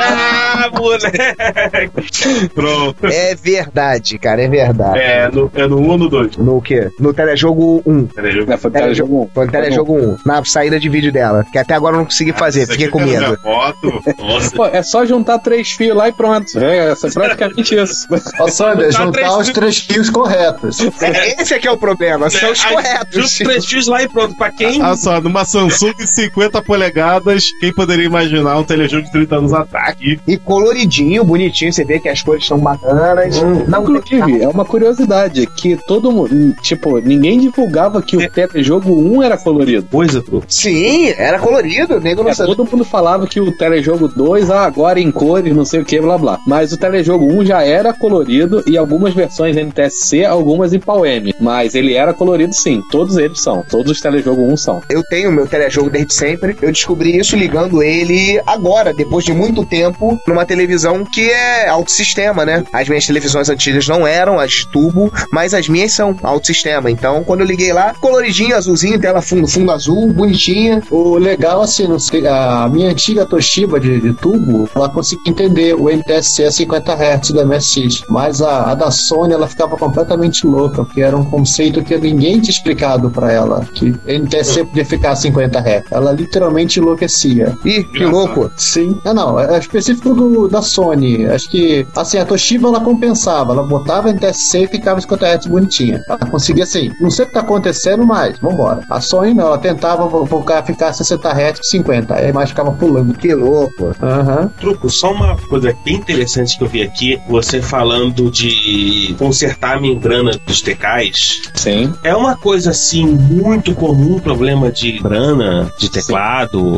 Ah, 0.00 0.70
moleque! 0.72 2.48
Pronto. 2.54 3.06
É 3.06 3.34
verdade, 3.34 4.18
cara, 4.18 4.42
é 4.42 4.48
verdade. 4.48 4.98
É 4.98 5.28
no, 5.30 5.50
é 5.54 5.66
no 5.66 5.78
1 5.78 5.88
ou 5.88 5.98
no 5.98 6.08
2? 6.08 6.36
No 6.38 6.62
quê? 6.62 6.88
No 6.98 7.12
telejogo 7.12 7.82
1. 7.86 8.06
Peraí, 8.06 8.44
É, 8.48 8.56
foi 8.56 8.70
telejogo 8.70 9.22
um. 9.22 9.28
Foi 9.32 9.46
no 9.46 9.52
telejogo 9.52 9.94
1. 9.94 10.18
Na 10.24 10.44
saída 10.44 10.78
de 10.80 10.88
vídeo 10.88 11.12
dela. 11.12 11.44
Que 11.52 11.58
até 11.58 11.74
agora 11.74 11.94
eu 11.94 11.98
não 11.98 12.04
consegui 12.06 12.32
fazer, 12.32 12.62
Isso 12.62 12.72
fiquei 12.72 12.88
com 12.88 13.00
medo. 13.00 13.36
Foto. 13.42 14.02
Nossa. 14.18 14.56
Pô, 14.56 14.66
é 14.66 14.82
só 14.82 15.04
juntar 15.04 15.38
três 15.38 15.70
fios 15.70 15.96
lá 15.96 16.08
e 16.08 16.12
pronto. 16.12 16.58
É, 16.58 16.92
é 16.92 17.10
praticamente 17.12 17.74
isso. 17.74 18.06
Ó, 18.40 18.48
Sander, 18.48 18.90
Juntar 18.90 19.04
juntar 19.04 19.12
três 19.12 19.32
os 19.36 19.48
três 19.50 19.78
fios 19.78 20.10
corretos. 20.10 20.78
É, 21.02 21.42
Esse 21.42 21.54
aqui 21.54 21.68
é 21.68 21.70
o 21.70 21.76
problema, 21.76 22.30
são 22.30 22.50
os 22.50 22.64
Aí, 22.64 22.72
corretos. 22.74 23.14
Junta 23.38 23.44
três 23.50 23.66
fios 23.66 23.86
lá 23.86 24.02
e 24.02 24.08
pronto. 24.08 24.36
Pra 24.36 24.50
quem. 24.50 24.82
Olha 24.82 24.96
só, 24.96 25.20
numa 25.20 25.44
Samsung 25.44 25.94
50 25.98 26.62
polegadas, 26.62 27.17
quem 27.60 27.72
poderia 27.72 28.06
imaginar 28.06 28.58
um 28.58 28.64
telejogo 28.64 29.04
de 29.04 29.12
30 29.12 29.36
anos 29.36 29.52
atrás? 29.52 29.96
E 30.26 30.36
coloridinho, 30.38 31.24
bonitinho, 31.24 31.72
você 31.72 31.84
vê 31.84 31.98
que 31.98 32.08
as 32.08 32.22
cores 32.22 32.46
são 32.46 32.58
bacanas. 32.58 33.40
Não 33.68 33.84
tem 33.84 33.96
Inclusive, 33.98 34.42
é 34.42 34.48
uma 34.48 34.64
curiosidade 34.64 35.46
que 35.56 35.76
todo 35.86 36.10
mundo, 36.12 36.54
tipo, 36.62 36.98
ninguém 37.00 37.38
divulgava 37.40 38.00
que 38.02 38.16
o 38.16 38.30
telejogo 38.30 38.92
1 38.94 39.22
era 39.22 39.36
colorido. 39.36 39.86
Coisa, 39.90 40.22
pô. 40.22 40.42
Sim, 40.48 41.08
era 41.16 41.38
colorido, 41.38 42.00
nego 42.00 42.22
não 42.22 42.30
É, 42.30 42.34
sabia. 42.34 42.54
todo 42.54 42.70
mundo 42.70 42.84
falava 42.84 43.26
que 43.26 43.40
o 43.40 43.50
telejogo 43.56 44.08
2, 44.08 44.50
ah, 44.50 44.62
agora 44.64 45.00
em 45.00 45.10
cores, 45.10 45.54
não 45.54 45.64
sei 45.64 45.80
o 45.80 45.84
que, 45.84 46.00
blá 46.00 46.18
blá. 46.18 46.38
Mas 46.46 46.72
o 46.72 46.76
telejogo 46.78 47.24
1 47.26 47.44
já 47.44 47.62
era 47.62 47.92
colorido 47.92 48.62
e 48.66 48.76
algumas 48.76 49.14
versões 49.14 49.56
NTSC, 49.56 50.24
algumas 50.24 50.72
em 50.72 50.80
PAL-M. 50.80 51.34
Mas 51.40 51.74
ele 51.74 51.94
era 51.94 52.12
colorido 52.14 52.54
sim, 52.54 52.82
todos 52.90 53.16
eles 53.16 53.40
são. 53.40 53.64
Todos 53.68 53.92
os 53.92 54.00
telejogo 54.00 54.42
1 54.42 54.56
são. 54.56 54.80
Eu 54.90 55.02
tenho 55.04 55.30
meu 55.32 55.46
telejogo 55.46 55.90
desde 55.90 56.14
sempre. 56.14 56.56
Eu 56.60 56.70
descobri 56.72 56.97
isso 57.06 57.36
ligando 57.36 57.82
ele 57.82 58.40
agora, 58.46 58.92
depois 58.92 59.24
de 59.24 59.32
muito 59.32 59.64
tempo, 59.64 60.18
numa 60.26 60.44
televisão 60.44 61.04
que 61.04 61.30
é 61.30 61.68
alto-sistema, 61.68 62.44
né? 62.44 62.64
As 62.72 62.88
minhas 62.88 63.06
televisões 63.06 63.48
antigas 63.48 63.86
não 63.88 64.06
eram 64.06 64.38
as 64.38 64.64
tubo, 64.64 65.12
mas 65.32 65.54
as 65.54 65.68
minhas 65.68 65.92
são 65.92 66.16
alto-sistema. 66.22 66.90
Então, 66.90 67.22
quando 67.24 67.40
eu 67.40 67.46
liguei 67.46 67.72
lá, 67.72 67.94
coloridinho, 68.00 68.56
azulzinho, 68.56 68.98
tela 68.98 69.22
fundo, 69.22 69.46
fundo 69.46 69.70
azul, 69.70 70.12
bonitinha. 70.12 70.82
O 70.90 71.16
legal, 71.16 71.62
assim, 71.62 71.86
a 72.26 72.68
minha 72.68 72.90
antiga 72.90 73.26
Toshiba 73.26 73.78
de, 73.78 74.00
de 74.00 74.12
tubo, 74.14 74.68
ela 74.74 74.88
conseguia 74.88 75.30
entender 75.30 75.74
o 75.74 75.90
NTSC 75.90 76.44
a 76.44 76.50
50 76.50 76.92
Hz 76.92 77.30
do 77.30 77.46
MSX, 77.46 78.04
mas 78.08 78.40
a, 78.40 78.70
a 78.70 78.74
da 78.74 78.90
Sony, 78.90 79.32
ela 79.32 79.46
ficava 79.46 79.76
completamente 79.76 80.46
louca, 80.46 80.84
porque 80.84 81.00
era 81.00 81.16
um 81.16 81.24
conceito 81.24 81.82
que 81.82 81.96
ninguém 81.98 82.40
tinha 82.40 82.50
explicado 82.50 83.10
pra 83.10 83.32
ela, 83.32 83.66
que 83.74 83.94
NTSC 84.06 84.64
podia 84.64 84.84
ficar 84.84 85.12
a 85.12 85.16
50 85.16 85.58
Hz. 85.58 85.84
Ela 85.90 86.12
literalmente 86.12 86.80
enlouquecia. 86.88 87.56
Ih, 87.64 87.84
que 87.84 88.04
louco. 88.04 88.50
Sim. 88.56 88.98
Ah, 89.04 89.14
não, 89.14 89.38
é 89.38 89.58
específico 89.58 90.14
do, 90.14 90.48
da 90.48 90.62
Sony. 90.62 91.26
Acho 91.26 91.48
que, 91.50 91.86
assim, 91.96 92.18
a 92.18 92.24
Toshiba 92.24 92.68
ela 92.68 92.80
compensava. 92.80 93.52
Ela 93.52 93.62
botava 93.62 94.10
NTSC 94.10 94.64
e 94.64 94.66
ficava 94.68 95.00
50 95.00 95.26
Hz 95.26 95.46
bonitinha. 95.46 96.00
Ela 96.08 96.18
conseguia, 96.18 96.64
assim, 96.64 96.90
não 97.00 97.10
sei 97.10 97.24
o 97.24 97.28
que 97.28 97.34
tá 97.34 97.40
acontecendo, 97.40 98.06
mas 98.06 98.38
vambora. 98.38 98.82
A 98.90 99.00
Sony 99.00 99.34
não, 99.34 99.46
ela 99.48 99.58
tentava 99.58 100.08
focar, 100.26 100.64
ficar 100.64 100.92
60 100.92 101.28
Hz 101.28 101.58
com 101.58 101.64
50. 101.64 102.14
Aí 102.14 102.26
a 102.26 102.28
imagem 102.30 102.48
ficava 102.48 102.72
pulando. 102.72 103.14
Que 103.14 103.34
louco. 103.34 103.94
Aham. 104.02 104.50
Truco, 104.58 104.88
só 104.90 105.12
uma 105.12 105.36
coisa 105.36 105.74
bem 105.84 105.96
interessante 105.96 106.56
que 106.56 106.64
eu 106.64 106.68
vi 106.68 106.82
aqui, 106.82 107.18
você 107.28 107.60
falando 107.60 108.30
de 108.30 109.14
consertar 109.18 109.76
a 109.76 109.80
membrana 109.80 110.32
dos 110.46 110.62
tecais. 110.62 111.40
Sim. 111.54 111.92
É 112.02 112.14
uma 112.14 112.36
coisa 112.36 112.70
assim 112.70 113.06
muito 113.06 113.74
comum, 113.74 114.18
problema 114.18 114.70
de 114.70 114.94
membrana, 114.94 115.70
de 115.78 115.90
teclado. 115.90 116.58
Sim, 116.58 116.77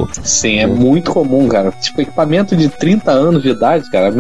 é 0.59 0.66
muito 0.66 1.11
comum, 1.12 1.49
cara. 1.49 1.71
Tipo, 1.73 2.00
equipamento 2.02 2.57
de 2.57 2.69
30 2.69 3.11
anos 3.11 3.42
de 3.42 3.50
idade, 3.50 3.90
cara, 3.90 4.12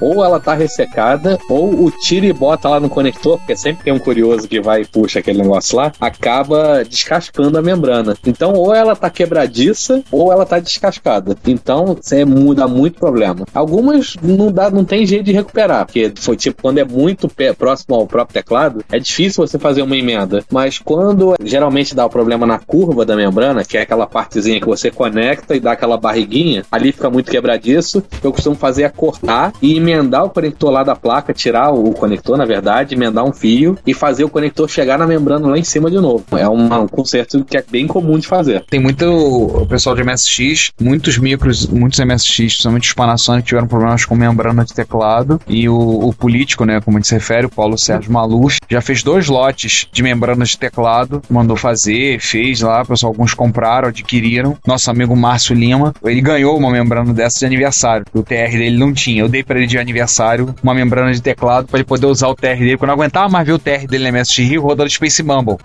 ou 0.00 0.24
ela 0.24 0.38
tá 0.40 0.54
ressecada, 0.54 1.38
ou 1.48 1.84
o 1.86 1.90
tira 1.90 2.26
e 2.26 2.32
bota 2.32 2.68
lá 2.68 2.80
no 2.80 2.88
conector, 2.88 3.38
porque 3.38 3.56
sempre 3.56 3.84
tem 3.84 3.92
um 3.92 3.98
curioso 3.98 4.48
que 4.48 4.60
vai 4.60 4.82
e 4.82 4.86
puxa 4.86 5.18
aquele 5.20 5.42
negócio 5.42 5.76
lá, 5.76 5.92
acaba 6.00 6.82
descascando 6.84 7.58
a 7.58 7.62
membrana. 7.62 8.16
Então, 8.26 8.54
ou 8.54 8.74
ela 8.74 8.94
tá 8.96 9.10
quebradiça, 9.10 10.02
ou 10.10 10.32
ela 10.32 10.46
tá 10.46 10.58
descascada. 10.58 11.36
Então, 11.46 11.96
você 12.00 12.24
muda 12.24 12.66
muito 12.66 12.98
problema. 12.98 13.44
Algumas 13.54 14.16
não 14.22 14.50
dá, 14.50 14.70
não 14.70 14.84
tem 14.84 15.06
jeito 15.06 15.24
de 15.24 15.32
recuperar, 15.32 15.86
porque 15.86 16.12
foi 16.16 16.36
tipo, 16.36 16.62
quando 16.62 16.78
é 16.78 16.84
muito 16.84 17.28
pé- 17.28 17.52
próximo 17.52 17.94
ao 17.94 18.06
próprio 18.06 18.34
teclado, 18.34 18.84
é 18.90 18.98
difícil 18.98 19.46
você 19.46 19.58
fazer 19.58 19.82
uma 19.82 19.96
emenda. 19.96 20.44
Mas 20.50 20.78
quando 20.78 21.34
geralmente 21.42 21.94
dá 21.94 22.04
o 22.06 22.10
problema 22.10 22.46
na 22.46 22.58
curva 22.58 23.04
da 23.04 23.16
membrana, 23.16 23.64
que 23.64 23.76
é 23.76 23.82
aquela 23.82 24.06
partezinha 24.06 24.60
que 24.60 24.66
você 24.66 24.90
conecta 24.90 25.25
e 25.54 25.60
dá 25.60 25.72
aquela 25.72 25.96
barriguinha, 25.96 26.64
ali 26.70 26.92
fica 26.92 27.10
muito 27.10 27.30
quebradiço. 27.30 28.02
Eu 28.22 28.32
costumo 28.32 28.56
fazer 28.56 28.82
é 28.84 28.88
cortar 28.88 29.52
e 29.62 29.76
emendar 29.76 30.24
o 30.24 30.30
conector 30.30 30.70
lá 30.70 30.82
da 30.84 30.94
placa, 30.94 31.32
tirar 31.32 31.70
o 31.72 31.92
conector, 31.92 32.36
na 32.36 32.44
verdade, 32.44 32.94
emendar 32.94 33.24
um 33.24 33.32
fio 33.32 33.76
e 33.86 33.94
fazer 33.94 34.24
o 34.24 34.28
conector 34.28 34.68
chegar 34.68 34.98
na 34.98 35.06
membrana 35.06 35.48
lá 35.48 35.58
em 35.58 35.64
cima 35.64 35.90
de 35.90 35.96
novo. 35.96 36.24
É 36.36 36.46
uma- 36.48 36.80
um 36.80 36.88
conserto 36.88 37.44
que 37.44 37.56
é 37.56 37.64
bem 37.68 37.86
comum 37.86 38.18
de 38.18 38.26
fazer. 38.26 38.64
Tem 38.68 38.78
muito 38.80 39.66
pessoal 39.68 39.94
de 39.96 40.02
MSX, 40.02 40.72
muitos 40.80 41.18
micros, 41.18 41.66
muitos 41.66 41.98
MSX, 42.00 42.36
principalmente 42.36 42.88
os 42.88 42.94
Panasonic, 42.94 43.46
tiveram 43.48 43.66
problemas 43.66 44.04
com 44.04 44.14
membrana 44.14 44.64
de 44.64 44.74
teclado. 44.74 45.40
E 45.48 45.68
o, 45.68 45.76
o 46.08 46.12
político, 46.12 46.64
né, 46.64 46.80
como 46.80 46.96
a 46.96 47.00
gente 47.00 47.08
se 47.08 47.14
refere, 47.14 47.46
o 47.46 47.50
Paulo 47.50 47.78
Sérgio 47.78 48.12
Maluf, 48.12 48.58
já 48.68 48.80
fez 48.80 49.02
dois 49.02 49.28
lotes 49.28 49.86
de 49.92 50.02
membranas 50.02 50.50
de 50.50 50.58
teclado, 50.58 51.22
mandou 51.30 51.56
fazer, 51.56 52.20
fez 52.20 52.60
lá, 52.60 52.84
pessoal, 52.84 53.12
alguns 53.12 53.34
compraram, 53.34 53.88
adquiriram. 53.88 54.56
Nosso 54.66 54.90
amigo 54.90 55.15
Márcio 55.16 55.54
Lima, 55.54 55.94
ele 56.04 56.20
ganhou 56.20 56.56
uma 56.56 56.70
membrana 56.70 57.12
dessa 57.12 57.40
de 57.40 57.46
aniversário. 57.46 58.04
O 58.12 58.22
TR 58.22 58.50
dele 58.52 58.76
não 58.76 58.92
tinha. 58.92 59.22
Eu 59.22 59.28
dei 59.28 59.42
pra 59.42 59.58
ele 59.58 59.66
de 59.66 59.78
aniversário 59.78 60.54
uma 60.62 60.74
membrana 60.74 61.12
de 61.12 61.20
teclado 61.20 61.66
pra 61.66 61.78
ele 61.78 61.86
poder 61.86 62.06
usar 62.06 62.28
o 62.28 62.34
TR 62.34 62.58
dele. 62.58 62.76
Quando 62.76 62.90
eu 62.90 62.96
não 62.96 63.02
aguentava 63.02 63.28
mais 63.28 63.46
ver 63.46 63.52
o 63.52 63.58
TR 63.58 63.86
dele 63.88 64.10
na 64.10 64.18
MSX 64.18 64.38
Rio, 64.38 64.62
rodando 64.62 64.90
Space 64.90 65.22
Mumble. 65.22 65.56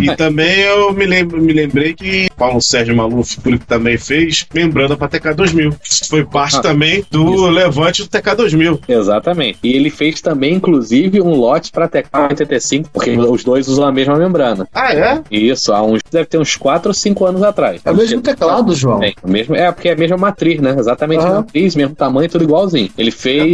E 0.00 0.16
também 0.16 0.60
eu 0.60 0.92
me, 0.92 1.06
lembro, 1.06 1.40
me 1.40 1.52
lembrei 1.52 1.94
que 1.94 2.28
Paulo 2.36 2.60
Sérgio 2.60 2.94
Maluf 2.96 3.40
que 3.40 3.58
também 3.58 3.96
fez 3.98 4.46
membrana 4.54 4.96
para 4.96 5.08
TK2000. 5.08 5.74
Isso 5.82 6.08
foi 6.08 6.24
parte 6.24 6.56
Ah, 6.58 6.60
também 6.60 7.04
do 7.10 7.46
levante 7.48 8.02
do 8.02 8.08
TK2000. 8.08 8.80
Exatamente. 8.88 9.58
E 9.62 9.72
ele 9.74 9.90
fez 9.90 10.20
também, 10.20 10.54
inclusive, 10.54 11.20
um 11.20 11.34
lote 11.34 11.70
para 11.70 11.88
TK85, 11.88 12.86
porque 12.92 13.10
os 13.12 13.44
dois 13.44 13.68
usam 13.68 13.84
a 13.86 13.92
mesma 13.92 14.16
membrana. 14.16 14.66
Ah, 14.72 14.94
é? 14.94 15.20
Isso, 15.30 15.72
há 15.72 15.82
uns. 15.82 16.00
Deve 16.10 16.26
ter 16.26 16.38
uns 16.38 16.56
4 16.56 16.88
ou 16.90 16.94
5 16.94 17.24
anos 17.26 17.42
atrás. 17.42 17.80
É 17.84 17.90
o 17.90 17.96
mesmo 17.96 18.20
teclado, 18.20 18.74
João. 18.74 18.98
Bem, 18.98 19.14
o 19.22 19.30
mesmo, 19.30 19.54
é, 19.56 19.70
porque 19.72 19.88
é 19.88 19.92
a 19.92 19.96
mesma 19.96 20.16
matriz, 20.16 20.60
né? 20.60 20.74
Exatamente 20.78 21.24
a 21.24 21.30
matriz, 21.36 21.74
mesmo 21.74 21.94
tamanho, 21.94 22.28
tudo 22.28 22.44
igualzinho. 22.44 22.90
Ele 22.98 23.10
fez 23.10 23.52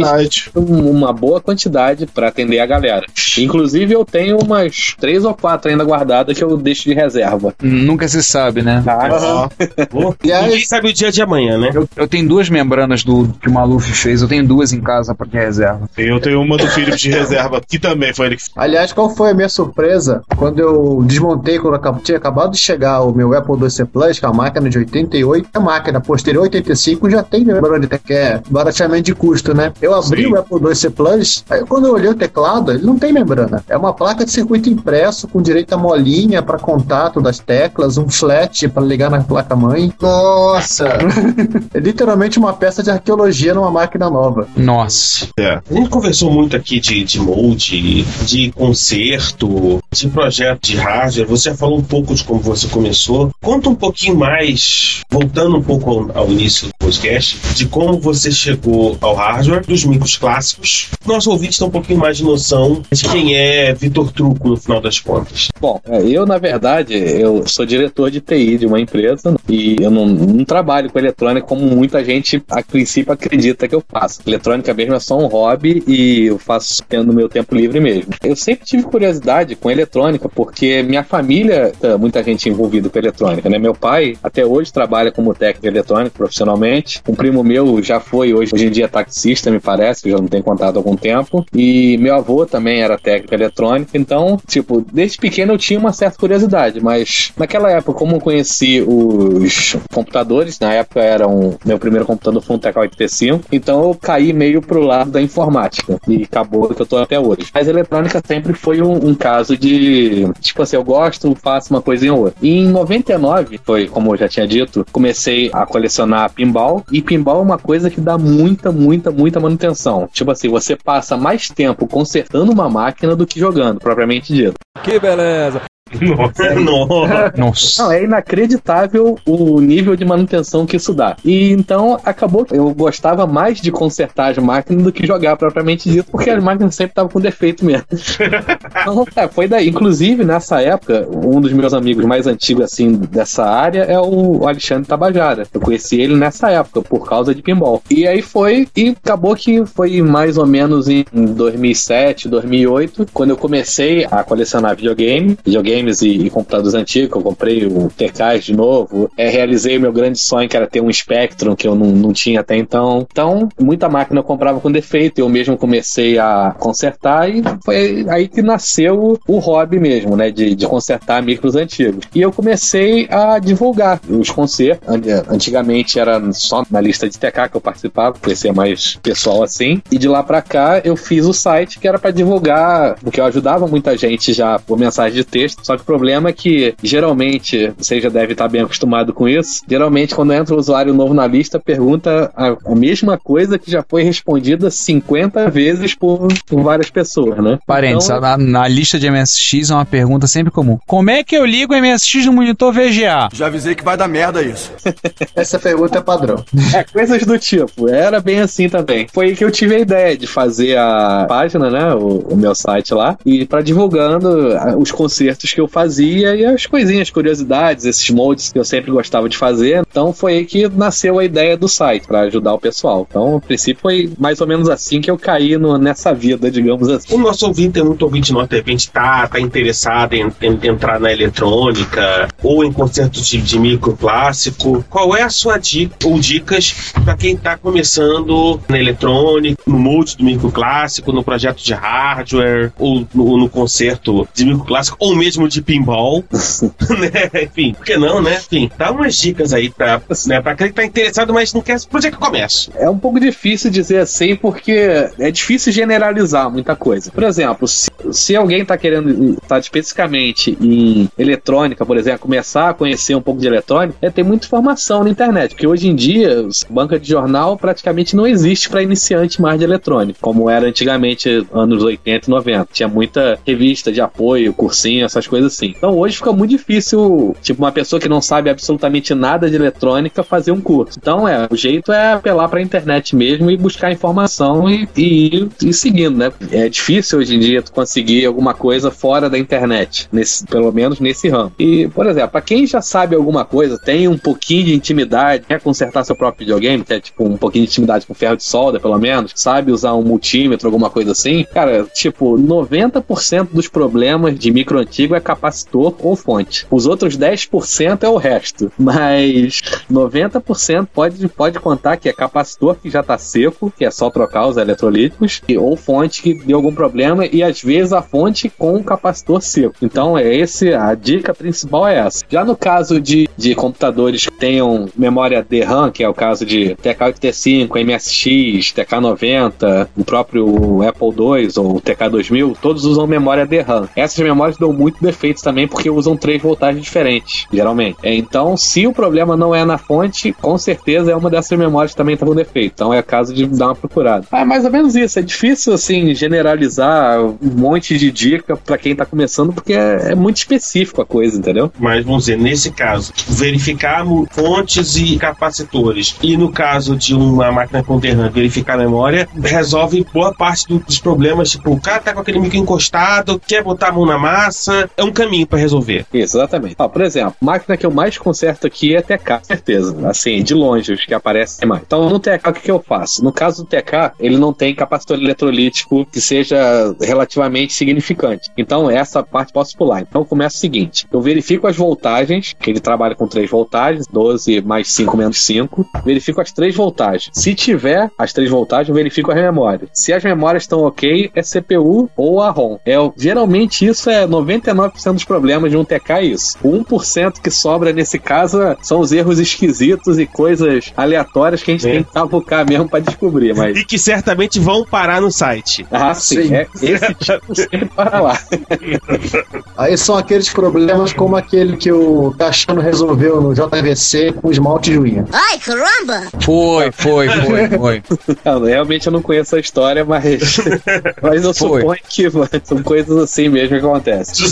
um- 0.55 0.89
uma 0.89 1.13
boa 1.13 1.39
quantidade 1.41 2.05
para 2.07 2.27
atender 2.27 2.59
a 2.59 2.65
galera. 2.65 3.05
Inclusive, 3.37 3.93
eu 3.93 4.03
tenho 4.05 4.18
umas 4.33 4.95
três 4.99 5.23
ou 5.25 5.33
quatro 5.33 5.69
ainda 5.71 5.83
guardadas 5.83 6.37
que 6.37 6.43
eu 6.43 6.55
deixo 6.57 6.83
de 6.83 6.93
reserva. 6.93 7.53
Nunca 7.61 8.07
se 8.07 8.21
sabe, 8.23 8.61
né? 8.61 8.83
Ó, 8.87 9.49
Pô, 9.89 10.15
Aliás- 10.23 10.45
Ninguém 10.45 10.65
sabe 10.65 10.89
o 10.89 10.93
dia 10.93 11.11
de 11.11 11.21
amanhã, 11.21 11.57
né? 11.57 11.71
Eu, 11.73 11.87
eu 11.95 12.07
tenho 12.07 12.27
duas 12.27 12.49
membranas 12.49 13.03
do 13.03 13.27
que 13.41 13.47
o 13.49 13.51
Maluf 13.53 13.91
fez, 13.93 14.21
eu 14.21 14.27
tenho 14.27 14.45
duas 14.45 14.73
em 14.73 14.81
casa 14.81 15.13
pra 15.15 15.25
de 15.27 15.37
reserva. 15.37 15.89
eu 15.97 16.19
tenho 16.19 16.41
uma 16.41 16.57
do 16.57 16.67
Philips 16.67 16.99
de 17.01 17.09
reserva, 17.11 17.61
que 17.67 17.77
também 17.79 18.13
foi 18.13 18.27
ele 18.27 18.35
que 18.37 18.43
Aliás, 18.55 18.91
qual 18.93 19.09
foi 19.09 19.31
a 19.31 19.33
minha 19.33 19.49
surpresa 19.49 20.21
quando 20.35 20.59
eu 20.59 21.03
desmontei, 21.05 21.59
quando 21.59 21.75
acab- 21.75 22.01
tinha 22.01 22.17
acabado 22.17 22.51
de 22.51 22.57
chegar 22.57 23.01
o 23.01 23.13
meu 23.13 23.33
Apple 23.33 23.55
IIc 23.61 23.85
Plus, 23.85 24.19
que 24.19 24.25
é 24.25 24.29
a 24.29 24.33
máquina 24.33 24.69
de 24.69 24.77
88, 24.77 25.49
a 25.53 25.59
máquina 25.59 25.99
posterior 26.01 26.43
85 26.43 27.09
já 27.09 27.23
tem 27.23 27.43
membrana 27.45 27.79
de 27.79 27.87
que 27.99 28.13
é 28.13 28.41
barateamento 28.49 29.03
de 29.03 29.15
custo, 29.15 29.53
né? 29.53 29.71
Eu 29.81 29.93
abri 29.93 30.23
Sim. 30.23 30.33
o 30.33 30.37
Apple 30.39 30.57
IIc 30.67 30.89
Plus, 30.91 31.43
aí 31.49 31.61
quando 31.65 31.87
eu 31.87 31.93
olhei 31.93 32.09
o 32.09 32.15
teclado, 32.15 32.71
ele 32.71 32.83
não 32.85 32.97
tem 32.97 33.11
membrana. 33.13 33.63
É 33.67 33.77
uma 33.77 33.93
placa 33.99 34.23
de 34.23 34.31
circuito 34.31 34.69
impresso 34.69 35.27
com 35.27 35.41
direito 35.41 35.73
a 35.73 35.77
molinha 35.77 36.41
para 36.41 36.57
contato 36.57 37.21
das 37.21 37.37
teclas, 37.37 37.97
um 37.97 38.07
flat 38.07 38.69
para 38.69 38.81
ligar 38.81 39.11
na 39.11 39.21
placa-mãe. 39.21 39.93
Nossa! 40.01 40.87
É 41.73 41.79
literalmente 41.79 42.39
uma 42.39 42.53
peça 42.53 42.81
de 42.81 42.89
arqueologia 42.89 43.53
numa 43.53 43.69
máquina 43.69 44.09
nova. 44.09 44.47
Nossa. 44.55 45.27
é. 45.37 45.61
A 45.69 45.73
gente 45.73 45.89
conversou 45.89 46.31
muito 46.31 46.55
aqui 46.55 46.79
de, 46.79 47.03
de 47.03 47.19
molde, 47.19 48.03
de 48.25 48.51
concerto, 48.51 49.79
de 49.91 50.07
projeto 50.07 50.61
de 50.61 50.77
hardware. 50.77 51.27
Você 51.27 51.49
já 51.49 51.55
falou 51.55 51.77
um 51.77 51.83
pouco 51.83 52.15
de 52.15 52.23
como 52.23 52.39
você 52.39 52.67
começou. 52.67 53.29
Conta 53.41 53.69
um 53.69 53.75
pouquinho 53.75 54.15
mais, 54.15 55.01
voltando 55.09 55.57
um 55.57 55.61
pouco 55.61 55.89
ao, 55.91 56.17
ao 56.17 56.31
início 56.31 56.67
do 56.67 56.73
podcast, 56.79 57.37
de 57.55 57.65
como 57.65 57.99
você 57.99 58.31
chegou 58.31 58.97
ao 59.01 59.15
hardware, 59.15 59.65
dos 59.65 59.83
micros 59.83 60.17
clássicos. 60.17 60.87
Nosso 61.05 61.29
ouvinte 61.29 61.57
tem 61.57 61.67
um 61.67 61.71
pouquinho 61.71 61.99
mais 61.99 62.17
de 62.17 62.23
noção 62.23 62.81
de 62.91 63.03
quem 63.03 63.35
é 63.35 63.73
Vitor 63.89 64.11
Truco 64.11 64.49
no 64.49 64.57
final 64.57 64.79
das 64.79 64.99
contas. 64.99 65.49
Bom, 65.59 65.81
é, 65.85 66.01
eu, 66.07 66.25
na 66.25 66.37
verdade, 66.37 66.93
eu 66.93 67.43
sou 67.47 67.65
diretor 67.65 68.11
de 68.11 68.21
TI 68.21 68.57
de 68.57 68.67
uma 68.67 68.79
empresa 68.79 69.35
e 69.47 69.75
eu 69.81 69.89
não, 69.89 70.05
não 70.05 70.45
trabalho 70.45 70.91
com 70.91 70.99
eletrônica 70.99 71.45
como 71.45 71.61
muita 71.61 72.03
gente, 72.05 72.41
a 72.49 72.61
princípio, 72.61 73.11
acredita 73.11 73.67
que 73.67 73.73
eu 73.73 73.83
faço. 73.87 74.21
Eletrônica 74.25 74.73
mesmo 74.73 74.93
é 74.93 74.99
só 74.99 75.17
um 75.17 75.25
hobby 75.25 75.83
e 75.87 76.25
eu 76.27 76.37
faço 76.37 76.83
tendo 76.87 77.11
meu 77.11 77.27
tempo 77.27 77.55
livre 77.55 77.79
mesmo. 77.79 78.13
Eu 78.23 78.35
sempre 78.35 78.65
tive 78.65 78.83
curiosidade 78.83 79.55
com 79.55 79.71
eletrônica, 79.71 80.29
porque 80.29 80.83
minha 80.83 81.03
família, 81.03 81.73
tá, 81.79 81.97
muita 81.97 82.23
gente 82.23 82.47
envolvida 82.47 82.89
com 82.89 82.99
eletrônica, 82.99 83.49
né? 83.49 83.57
Meu 83.57 83.73
pai 83.73 84.15
até 84.21 84.45
hoje 84.45 84.71
trabalha 84.71 85.11
como 85.11 85.33
técnico 85.33 85.65
eletrônico 85.65 86.15
profissionalmente. 86.15 87.01
Um 87.07 87.15
primo 87.15 87.43
meu 87.43 87.81
já 87.81 87.99
foi, 87.99 88.33
hoje, 88.33 88.53
hoje 88.53 88.67
em 88.67 88.71
dia 88.71 88.87
taxista, 88.87 89.49
me 89.49 89.59
parece, 89.59 90.03
que 90.03 90.11
já 90.11 90.17
não 90.17 90.27
tem 90.27 90.41
contato 90.41 90.75
há 90.75 90.79
algum 90.79 90.95
tempo. 90.95 91.43
E 91.53 91.97
meu 91.97 92.15
avô 92.15 92.45
também 92.45 92.81
era 92.81 92.97
técnico 92.97 93.33
eletrônico. 93.33 93.78
Então, 93.93 94.39
tipo, 94.47 94.85
desde 94.91 95.17
pequeno 95.17 95.53
eu 95.53 95.57
tinha 95.57 95.79
uma 95.79 95.93
certa 95.93 96.17
curiosidade, 96.17 96.81
mas 96.81 97.31
naquela 97.37 97.71
época, 97.71 97.97
como 97.97 98.15
eu 98.15 98.21
conheci 98.21 98.81
os 98.81 99.77
computadores, 99.93 100.59
na 100.59 100.73
época 100.73 101.01
era 101.01 101.27
um. 101.27 101.55
Meu 101.65 101.79
primeiro 101.79 102.05
computador 102.05 102.41
foi 102.41 102.55
um 102.55 102.59
TK-85, 102.59 103.41
então 103.51 103.83
eu 103.83 103.95
caí 103.95 104.33
meio 104.33 104.61
pro 104.61 104.81
lado 104.81 105.11
da 105.11 105.21
informática. 105.21 105.99
E 106.07 106.23
acabou 106.23 106.69
que 106.69 106.81
eu 106.81 106.85
tô 106.85 106.97
até 106.97 107.19
hoje. 107.19 107.47
Mas 107.53 107.67
eletrônica 107.67 108.21
sempre 108.25 108.53
foi 108.53 108.81
um, 108.81 109.09
um 109.09 109.15
caso 109.15 109.57
de. 109.57 110.27
Tipo 110.39 110.63
assim, 110.63 110.75
eu 110.75 110.83
gosto, 110.83 111.35
faço 111.35 111.73
uma 111.73 111.81
coisinha 111.81 112.13
ou 112.13 112.21
outra. 112.21 112.35
E 112.41 112.49
em 112.49 112.67
99, 112.67 113.59
foi 113.63 113.87
como 113.87 114.13
eu 114.13 114.17
já 114.17 114.27
tinha 114.27 114.47
dito, 114.47 114.85
comecei 114.91 115.49
a 115.53 115.65
colecionar 115.65 116.31
pinball. 116.31 116.83
E 116.91 117.01
pinball 117.01 117.39
é 117.39 117.43
uma 117.43 117.57
coisa 117.57 117.89
que 117.89 118.01
dá 118.01 118.17
muita, 118.17 118.71
muita, 118.71 119.11
muita 119.11 119.39
manutenção. 119.39 120.09
Tipo 120.11 120.31
assim, 120.31 120.49
você 120.49 120.75
passa 120.75 121.17
mais 121.17 121.49
tempo 121.49 121.87
consertando 121.87 122.51
uma 122.51 122.69
máquina 122.69 123.15
do 123.15 123.27
que 123.27 123.39
jogando, 123.39 123.68
propriamente 123.77 124.33
dito. 124.33 124.53
Que 124.83 124.99
beleza. 124.99 125.61
Nossa, 126.01 126.55
nossa. 126.55 127.33
Nossa. 127.35 127.83
Não, 127.83 127.91
é 127.91 128.03
inacreditável 128.03 129.17
o 129.25 129.59
nível 129.59 129.95
de 129.95 130.05
manutenção 130.05 130.65
que 130.65 130.77
isso 130.77 130.93
dá. 130.93 131.15
E 131.23 131.51
então 131.51 131.99
acabou 132.03 132.45
que 132.45 132.55
eu 132.55 132.73
gostava 132.73 133.25
mais 133.25 133.59
de 133.59 133.71
consertar 133.71 134.31
as 134.31 134.37
máquinas 134.37 134.83
do 134.83 134.91
que 134.91 135.05
jogar 135.05 135.35
propriamente 135.37 135.89
dito, 135.89 136.11
porque 136.11 136.29
as 136.29 136.43
máquinas 136.43 136.75
sempre 136.75 136.91
estavam 136.91 137.11
com 137.11 137.19
defeito 137.19 137.65
mesmo. 137.65 137.85
então, 138.81 139.05
é, 139.15 139.27
foi 139.27 139.47
daí. 139.47 139.69
Inclusive, 139.69 140.23
nessa 140.23 140.61
época, 140.61 141.07
um 141.11 141.39
dos 141.41 141.53
meus 141.53 141.73
amigos 141.73 142.05
mais 142.05 142.27
antigos 142.27 142.65
assim 142.65 142.93
dessa 142.93 143.45
área 143.45 143.83
é 143.83 143.99
o 143.99 144.47
Alexandre 144.47 144.87
Tabajara. 144.87 145.47
Eu 145.53 145.61
conheci 145.61 145.99
ele 145.99 146.15
nessa 146.15 146.49
época, 146.51 146.81
por 146.81 147.07
causa 147.07 147.33
de 147.33 147.41
pinball. 147.41 147.81
E 147.89 148.07
aí 148.07 148.21
foi, 148.21 148.67
e 148.75 148.89
acabou 148.89 149.35
que 149.35 149.65
foi 149.65 150.01
mais 150.01 150.37
ou 150.37 150.45
menos 150.45 150.87
em 150.87 151.05
2007, 151.13 152.27
2008, 152.27 153.07
quando 153.13 153.31
eu 153.31 153.37
comecei 153.37 154.05
a 154.09 154.23
colecionar 154.23 154.75
videogame, 154.75 155.37
videogames 155.79 156.01
e, 156.01 156.09
e 156.09 156.29
computadores 156.29 156.73
antigos. 156.73 157.15
Eu 157.15 157.21
comprei 157.23 157.65
o 157.65 157.89
TK 157.89 158.39
de 158.41 158.55
novo. 158.55 159.09
É, 159.17 159.29
realizei 159.29 159.77
o 159.77 159.81
meu 159.81 159.91
grande 159.91 160.19
sonho, 160.19 160.47
que 160.49 160.55
era 160.55 160.67
ter 160.67 160.81
um 160.81 160.91
Spectrum, 160.91 161.55
que 161.55 161.67
eu 161.67 161.75
não, 161.75 161.87
não 161.87 162.13
tinha 162.13 162.41
até 162.41 162.55
então. 162.57 163.05
Então, 163.11 163.49
muita 163.59 163.89
máquina 163.89 164.19
eu 164.19 164.23
comprava 164.23 164.59
com 164.59 164.71
defeito. 164.71 165.19
Eu 165.19 165.29
mesmo 165.29 165.57
comecei 165.57 166.17
a 166.17 166.55
consertar 166.57 167.29
e 167.29 167.41
foi 167.63 168.05
aí 168.09 168.27
que 168.27 168.41
nasceu 168.41 169.19
o 169.27 169.39
hobby 169.39 169.79
mesmo, 169.79 170.15
né? 170.15 170.31
De, 170.31 170.55
de 170.55 170.65
consertar 170.67 171.21
micros 171.23 171.55
antigos. 171.55 172.05
E 172.13 172.21
eu 172.21 172.31
comecei 172.31 173.07
a 173.09 173.39
divulgar 173.39 173.99
os 174.09 174.29
concertos. 174.29 174.87
An- 174.87 174.99
Antigamente 175.29 175.99
era 175.99 176.21
só 176.33 176.63
na 176.69 176.81
lista 176.81 177.07
de 177.09 177.17
TK 177.17 177.49
que 177.51 177.57
eu 177.57 177.61
participava, 177.61 178.15
ser 178.35 178.53
mais 178.53 178.95
pessoal 179.01 179.43
assim. 179.43 179.81
E 179.91 179.97
de 179.97 180.07
lá 180.07 180.23
pra 180.23 180.41
cá 180.41 180.81
eu 180.83 180.95
fiz 180.95 181.25
o 181.25 181.33
site 181.33 181.79
que 181.79 181.87
era 181.87 181.97
pra 181.99 182.11
divulgar, 182.11 182.95
porque 183.01 183.19
eu 183.19 183.25
ajudava 183.25 183.67
muita 183.67 183.97
gente 183.97 184.31
já 184.33 184.59
por 184.59 184.77
mensagem 184.77 185.15
de 185.15 185.23
texto. 185.23 185.65
Só 185.69 185.75
que 185.75 185.83
o 185.83 185.85
problema 185.85 186.29
é 186.29 186.33
que 186.33 186.73
geralmente, 186.81 187.71
você 187.77 188.01
já 188.01 188.09
deve 188.09 188.31
estar 188.31 188.47
bem 188.47 188.61
acostumado 188.61 189.13
com 189.13 189.29
isso. 189.29 189.61
Geralmente, 189.69 190.15
quando 190.15 190.33
entra 190.33 190.55
um 190.55 190.57
usuário 190.57 190.95
novo 190.95 191.13
na 191.13 191.27
lista, 191.27 191.59
pergunta 191.59 192.31
a, 192.35 192.57
a 192.65 192.75
mesma 192.75 193.19
coisa 193.19 193.59
que 193.59 193.69
já 193.69 193.85
foi 193.87 194.01
respondida 194.01 194.71
50 194.71 195.47
vezes 195.51 195.93
por, 195.93 196.27
por 196.47 196.63
várias 196.63 196.89
pessoas, 196.89 197.37
né? 197.37 197.59
Parênteses, 197.67 198.09
Então, 198.09 198.19
na, 198.19 198.35
na 198.35 198.67
lista 198.67 198.97
de 198.97 199.11
MSX 199.11 199.69
é 199.69 199.75
uma 199.75 199.85
pergunta 199.85 200.25
sempre 200.25 200.51
comum. 200.51 200.79
Como 200.87 201.11
é 201.11 201.23
que 201.23 201.37
eu 201.37 201.45
ligo 201.45 201.71
o 201.71 201.79
MSX 201.79 202.25
no 202.25 202.33
monitor 202.33 202.73
VGA? 202.73 203.29
Já 203.31 203.45
avisei 203.45 203.75
que 203.75 203.83
vai 203.83 203.95
dar 203.95 204.07
merda 204.07 204.41
isso. 204.41 204.71
Essa 205.35 205.59
pergunta 205.59 205.99
é 205.99 206.01
padrão. 206.01 206.43
É, 206.73 206.83
coisas 206.83 207.25
do 207.25 207.37
tipo. 207.37 207.89
Era 207.89 208.21
bem 208.21 208.39
assim 208.39 208.69
também. 208.69 209.07
Foi 209.11 209.27
aí 209.27 209.35
que 209.35 209.43
eu 209.43 209.51
tive 209.51 209.75
a 209.75 209.79
ideia 209.79 210.15
de 210.15 210.27
fazer 210.27 210.77
a 210.77 211.25
página, 211.27 211.69
né? 211.69 211.93
O, 211.95 212.33
o 212.33 212.37
meu 212.37 212.53
site 212.53 212.93
lá. 212.93 213.17
E 213.25 213.43
para 213.45 213.61
divulgando 213.61 214.55
os 214.77 214.91
concertos 214.91 215.51
que 215.51 215.58
eu 215.59 215.67
fazia 215.67 216.35
e 216.35 216.45
as 216.45 216.65
coisinhas, 216.65 217.09
curiosidades, 217.09 217.85
esses 217.85 218.09
moldes 218.09 218.51
que 218.51 218.59
eu 218.59 218.65
sempre 218.65 218.91
gostava 218.91 219.27
de 219.29 219.37
fazer. 219.37 219.83
Então 219.89 220.13
foi 220.13 220.33
aí 220.37 220.45
que 220.45 220.67
nasceu 220.69 221.19
a 221.19 221.25
ideia 221.25 221.57
do 221.57 221.67
site, 221.67 222.07
para 222.07 222.21
ajudar 222.21 222.53
o 222.53 222.59
pessoal. 222.59 223.05
Então, 223.09 223.37
a 223.37 223.41
princípio, 223.41 223.81
foi 223.81 224.11
mais 224.17 224.39
ou 224.41 224.47
menos 224.47 224.69
assim 224.69 225.01
que 225.01 225.09
eu 225.09 225.17
caí 225.17 225.57
no- 225.57 225.77
nessa 225.77 226.13
vida, 226.13 226.49
digamos 226.51 226.89
assim. 226.89 227.13
O 227.13 227.17
nosso 227.17 227.45
ouvinte, 227.47 227.73
tem 227.73 227.83
muito 227.83 228.03
ouvinte 228.03 228.31
nosso, 228.31 228.49
de 228.49 228.55
repente, 228.55 228.89
tá, 228.89 229.27
tá 229.27 229.39
interessado 229.39 230.13
em, 230.13 230.31
em 230.41 230.67
entrar 230.67 230.99
na 230.99 231.11
eletrônica 231.11 232.27
ou 232.43 232.63
em 232.63 232.71
concertos 232.71 233.25
de, 233.27 233.41
de 233.41 233.59
micro 233.59 233.95
clássico. 233.95 234.83
Qual 234.89 235.15
é 235.15 235.23
a 235.23 235.29
sua 235.29 235.57
dica 235.57 235.95
ou 236.05 236.19
dicas 236.19 236.93
para 237.03 237.15
quem 237.17 237.35
tá 237.35 237.57
começando 237.57 238.59
na 238.67 238.79
eletrônica, 238.79 239.61
no 239.67 239.77
molde 239.77 240.15
do 240.15 240.23
micro 240.23 240.51
clássico, 240.51 241.11
no 241.11 241.23
projeto 241.23 241.61
de 241.63 241.73
hardware 241.73 242.71
ou 242.77 243.05
no, 243.13 243.37
no 243.37 243.49
concerto 243.49 244.27
de 244.33 244.45
micro 244.45 244.63
clássico 244.65 244.97
ou 244.99 245.15
mesmo 245.15 245.47
de 245.49 245.61
pinball, 245.61 246.23
né? 246.31 247.43
Enfim, 247.43 247.73
por 247.73 247.85
que 247.85 247.97
não, 247.97 248.21
né? 248.21 248.35
Enfim, 248.35 248.71
dá 248.77 248.91
umas 248.91 249.15
dicas 249.15 249.53
aí 249.53 249.69
pra, 249.69 250.01
né, 250.27 250.41
pra 250.41 250.55
quem 250.55 250.71
tá 250.71 250.85
interessado, 250.85 251.33
mas 251.33 251.53
não 251.53 251.61
quer. 251.61 251.79
Por 251.85 251.97
onde 251.97 252.07
é 252.07 252.09
que 252.09 252.15
eu 252.15 252.21
começo? 252.21 252.71
É 252.75 252.89
um 252.89 252.97
pouco 252.97 253.19
difícil 253.19 253.71
dizer 253.71 253.99
assim, 253.99 254.35
porque 254.35 254.71
é 255.19 255.31
difícil 255.31 255.71
generalizar 255.71 256.49
muita 256.51 256.75
coisa. 256.75 257.11
Por 257.11 257.23
exemplo, 257.23 257.67
se, 257.67 257.89
se 258.11 258.35
alguém 258.35 258.61
está 258.61 258.77
querendo 258.77 259.37
estar 259.41 259.59
especificamente 259.59 260.57
em 260.61 261.09
eletrônica, 261.17 261.85
por 261.85 261.97
exemplo, 261.97 262.19
começar 262.19 262.69
a 262.69 262.73
conhecer 262.73 263.15
um 263.15 263.21
pouco 263.21 263.39
de 263.39 263.47
eletrônica, 263.47 263.97
é 264.01 264.09
ter 264.09 264.23
muita 264.23 264.45
informação 264.45 265.03
na 265.03 265.09
internet, 265.09 265.51
porque 265.51 265.67
hoje 265.67 265.87
em 265.87 265.95
dia, 265.95 266.47
banca 266.69 266.99
de 266.99 267.07
jornal 267.07 267.57
praticamente 267.57 268.15
não 268.15 268.27
existe 268.27 268.69
para 268.69 268.83
iniciante 268.83 269.41
mais 269.41 269.57
de 269.59 269.65
eletrônica, 269.65 270.19
como 270.21 270.49
era 270.49 270.67
antigamente, 270.67 271.47
anos 271.51 271.83
80 271.83 272.27
e 272.27 272.29
90. 272.29 272.67
Tinha 272.71 272.87
muita 272.87 273.39
revista 273.45 273.91
de 273.91 274.01
apoio, 274.01 274.53
cursinho, 274.53 275.05
essas 275.05 275.27
coisas 275.27 275.38
assim. 275.47 275.73
Então 275.77 275.97
hoje 275.97 276.17
fica 276.17 276.31
muito 276.31 276.51
difícil, 276.51 277.35
tipo, 277.41 277.61
uma 277.61 277.71
pessoa 277.71 277.99
que 277.99 278.09
não 278.09 278.21
sabe 278.21 278.49
absolutamente 278.49 279.13
nada 279.13 279.49
de 279.49 279.55
eletrônica 279.55 280.23
fazer 280.23 280.51
um 280.51 280.61
curso. 280.61 280.99
Então 281.01 281.27
é, 281.27 281.47
o 281.49 281.55
jeito 281.55 281.91
é 281.91 282.13
apelar 282.13 282.47
pra 282.47 282.61
internet 282.61 283.15
mesmo 283.15 283.49
e 283.49 283.57
buscar 283.57 283.91
informação 283.91 284.69
e, 284.69 284.87
e 284.95 285.49
ir 285.61 285.73
seguindo, 285.73 286.17
né? 286.17 286.31
É 286.51 286.69
difícil 286.69 287.19
hoje 287.19 287.35
em 287.35 287.39
dia 287.39 287.61
tu 287.61 287.71
conseguir 287.71 288.25
alguma 288.25 288.53
coisa 288.53 288.91
fora 288.91 289.29
da 289.29 289.37
internet, 289.37 290.07
nesse, 290.11 290.45
pelo 290.45 290.71
menos 290.71 290.99
nesse 290.99 291.29
ramo. 291.29 291.51
E, 291.59 291.87
por 291.87 292.05
exemplo, 292.07 292.29
pra 292.29 292.41
quem 292.41 292.65
já 292.65 292.81
sabe 292.81 293.15
alguma 293.15 293.45
coisa, 293.45 293.77
tem 293.77 294.07
um 294.07 294.17
pouquinho 294.17 294.65
de 294.65 294.75
intimidade, 294.75 295.45
quer 295.47 295.59
consertar 295.61 296.03
seu 296.03 296.15
próprio 296.15 296.45
videogame, 296.45 296.83
quer 296.83 296.99
tipo 296.99 297.23
um 297.23 297.37
pouquinho 297.37 297.65
de 297.65 297.71
intimidade 297.71 298.05
com 298.05 298.13
ferro 298.13 298.37
de 298.37 298.43
solda, 298.43 298.79
pelo 298.79 298.97
menos, 298.97 299.31
sabe 299.35 299.71
usar 299.71 299.93
um 299.93 300.03
multímetro, 300.03 300.67
alguma 300.67 300.89
coisa 300.89 301.11
assim, 301.11 301.45
cara, 301.53 301.85
tipo, 301.93 302.37
90% 302.37 303.49
dos 303.51 303.67
problemas 303.67 304.37
de 304.37 304.51
micro 304.51 304.79
antigo 304.79 305.15
é 305.15 305.19
capacitor 305.29 305.93
ou 305.99 306.15
fonte. 306.15 306.65
Os 306.71 306.87
outros 306.87 307.15
10% 307.17 308.03
é 308.03 308.09
o 308.09 308.17
resto. 308.17 308.71
Mas 308.79 309.61
90% 309.91 310.87
pode, 310.91 311.27
pode 311.27 311.59
contar 311.59 311.97
que 311.97 312.09
é 312.09 312.13
capacitor 312.13 312.75
que 312.75 312.89
já 312.89 313.03
tá 313.03 313.17
seco, 313.17 313.71
que 313.77 313.85
é 313.85 313.91
só 313.91 314.09
trocar 314.09 314.47
os 314.47 314.57
eletrolíticos, 314.57 315.41
e- 315.47 315.57
ou 315.57 315.75
fonte 315.75 316.21
que 316.23 316.33
deu 316.33 316.57
algum 316.57 316.73
problema, 316.73 317.25
e 317.25 317.43
às 317.43 317.61
vezes 317.61 317.93
a 317.93 318.01
fonte 318.01 318.49
com 318.49 318.75
o 318.75 318.83
capacitor 318.83 319.41
seco. 319.41 319.75
Então 319.81 320.17
é 320.17 320.33
esse, 320.35 320.73
a 320.73 320.95
dica 320.95 321.33
principal 321.33 321.87
é 321.87 321.99
essa. 321.99 322.25
Já 322.29 322.43
no 322.43 322.55
caso 322.55 322.99
de, 322.99 323.29
de 323.37 323.53
computadores 323.53 324.25
que 324.25 324.31
tenham 324.31 324.89
memória 324.95 325.45
DRAM, 325.47 325.91
que 325.91 326.03
é 326.03 326.09
o 326.09 326.13
caso 326.13 326.45
de 326.45 326.75
TK-85, 326.81 327.83
MSX, 327.83 328.73
TK-90, 328.73 329.87
o 329.97 330.03
próprio 330.03 330.81
Apple 330.87 331.09
II 331.09 331.49
ou 331.57 331.75
o 331.77 331.81
TK-2000, 331.81 332.55
todos 332.61 332.85
usam 332.85 333.05
memória 333.05 333.45
DRAM. 333.45 333.87
Essas 333.95 334.19
memórias 334.19 334.57
dão 334.57 334.73
muito 334.73 335.03
defeitos 335.19 335.43
também 335.43 335.67
porque 335.67 335.89
usam 335.89 336.15
três 336.15 336.41
voltagens 336.41 336.81
diferentes, 336.83 337.45
geralmente. 337.51 337.97
É, 338.01 338.15
Então, 338.15 338.55
se 338.55 338.87
o 338.87 338.93
problema 338.93 339.35
não 339.35 339.53
é 339.53 339.65
na 339.65 339.77
fonte, 339.77 340.31
com 340.33 340.57
certeza 340.57 341.11
é 341.11 341.15
uma 341.15 341.29
dessas 341.29 341.57
memórias 341.57 341.91
que 341.91 341.97
também 341.97 342.13
está 342.13 342.25
com 342.25 342.33
defeito. 342.33 342.71
Então 342.73 342.93
é 342.93 343.01
caso 343.01 343.33
de 343.33 343.45
dar 343.45 343.67
uma 343.67 343.75
procurada. 343.75 344.25
Ah, 344.31 344.41
é 344.41 344.45
mais 344.45 344.63
ou 344.65 344.71
menos 344.71 344.95
isso. 344.95 345.19
É 345.19 345.21
difícil, 345.21 345.73
assim, 345.73 346.13
generalizar 346.15 347.19
um 347.21 347.37
monte 347.41 347.97
de 347.97 348.11
dica 348.11 348.55
para 348.55 348.77
quem 348.77 348.95
tá 348.95 349.05
começando, 349.05 349.51
porque 349.51 349.73
é, 349.73 350.11
é 350.11 350.15
muito 350.15 350.37
específico 350.37 351.01
a 351.01 351.05
coisa, 351.05 351.37
entendeu? 351.37 351.71
Mas 351.77 352.05
vamos 352.05 352.23
dizer, 352.25 352.37
nesse 352.37 352.71
caso, 352.71 353.11
verificar 353.27 354.05
fontes 354.31 354.95
e 354.95 355.17
capacitores. 355.17 356.15
E 356.21 356.37
no 356.37 356.51
caso 356.51 356.95
de 356.95 357.13
uma 357.13 357.51
máquina 357.51 357.83
DRAM, 357.83 358.29
verificar 358.29 358.75
a 358.75 358.77
memória, 358.77 359.27
resolve 359.43 360.05
boa 360.13 360.33
parte 360.33 360.67
do- 360.67 360.79
dos 360.79 360.99
problemas. 360.99 361.49
Tipo, 361.51 361.71
o 361.73 361.81
cara 361.81 361.99
tá 361.99 362.13
com 362.13 362.19
aquele 362.21 362.39
micro 362.39 362.57
encostado, 362.57 363.39
quer 363.45 363.63
botar 363.63 363.89
a 363.89 363.91
mão 363.91 364.05
na 364.05 364.17
massa. 364.17 364.89
É 364.95 365.03
um 365.03 365.08
um 365.09 365.13
caminho 365.13 365.47
pra 365.47 365.59
resolver. 365.59 366.05
Exatamente. 366.13 366.75
Ó, 366.77 366.87
por 366.87 367.01
exemplo, 367.01 367.35
máquina 367.41 367.77
que 367.77 367.85
eu 367.85 367.91
mais 367.91 368.17
conserto 368.17 368.67
aqui 368.67 368.95
é 368.95 369.01
TK, 369.01 369.39
certeza. 369.43 370.07
Assim, 370.07 370.41
de 370.43 370.53
longe, 370.53 370.93
os 370.93 371.05
que 371.05 371.13
aparecem 371.13 371.67
mais. 371.67 371.81
Então, 371.81 372.09
no 372.09 372.19
TK, 372.19 372.49
o 372.49 372.53
que, 372.53 372.61
que 372.61 372.71
eu 372.71 372.79
faço? 372.79 373.23
No 373.23 373.31
caso 373.31 373.63
do 373.63 373.69
TK, 373.69 374.13
ele 374.19 374.37
não 374.37 374.53
tem 374.53 374.73
capacitor 374.75 375.17
eletrolítico 375.17 376.05
que 376.05 376.21
seja 376.21 376.95
relativamente 376.99 377.73
significante. 377.73 378.49
Então, 378.57 378.89
essa 378.89 379.23
parte 379.23 379.53
posso 379.53 379.77
pular. 379.77 380.01
Então, 380.01 380.23
começa 380.23 380.55
o 380.55 380.59
seguinte: 380.59 381.07
eu 381.11 381.21
verifico 381.21 381.67
as 381.67 381.75
voltagens, 381.75 382.53
que 382.59 382.69
ele 382.69 382.79
trabalha 382.79 383.15
com 383.15 383.27
3 383.27 383.49
voltagens, 383.49 384.05
12 384.07 384.61
mais 384.61 384.89
5 384.91 385.17
menos 385.17 385.43
5. 385.45 385.85
Verifico 386.05 386.41
as 386.41 386.51
3 386.51 386.75
voltagens. 386.75 387.29
Se 387.33 387.53
tiver 387.55 388.09
as 388.17 388.33
3 388.33 388.49
voltagens, 388.49 388.89
eu 388.89 388.95
verifico 388.95 389.31
as 389.31 389.37
memórias. 389.37 389.89
Se 389.93 390.13
as 390.13 390.23
memórias 390.23 390.63
estão 390.63 390.83
ok, 390.83 391.31
é 391.33 391.41
CPU 391.41 392.09
ou 392.15 392.41
a 392.41 392.49
ROM. 392.49 392.77
É, 392.85 392.95
geralmente, 393.17 393.85
isso 393.85 394.09
é 394.09 394.27
99% 394.27 394.88
dos 395.13 395.23
problemas 395.23 395.71
de 395.71 395.77
um 395.77 395.83
TK, 395.85 396.11
é 396.13 396.23
isso. 396.25 396.57
O 396.63 396.71
1% 396.83 397.39
que 397.41 397.49
sobra 397.51 397.91
nesse 397.93 398.19
caso 398.19 398.59
são 398.81 398.99
os 398.99 399.11
erros 399.11 399.39
esquisitos 399.39 400.17
e 400.19 400.25
coisas 400.25 400.91
aleatórias 400.95 401.61
que 401.63 401.71
a 401.71 401.73
gente 401.73 401.87
É. 401.87 401.91
tem 401.93 402.03
que 402.03 402.11
cavucar 402.13 402.67
mesmo 402.67 402.87
pra 402.89 402.99
descobrir. 402.99 403.55
Mas 403.55 403.77
E 403.77 403.85
que 403.85 403.97
certamente 403.97 404.59
vão 404.59 404.83
parar 404.85 405.21
no 405.21 405.31
site. 405.31 405.85
Ah, 405.91 406.13
sim. 406.13 406.39
Sim. 406.47 406.55
É, 406.55 406.67
esse 406.81 407.13
tipo 407.15 407.55
sempre 407.55 407.85
para 407.87 408.19
lá. 408.19 408.39
Aí 409.77 409.97
são 409.97 410.15
aqueles 410.17 410.49
problemas 410.49 411.13
como 411.13 411.35
aquele 411.35 411.77
que 411.77 411.91
o 411.91 412.33
Caixano 412.37 412.81
resolveu 412.81 413.41
no 413.41 413.53
JVC 413.53 414.33
com 414.33 414.51
esmalte 414.51 414.91
de 414.91 414.99
unha. 414.99 415.25
Ai, 415.31 415.57
caramba! 415.59 416.27
Foi, 416.41 416.91
foi, 416.91 417.27
foi, 417.29 417.69
foi. 417.69 418.03
Não, 418.45 418.63
realmente 418.63 419.07
eu 419.07 419.13
não 419.13 419.21
conheço 419.21 419.55
a 419.55 419.59
história, 419.59 420.03
mas, 420.05 420.57
mas 421.21 421.43
eu 421.43 421.53
Foi. 421.53 421.79
suponho 421.81 422.01
que 422.07 422.27
são 422.63 422.81
coisas 422.83 423.17
assim 423.17 423.49
mesmo 423.49 423.69
que 423.79 423.85
acontecem. 423.85 424.47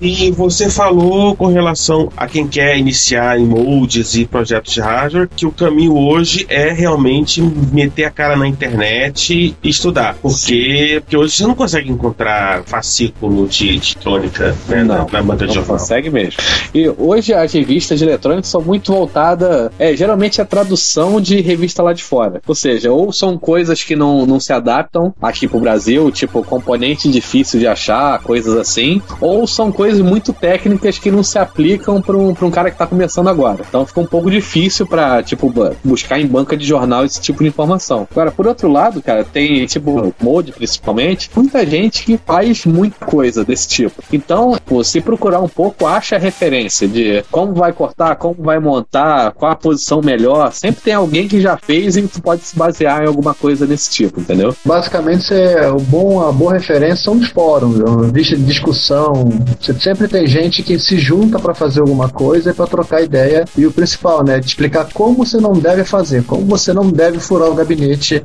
E 0.00 0.30
você 0.30 0.70
falou 0.70 1.34
com 1.34 1.46
relação 1.46 2.10
a 2.16 2.26
quem 2.26 2.46
quer 2.46 2.78
iniciar 2.78 3.38
em 3.38 3.44
moldes 3.44 4.14
e 4.14 4.24
projetos 4.24 4.72
de 4.72 4.80
hardware 4.80 5.28
que 5.34 5.46
o 5.46 5.50
caminho 5.50 5.96
hoje 5.96 6.46
é 6.48 6.72
realmente 6.72 7.42
meter 7.42 8.04
a 8.04 8.10
cara 8.10 8.36
na 8.36 8.46
internet 8.46 9.54
e 9.62 9.68
estudar. 9.68 10.16
Porque, 10.20 11.00
porque 11.02 11.16
hoje 11.16 11.36
você 11.36 11.46
não 11.46 11.54
consegue 11.54 11.90
encontrar 11.90 12.62
fascículo 12.64 13.46
de, 13.48 13.78
de 13.78 13.96
crônica 13.96 14.54
né, 14.68 14.84
na, 14.84 14.98
Não, 14.98 15.08
na 15.10 15.22
banca 15.22 15.46
de 15.46 15.48
Não 15.48 15.54
jornal. 15.54 15.78
consegue 15.78 16.10
mesmo. 16.10 16.40
E 16.74 16.88
hoje 16.88 17.32
as 17.32 17.52
revistas 17.52 17.98
de 17.98 18.04
eletrônica 18.04 18.46
são 18.46 18.60
muito 18.62 18.92
voltadas. 18.92 19.70
É, 19.78 19.96
geralmente 19.96 20.40
é 20.40 20.44
tradução 20.44 21.20
de 21.20 21.40
revista 21.40 21.82
lá 21.82 21.92
de 21.92 22.02
fora. 22.02 22.40
Ou 22.46 22.54
seja, 22.54 22.92
ou 22.92 23.12
são 23.12 23.36
coisas 23.38 23.82
que 23.82 23.96
não, 23.96 24.24
não 24.26 24.38
se 24.38 24.52
adaptam 24.52 25.14
aqui 25.20 25.48
pro 25.48 25.60
Brasil, 25.60 26.10
tipo 26.10 26.42
componente 26.44 27.10
difícil 27.10 27.58
de 27.58 27.66
achar, 27.66 28.20
coisas 28.20 28.56
assim. 28.56 29.02
Ou 29.20 29.46
são 29.46 29.63
coisas 29.72 30.00
muito 30.00 30.32
técnicas 30.32 30.98
que 30.98 31.10
não 31.10 31.22
se 31.22 31.38
aplicam 31.38 32.00
para 32.00 32.16
um, 32.16 32.28
um 32.30 32.50
cara 32.50 32.70
que 32.70 32.78
tá 32.78 32.86
começando 32.86 33.28
agora. 33.28 33.64
Então 33.68 33.86
fica 33.86 34.00
um 34.00 34.06
pouco 34.06 34.30
difícil 34.30 34.86
pra, 34.86 35.22
tipo, 35.22 35.50
bu- 35.50 35.74
buscar 35.84 36.18
em 36.20 36.26
banca 36.26 36.56
de 36.56 36.66
jornal 36.66 37.04
esse 37.04 37.20
tipo 37.20 37.42
de 37.42 37.48
informação. 37.48 38.06
Agora, 38.10 38.30
por 38.30 38.46
outro 38.46 38.70
lado, 38.70 39.02
cara, 39.02 39.24
tem, 39.24 39.64
tipo, 39.66 40.14
Mode 40.20 40.52
principalmente, 40.52 41.30
muita 41.34 41.64
gente 41.66 42.04
que 42.04 42.18
faz 42.24 42.64
muita 42.64 43.04
coisa 43.06 43.44
desse 43.44 43.68
tipo. 43.68 44.02
Então, 44.12 44.56
se 44.82 45.00
procurar 45.00 45.40
um 45.40 45.48
pouco, 45.48 45.86
acha 45.86 46.18
referência 46.18 46.86
de 46.88 47.22
como 47.30 47.54
vai 47.54 47.72
cortar, 47.72 48.16
como 48.16 48.36
vai 48.38 48.58
montar, 48.58 49.32
qual 49.32 49.52
a 49.52 49.56
posição 49.56 50.00
melhor. 50.02 50.52
Sempre 50.52 50.82
tem 50.82 50.94
alguém 50.94 51.28
que 51.28 51.40
já 51.40 51.56
fez 51.56 51.96
e 51.96 52.02
tu 52.02 52.20
pode 52.22 52.42
se 52.42 52.56
basear 52.56 53.02
em 53.02 53.06
alguma 53.06 53.34
coisa 53.34 53.66
desse 53.66 53.90
tipo, 53.90 54.20
entendeu? 54.20 54.54
Basicamente, 54.64 55.24
você, 55.24 55.66
o 55.66 55.80
bom, 55.80 56.26
a 56.26 56.32
boa 56.32 56.52
referência 56.54 57.04
são 57.04 57.14
os 57.14 57.28
fóruns, 57.28 57.80
é 57.80 58.36
discussão. 58.36 59.30
Você 59.60 59.74
sempre 59.74 60.08
tem 60.08 60.26
gente 60.26 60.62
que 60.62 60.78
se 60.78 60.98
junta 60.98 61.38
para 61.38 61.54
fazer 61.54 61.80
alguma 61.80 62.08
coisa 62.08 62.50
e 62.50 62.54
para 62.54 62.66
trocar 62.66 63.02
ideia. 63.02 63.44
E 63.56 63.66
o 63.66 63.72
principal, 63.72 64.24
né, 64.24 64.38
de 64.38 64.46
explicar 64.46 64.88
como 64.92 65.24
você 65.24 65.38
não 65.38 65.52
deve 65.52 65.84
fazer, 65.84 66.24
como 66.24 66.44
você 66.44 66.72
não 66.72 66.90
deve 66.90 67.18
furar 67.18 67.48
o 67.48 67.54
gabinete. 67.54 68.22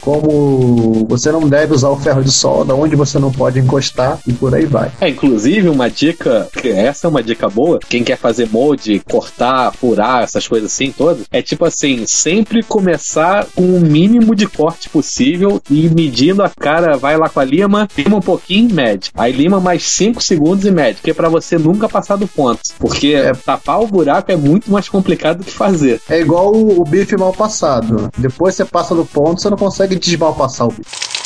Como 0.00 1.06
você 1.08 1.30
não 1.30 1.48
deve 1.48 1.74
usar 1.74 1.90
o 1.90 1.96
ferro 1.96 2.22
de 2.22 2.30
solda, 2.30 2.74
onde 2.74 2.96
você 2.96 3.18
não 3.18 3.30
pode 3.30 3.58
encostar 3.58 4.18
e 4.26 4.32
por 4.32 4.54
aí 4.54 4.66
vai. 4.66 4.90
É, 5.00 5.08
inclusive, 5.08 5.68
uma 5.68 5.90
dica, 5.90 6.48
que 6.52 6.68
essa 6.68 7.06
é 7.06 7.10
uma 7.10 7.22
dica 7.22 7.48
boa, 7.48 7.78
quem 7.88 8.02
quer 8.02 8.16
fazer 8.16 8.48
molde, 8.50 9.00
cortar, 9.00 9.72
furar, 9.72 10.22
essas 10.22 10.46
coisas 10.46 10.72
assim 10.72 10.92
todas, 10.92 11.24
é 11.30 11.42
tipo 11.42 11.64
assim, 11.64 12.04
sempre 12.06 12.62
começar 12.62 13.46
com 13.54 13.62
o 13.62 13.80
mínimo 13.80 14.34
de 14.34 14.46
corte 14.46 14.88
possível 14.88 15.60
e 15.70 15.88
medindo 15.88 16.42
a 16.42 16.48
cara, 16.48 16.96
vai 16.96 17.16
lá 17.16 17.28
com 17.28 17.40
a 17.40 17.44
lima, 17.44 17.88
lima 17.96 18.16
um 18.16 18.20
pouquinho 18.20 18.70
e 18.70 18.72
mede. 18.72 19.10
Aí 19.14 19.32
lima 19.32 19.60
mais 19.60 19.82
5 19.84 20.22
segundos 20.22 20.64
e 20.64 20.70
mede, 20.70 21.00
que 21.02 21.10
é 21.10 21.14
pra 21.14 21.28
você 21.28 21.58
nunca 21.58 21.88
passar 21.88 22.16
do 22.16 22.26
ponto. 22.26 22.60
Porque 22.78 23.14
tapar 23.44 23.80
o 23.80 23.86
buraco 23.86 24.30
é 24.30 24.36
muito 24.36 24.70
mais 24.70 24.88
complicado 24.88 25.38
do 25.38 25.44
que 25.44 25.52
fazer. 25.52 26.00
É 26.08 26.20
igual 26.20 26.54
o, 26.54 26.80
o 26.80 26.84
bife 26.84 27.16
mal 27.16 27.32
passado. 27.32 28.10
Depois 28.16 28.54
você 28.54 28.64
passa 28.64 28.94
do 28.94 29.04
ponto, 29.04 29.40
você 29.40 29.50
não 29.50 29.56
consegue 29.56 29.89
desmalpassar 29.96 30.66
o 30.66 30.70
bife. 30.70 31.19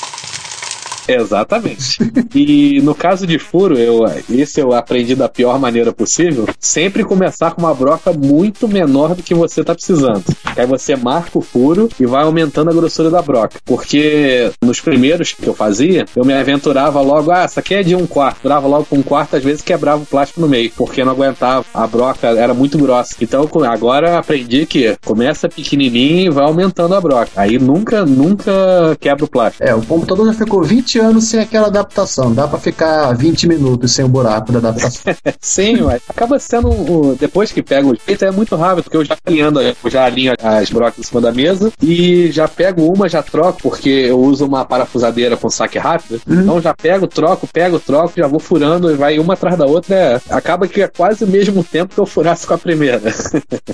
Exatamente. 1.08 1.98
e 2.34 2.80
no 2.82 2.94
caso 2.94 3.26
de 3.26 3.38
furo, 3.38 3.76
eu, 3.78 4.04
esse 4.30 4.60
eu 4.60 4.72
aprendi 4.72 5.14
da 5.14 5.28
pior 5.28 5.58
maneira 5.58 5.92
possível. 5.92 6.46
Sempre 6.58 7.04
começar 7.04 7.52
com 7.52 7.62
uma 7.62 7.74
broca 7.74 8.12
muito 8.12 8.66
menor 8.68 9.14
do 9.14 9.22
que 9.22 9.34
você 9.34 9.62
tá 9.62 9.74
precisando. 9.74 10.24
Aí 10.56 10.66
você 10.66 10.96
marca 10.96 11.38
o 11.38 11.42
furo 11.42 11.88
e 11.98 12.06
vai 12.06 12.24
aumentando 12.24 12.70
a 12.70 12.74
grossura 12.74 13.10
da 13.10 13.22
broca. 13.22 13.58
Porque 13.64 14.50
nos 14.62 14.80
primeiros 14.80 15.32
que 15.32 15.46
eu 15.46 15.54
fazia, 15.54 16.06
eu 16.14 16.24
me 16.24 16.32
aventurava 16.32 17.00
logo, 17.00 17.30
ah, 17.30 17.42
essa 17.42 17.60
aqui 17.60 17.74
é 17.74 17.82
de 17.82 17.94
um 17.94 18.06
quarto. 18.06 18.42
Durava 18.42 18.66
logo 18.66 18.86
com 18.86 18.96
um 18.96 19.02
quarto, 19.02 19.36
às 19.36 19.42
vezes 19.42 19.62
quebrava 19.62 20.02
o 20.02 20.06
plástico 20.06 20.40
no 20.40 20.48
meio, 20.48 20.70
porque 20.76 21.04
não 21.04 21.12
aguentava. 21.12 21.64
A 21.72 21.86
broca 21.86 22.28
era 22.28 22.54
muito 22.54 22.78
grossa. 22.78 23.14
Então 23.20 23.48
agora 23.64 24.18
aprendi 24.18 24.66
que 24.66 24.96
começa 25.04 25.48
pequenininho 25.48 26.26
e 26.26 26.30
vai 26.30 26.44
aumentando 26.44 26.94
a 26.94 27.00
broca. 27.00 27.30
Aí 27.36 27.58
nunca, 27.58 28.04
nunca 28.04 28.52
quebra 29.00 29.24
o 29.24 29.28
plástico. 29.28 29.64
É, 29.64 29.74
o 29.74 29.82
computador 29.82 30.26
já 30.26 30.32
ficou 30.32 30.62
20 30.62 30.93
anos 30.98 31.24
sem 31.24 31.40
aquela 31.40 31.66
adaptação. 31.68 32.32
Dá 32.32 32.46
pra 32.48 32.58
ficar 32.58 33.12
20 33.14 33.48
minutos 33.48 33.92
sem 33.92 34.04
o 34.04 34.08
buraco 34.08 34.52
da 34.52 34.58
adaptação. 34.58 35.14
Sim, 35.40 35.82
mas 35.82 36.02
acaba 36.08 36.38
sendo. 36.38 36.68
um- 36.70 37.14
Depois 37.18 37.52
que 37.52 37.62
pega 37.62 37.86
o 37.86 37.96
jeito, 38.06 38.24
é 38.24 38.30
muito 38.30 38.54
rápido, 38.56 38.84
porque 38.84 38.96
eu 38.96 39.04
já 39.04 39.16
alinhando, 39.26 39.60
eu 39.60 39.74
já 39.90 40.04
alinho 40.04 40.32
as 40.42 40.70
brocas 40.70 40.98
em 40.98 41.02
cima 41.02 41.20
da 41.20 41.32
mesa 41.32 41.72
e 41.82 42.30
já 42.32 42.46
pego 42.48 42.92
uma, 42.92 43.08
já 43.08 43.22
troco, 43.22 43.58
porque 43.62 43.88
eu 43.88 44.18
uso 44.20 44.44
uma 44.46 44.64
parafusadeira 44.64 45.36
com 45.36 45.48
saque 45.50 45.78
rápido. 45.78 46.20
Então 46.28 46.60
já 46.60 46.74
pego, 46.74 47.06
troco, 47.06 47.46
pego, 47.46 47.78
troco, 47.78 48.12
já 48.16 48.26
vou 48.26 48.40
furando 48.40 48.90
e 48.90 48.94
vai 48.94 49.18
uma 49.18 49.34
atrás 49.34 49.56
da 49.56 49.66
outra. 49.66 49.94
é- 49.94 50.20
acaba 50.30 50.66
que 50.66 50.82
é 50.82 50.88
quase 50.88 51.24
o 51.24 51.28
mesmo 51.28 51.62
tempo 51.62 51.94
que 51.94 52.00
eu 52.00 52.06
furasse 52.06 52.46
com 52.46 52.54
a 52.54 52.58
primeira. 52.58 53.00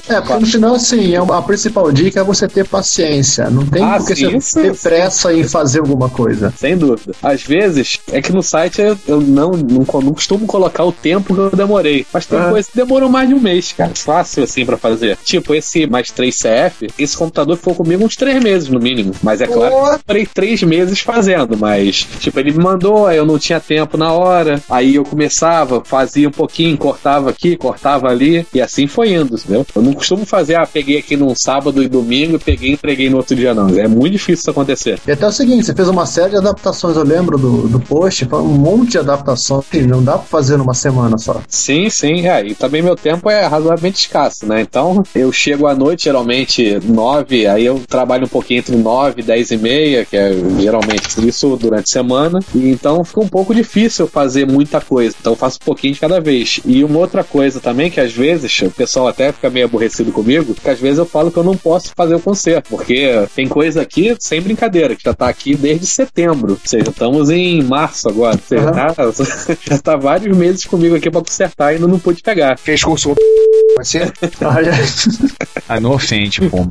É, 0.08 0.20
porque 0.20 0.34
no 0.40 0.46
final, 0.46 0.74
assim, 0.74 1.14
é 1.14 1.18
a 1.18 1.42
principal 1.42 1.90
dica 1.92 2.20
é 2.20 2.24
você 2.24 2.46
ter 2.48 2.66
paciência. 2.66 3.48
Não 3.50 3.64
tem 3.66 3.82
Ah, 3.82 3.96
porque 3.98 4.16
sim, 4.16 4.26
você 4.30 4.36
isso- 4.36 4.60
ter 4.60 4.76
pressa 4.76 5.32
em 5.32 5.44
fazer 5.44 5.80
alguma 5.80 6.08
coisa. 6.08 6.52
Sem 6.56 6.76
dúvida. 6.76 7.09
Às 7.22 7.42
vezes, 7.42 7.98
é 8.12 8.20
que 8.20 8.32
no 8.32 8.42
site 8.42 8.80
eu, 8.80 8.96
eu 9.06 9.20
não, 9.20 9.52
não, 9.52 9.84
não 10.00 10.14
costumo 10.14 10.46
colocar 10.46 10.84
o 10.84 10.92
tempo 10.92 11.34
que 11.34 11.40
eu 11.40 11.50
demorei. 11.50 12.06
Mas 12.12 12.26
tem 12.26 12.38
Ah. 12.38 12.50
coisa 12.50 12.68
que 12.70 12.76
demorou 12.76 13.08
mais 13.08 13.28
de 13.28 13.34
um 13.34 13.40
mês, 13.40 13.72
cara. 13.76 13.92
Fácil 13.94 14.42
assim 14.44 14.64
pra 14.64 14.76
fazer. 14.76 15.16
Tipo, 15.24 15.54
esse 15.54 15.86
mais 15.86 16.10
3 16.10 16.34
CF, 16.36 16.88
esse 16.98 17.16
computador 17.16 17.56
ficou 17.56 17.74
comigo 17.74 18.04
uns 18.04 18.16
3 18.16 18.42
meses 18.42 18.68
no 18.68 18.80
mínimo. 18.80 19.12
Mas 19.22 19.40
é 19.40 19.46
claro 19.46 19.70
que 19.70 19.76
eu 19.76 19.98
demorei 20.06 20.26
3 20.26 20.62
meses 20.62 21.00
fazendo. 21.00 21.56
Mas, 21.58 22.06
tipo, 22.18 22.38
ele 22.38 22.52
me 22.52 22.62
mandou, 22.62 23.06
aí 23.06 23.16
eu 23.16 23.26
não 23.26 23.38
tinha 23.38 23.60
tempo 23.60 23.96
na 23.96 24.12
hora. 24.12 24.60
Aí 24.68 24.94
eu 24.94 25.04
começava, 25.04 25.82
fazia 25.84 26.28
um 26.28 26.32
pouquinho, 26.32 26.76
cortava 26.76 27.30
aqui, 27.30 27.56
cortava 27.56 28.08
ali. 28.08 28.46
E 28.52 28.60
assim 28.60 28.86
foi 28.86 29.12
indo, 29.12 29.34
entendeu? 29.34 29.66
Eu 29.74 29.82
não 29.82 29.92
costumo 29.92 30.24
fazer, 30.24 30.56
ah, 30.56 30.66
peguei 30.66 30.98
aqui 30.98 31.16
num 31.16 31.34
sábado 31.34 31.82
e 31.82 31.88
domingo, 31.88 32.38
peguei 32.38 32.70
e 32.70 32.72
entreguei 32.74 33.10
no 33.10 33.18
outro 33.18 33.34
dia, 33.36 33.54
não. 33.54 33.68
É 33.78 33.86
muito 33.88 34.12
difícil 34.12 34.40
isso 34.40 34.50
acontecer. 34.50 34.98
E 35.06 35.12
até 35.12 35.26
o 35.26 35.32
seguinte, 35.32 35.66
você 35.66 35.74
fez 35.74 35.88
uma 35.88 36.06
série 36.06 36.30
de 36.30 36.36
adaptações, 36.36 36.96
eu 37.00 37.04
lembro 37.04 37.38
do, 37.38 37.68
do 37.68 37.80
post, 37.80 38.24
foi 38.26 38.40
um 38.40 38.48
monte 38.48 38.92
de 38.92 38.98
adaptações, 38.98 39.66
que 39.70 39.82
não 39.82 40.02
dá 40.02 40.12
pra 40.12 40.26
fazer 40.26 40.56
numa 40.56 40.74
semana 40.74 41.18
só. 41.18 41.40
Sim, 41.48 41.88
sim, 41.90 42.26
é, 42.26 42.46
e 42.46 42.54
também 42.54 42.82
meu 42.82 42.96
tempo 42.96 43.30
é 43.30 43.46
razoavelmente 43.46 44.00
escasso, 44.00 44.46
né? 44.46 44.60
Então 44.60 45.02
eu 45.14 45.32
chego 45.32 45.66
à 45.66 45.74
noite, 45.74 46.04
geralmente 46.04 46.78
nove, 46.84 47.46
aí 47.46 47.64
eu 47.64 47.80
trabalho 47.88 48.24
um 48.24 48.28
pouquinho 48.28 48.58
entre 48.58 48.76
nove 48.76 49.22
dez 49.22 49.50
e 49.50 49.56
meia, 49.56 50.04
que 50.04 50.16
é 50.16 50.32
geralmente 50.58 51.26
isso 51.26 51.56
durante 51.56 51.84
a 51.84 51.92
semana, 51.92 52.40
e 52.54 52.70
então 52.70 53.04
fica 53.04 53.20
um 53.20 53.28
pouco 53.28 53.54
difícil 53.54 54.06
fazer 54.06 54.46
muita 54.46 54.80
coisa, 54.80 55.14
então 55.18 55.32
eu 55.32 55.36
faço 55.36 55.58
um 55.62 55.64
pouquinho 55.64 55.94
de 55.94 56.00
cada 56.00 56.20
vez. 56.20 56.60
E 56.64 56.84
uma 56.84 56.98
outra 56.98 57.24
coisa 57.24 57.60
também, 57.60 57.90
que 57.90 58.00
às 58.00 58.12
vezes 58.12 58.60
o 58.62 58.70
pessoal 58.70 59.08
até 59.08 59.32
fica 59.32 59.50
meio 59.50 59.66
aborrecido 59.66 60.12
comigo, 60.12 60.54
que 60.54 60.70
às 60.70 60.78
vezes 60.78 60.98
eu 60.98 61.06
falo 61.06 61.30
que 61.30 61.38
eu 61.38 61.44
não 61.44 61.56
posso 61.56 61.92
fazer 61.96 62.14
o 62.14 62.20
concerto, 62.20 62.70
porque 62.70 63.26
tem 63.34 63.48
coisa 63.48 63.82
aqui, 63.82 64.14
sem 64.18 64.40
brincadeira, 64.40 64.94
que 64.94 65.04
já 65.04 65.14
tá 65.14 65.28
aqui 65.28 65.54
desde 65.54 65.86
setembro, 65.86 66.52
ou 66.52 66.58
seja, 66.64 66.89
Estamos 66.90 67.30
em 67.30 67.62
março 67.62 68.08
agora. 68.08 68.36
Você 68.38 68.56
Aham. 68.56 68.72
já, 68.74 68.94
já 69.76 69.78
tá 69.78 69.96
vários 69.96 70.36
meses 70.36 70.64
comigo 70.64 70.94
aqui 70.96 71.10
pra 71.10 71.20
consertar 71.20 71.72
e 71.72 71.76
ainda 71.76 71.86
não 71.86 71.98
pude 71.98 72.22
pegar. 72.22 72.58
Fez 72.58 72.82
curso 72.82 73.14
você? 73.76 74.00
Olha, 74.44 74.72
Ah, 75.68 75.80
não 75.80 75.92
ofende, 75.92 76.40
pô. 76.48 76.66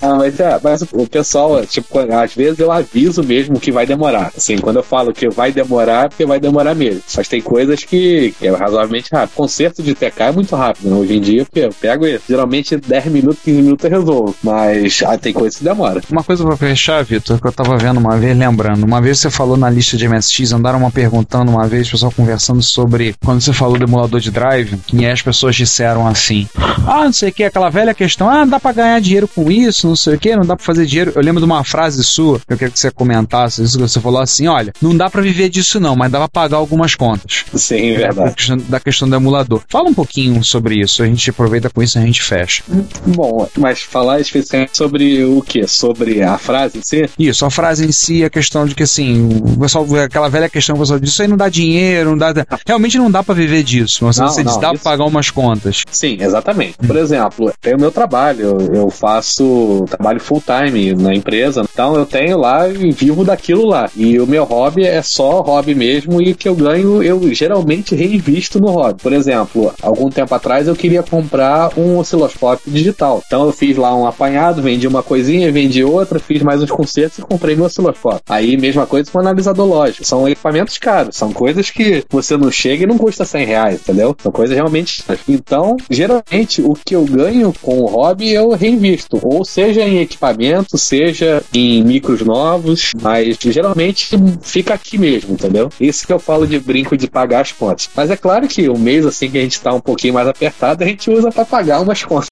Ah, 0.00 0.14
mas, 0.14 0.38
é, 0.38 0.58
mas 0.62 0.82
o 0.92 1.06
pessoal, 1.06 1.64
tipo, 1.66 1.98
às 1.98 2.34
vezes 2.34 2.58
eu 2.58 2.70
aviso 2.70 3.22
mesmo 3.22 3.58
que 3.58 3.72
vai 3.72 3.86
demorar. 3.86 4.30
Assim, 4.36 4.56
quando 4.58 4.76
eu 4.76 4.82
falo 4.82 5.12
que 5.12 5.28
vai 5.28 5.50
demorar, 5.52 6.06
é 6.06 6.08
porque 6.08 6.24
vai 6.24 6.38
demorar 6.38 6.74
mesmo. 6.74 7.02
Mas 7.16 7.28
tem 7.28 7.40
coisas 7.40 7.84
que, 7.84 8.34
que 8.38 8.46
é 8.46 8.50
razoavelmente 8.54 9.08
rápido. 9.12 9.34
Concerto 9.34 9.82
de 9.82 9.94
TK 9.94 10.20
é 10.20 10.32
muito 10.32 10.54
rápido, 10.54 10.88
né? 10.90 10.96
Hoje 10.96 11.16
em 11.16 11.20
dia, 11.20 11.46
eu 11.54 11.70
pego 11.72 12.06
e 12.06 12.20
geralmente 12.28 12.76
10 12.76 13.06
minutos, 13.06 13.38
15 13.44 13.62
minutos 13.62 13.84
eu 13.84 13.90
resolvo. 13.90 14.34
Mas 14.42 15.02
ah, 15.04 15.18
tem 15.18 15.32
coisa 15.32 15.56
que 15.58 15.64
demora. 15.64 16.00
Uma 16.10 16.22
coisa 16.22 16.44
pra 16.44 16.56
fechar, 16.56 17.02
Vitor, 17.04 17.40
que 17.40 17.46
eu 17.46 17.52
tava 17.52 17.76
vendo 17.76 17.98
uma 17.98 18.16
vez, 18.16 18.36
lembrando. 18.36 18.84
Uma 18.84 18.97
vez 19.00 19.18
você 19.18 19.30
falou 19.30 19.56
na 19.56 19.68
lista 19.70 19.96
de 19.96 20.08
MSX, 20.08 20.52
andaram 20.52 20.78
uma 20.78 20.90
perguntando 20.90 21.50
uma 21.50 21.66
vez, 21.66 21.88
o 21.88 21.90
pessoal 21.92 22.12
conversando 22.12 22.62
sobre 22.62 23.14
quando 23.24 23.40
você 23.40 23.52
falou 23.52 23.78
do 23.78 23.84
emulador 23.84 24.20
de 24.20 24.30
drive, 24.30 24.78
e 24.92 25.04
aí 25.04 25.10
as 25.12 25.22
pessoas 25.22 25.56
disseram 25.56 26.06
assim: 26.06 26.48
Ah, 26.86 27.04
não 27.04 27.12
sei 27.12 27.30
o 27.30 27.32
que, 27.32 27.44
aquela 27.44 27.68
velha 27.70 27.94
questão, 27.94 28.28
ah, 28.28 28.38
não 28.44 28.48
dá 28.48 28.60
pra 28.60 28.72
ganhar 28.72 29.00
dinheiro 29.00 29.28
com 29.28 29.50
isso, 29.50 29.86
não 29.86 29.96
sei 29.96 30.14
o 30.14 30.18
que, 30.18 30.34
não 30.36 30.44
dá 30.44 30.56
pra 30.56 30.64
fazer 30.64 30.86
dinheiro. 30.86 31.12
Eu 31.14 31.22
lembro 31.22 31.40
de 31.40 31.44
uma 31.46 31.62
frase 31.64 32.02
sua, 32.04 32.38
que 32.40 32.52
eu 32.52 32.58
quero 32.58 32.72
que 32.72 32.78
você 32.78 32.90
comentasse, 32.90 33.62
isso 33.62 33.76
que 33.76 33.82
você 33.82 34.00
falou 34.00 34.20
assim: 34.20 34.46
olha, 34.46 34.72
não 34.80 34.96
dá 34.96 35.08
pra 35.10 35.22
viver 35.22 35.48
disso 35.48 35.78
não, 35.80 35.94
mas 35.96 36.10
dá 36.10 36.18
pra 36.18 36.28
pagar 36.28 36.56
algumas 36.58 36.94
contas. 36.94 37.44
Sim, 37.54 37.92
Da 37.94 37.98
verdade. 37.98 38.34
questão, 38.34 38.56
da 38.56 38.80
questão 38.80 39.08
do 39.08 39.16
emulador. 39.16 39.62
Fala 39.68 39.88
um 39.88 39.94
pouquinho 39.94 40.42
sobre 40.44 40.76
isso, 40.80 41.02
a 41.02 41.06
gente 41.06 41.28
aproveita 41.30 41.70
com 41.70 41.82
isso 41.82 41.98
e 41.98 42.02
a 42.02 42.06
gente 42.06 42.22
fecha. 42.22 42.62
Bom, 43.06 43.48
mas 43.56 43.80
falar 43.80 44.20
especificamente 44.20 44.76
sobre 44.76 45.24
o 45.24 45.42
que? 45.42 45.66
Sobre 45.66 46.22
a 46.22 46.38
frase 46.38 46.78
em 46.78 46.82
si? 46.82 47.08
Isso, 47.18 47.44
a 47.44 47.50
frase 47.50 47.84
em 47.86 47.92
si, 47.92 48.24
a 48.24 48.30
questão 48.30 48.66
de 48.66 48.74
que 48.74 48.86
assim, 48.90 49.28
o 49.54 49.58
pessoal, 49.58 49.86
aquela 50.04 50.28
velha 50.28 50.48
questão, 50.48 50.76
o 50.76 50.78
pessoal 50.80 50.98
diz, 50.98 51.10
isso 51.10 51.22
aí 51.22 51.28
não 51.28 51.36
dá 51.36 51.48
dinheiro, 51.48 52.10
não 52.10 52.18
dá. 52.18 52.32
Realmente 52.66 52.98
não 52.98 53.10
dá 53.10 53.22
pra 53.22 53.34
viver 53.34 53.62
disso. 53.62 54.04
Mas 54.04 54.18
Não, 54.18 54.28
você 54.28 54.42
diz, 54.42 54.54
não, 54.54 54.60
dá 54.60 54.72
isso- 54.72 54.82
pra 54.82 54.92
pagar 54.92 55.04
umas 55.04 55.30
contas. 55.30 55.82
Sim, 55.90 56.16
exatamente. 56.20 56.74
Por 56.86 56.96
exemplo, 56.96 57.52
tem 57.60 57.74
o 57.74 57.80
meu 57.80 57.90
trabalho, 57.90 58.58
eu, 58.72 58.90
faço 58.90 59.84
trabalho 59.88 60.20
full 60.20 60.42
time 60.44 60.94
na 60.94 61.14
empresa, 61.14 61.62
então 61.72 61.94
eu 61.94 62.06
tenho 62.06 62.38
lá 62.38 62.68
e 62.68 62.90
vivo 62.92 63.24
daquilo 63.24 63.66
lá. 63.66 63.88
E 63.96 64.18
o 64.20 64.26
meu 64.26 64.44
hobby 64.44 64.84
é 64.84 65.02
só 65.02 65.40
hobby 65.40 65.74
mesmo 65.74 66.20
e 66.20 66.32
o 66.32 66.34
que 66.34 66.48
eu 66.48 66.54
ganho 66.54 67.02
eu 67.02 67.32
geralmente 67.34 67.94
reinvisto 67.94 68.60
no 68.60 68.68
hobby. 68.70 69.02
Por 69.02 69.12
exemplo, 69.12 69.72
algum 69.82 70.08
tempo 70.10 70.34
atrás 70.34 70.66
eu 70.68 70.74
queria 70.76 71.02
comprar 71.02 71.70
um 71.78 71.98
osciloscópio 71.98 72.70
digital. 72.70 73.22
Então 73.26 73.44
eu 73.46 73.52
fiz 73.52 73.76
lá 73.76 73.94
um 73.94 74.06
apanhado, 74.06 74.62
vendi 74.62 74.86
uma 74.86 75.02
coisinha, 75.02 75.50
vendi 75.52 75.82
outra, 75.84 76.18
fiz 76.18 76.42
mais 76.42 76.62
uns 76.62 76.70
concertos 76.70 77.18
e 77.18 77.22
comprei 77.22 77.54
meu 77.56 77.66
osciloscópio. 77.66 78.20
Aí 78.28 78.56
mesma 78.78 78.86
coisa 78.86 79.10
com 79.10 79.18
o 79.18 79.20
analisador 79.20 79.66
lógico. 79.66 80.04
São 80.04 80.28
equipamentos 80.28 80.78
caros, 80.78 81.16
são 81.16 81.32
coisas 81.32 81.70
que 81.70 82.04
você 82.08 82.36
não 82.36 82.50
chega 82.50 82.84
e 82.84 82.86
não 82.86 82.96
custa 82.96 83.24
100 83.24 83.46
reais, 83.46 83.80
entendeu? 83.80 84.16
São 84.22 84.30
coisas 84.30 84.54
realmente. 84.54 85.02
Então, 85.28 85.76
geralmente, 85.90 86.62
o 86.62 86.74
que 86.74 86.94
eu 86.94 87.04
ganho 87.04 87.52
com 87.60 87.80
o 87.80 87.86
hobby 87.86 88.32
eu 88.32 88.50
reinvisto. 88.50 89.18
Ou 89.22 89.44
seja 89.44 89.82
em 89.82 90.00
equipamento, 90.00 90.78
seja 90.78 91.42
em 91.52 91.82
micros 91.82 92.22
novos, 92.22 92.92
mas 93.00 93.36
geralmente 93.40 94.10
fica 94.42 94.74
aqui 94.74 94.96
mesmo, 94.96 95.32
entendeu? 95.32 95.70
Isso 95.80 96.06
que 96.06 96.12
eu 96.12 96.18
falo 96.18 96.46
de 96.46 96.58
brinco 96.58 96.96
de 96.96 97.08
pagar 97.08 97.40
as 97.40 97.52
contas. 97.52 97.88
Mas 97.94 98.10
é 98.10 98.16
claro 98.16 98.46
que 98.46 98.68
o 98.68 98.78
mês 98.78 99.04
assim 99.04 99.30
que 99.30 99.38
a 99.38 99.42
gente 99.42 99.60
tá 99.60 99.72
um 99.72 99.80
pouquinho 99.80 100.14
mais 100.14 100.28
apertado, 100.28 100.84
a 100.84 100.86
gente 100.86 101.10
usa 101.10 101.30
para 101.30 101.44
pagar 101.44 101.80
umas 101.80 102.04
contas. 102.04 102.28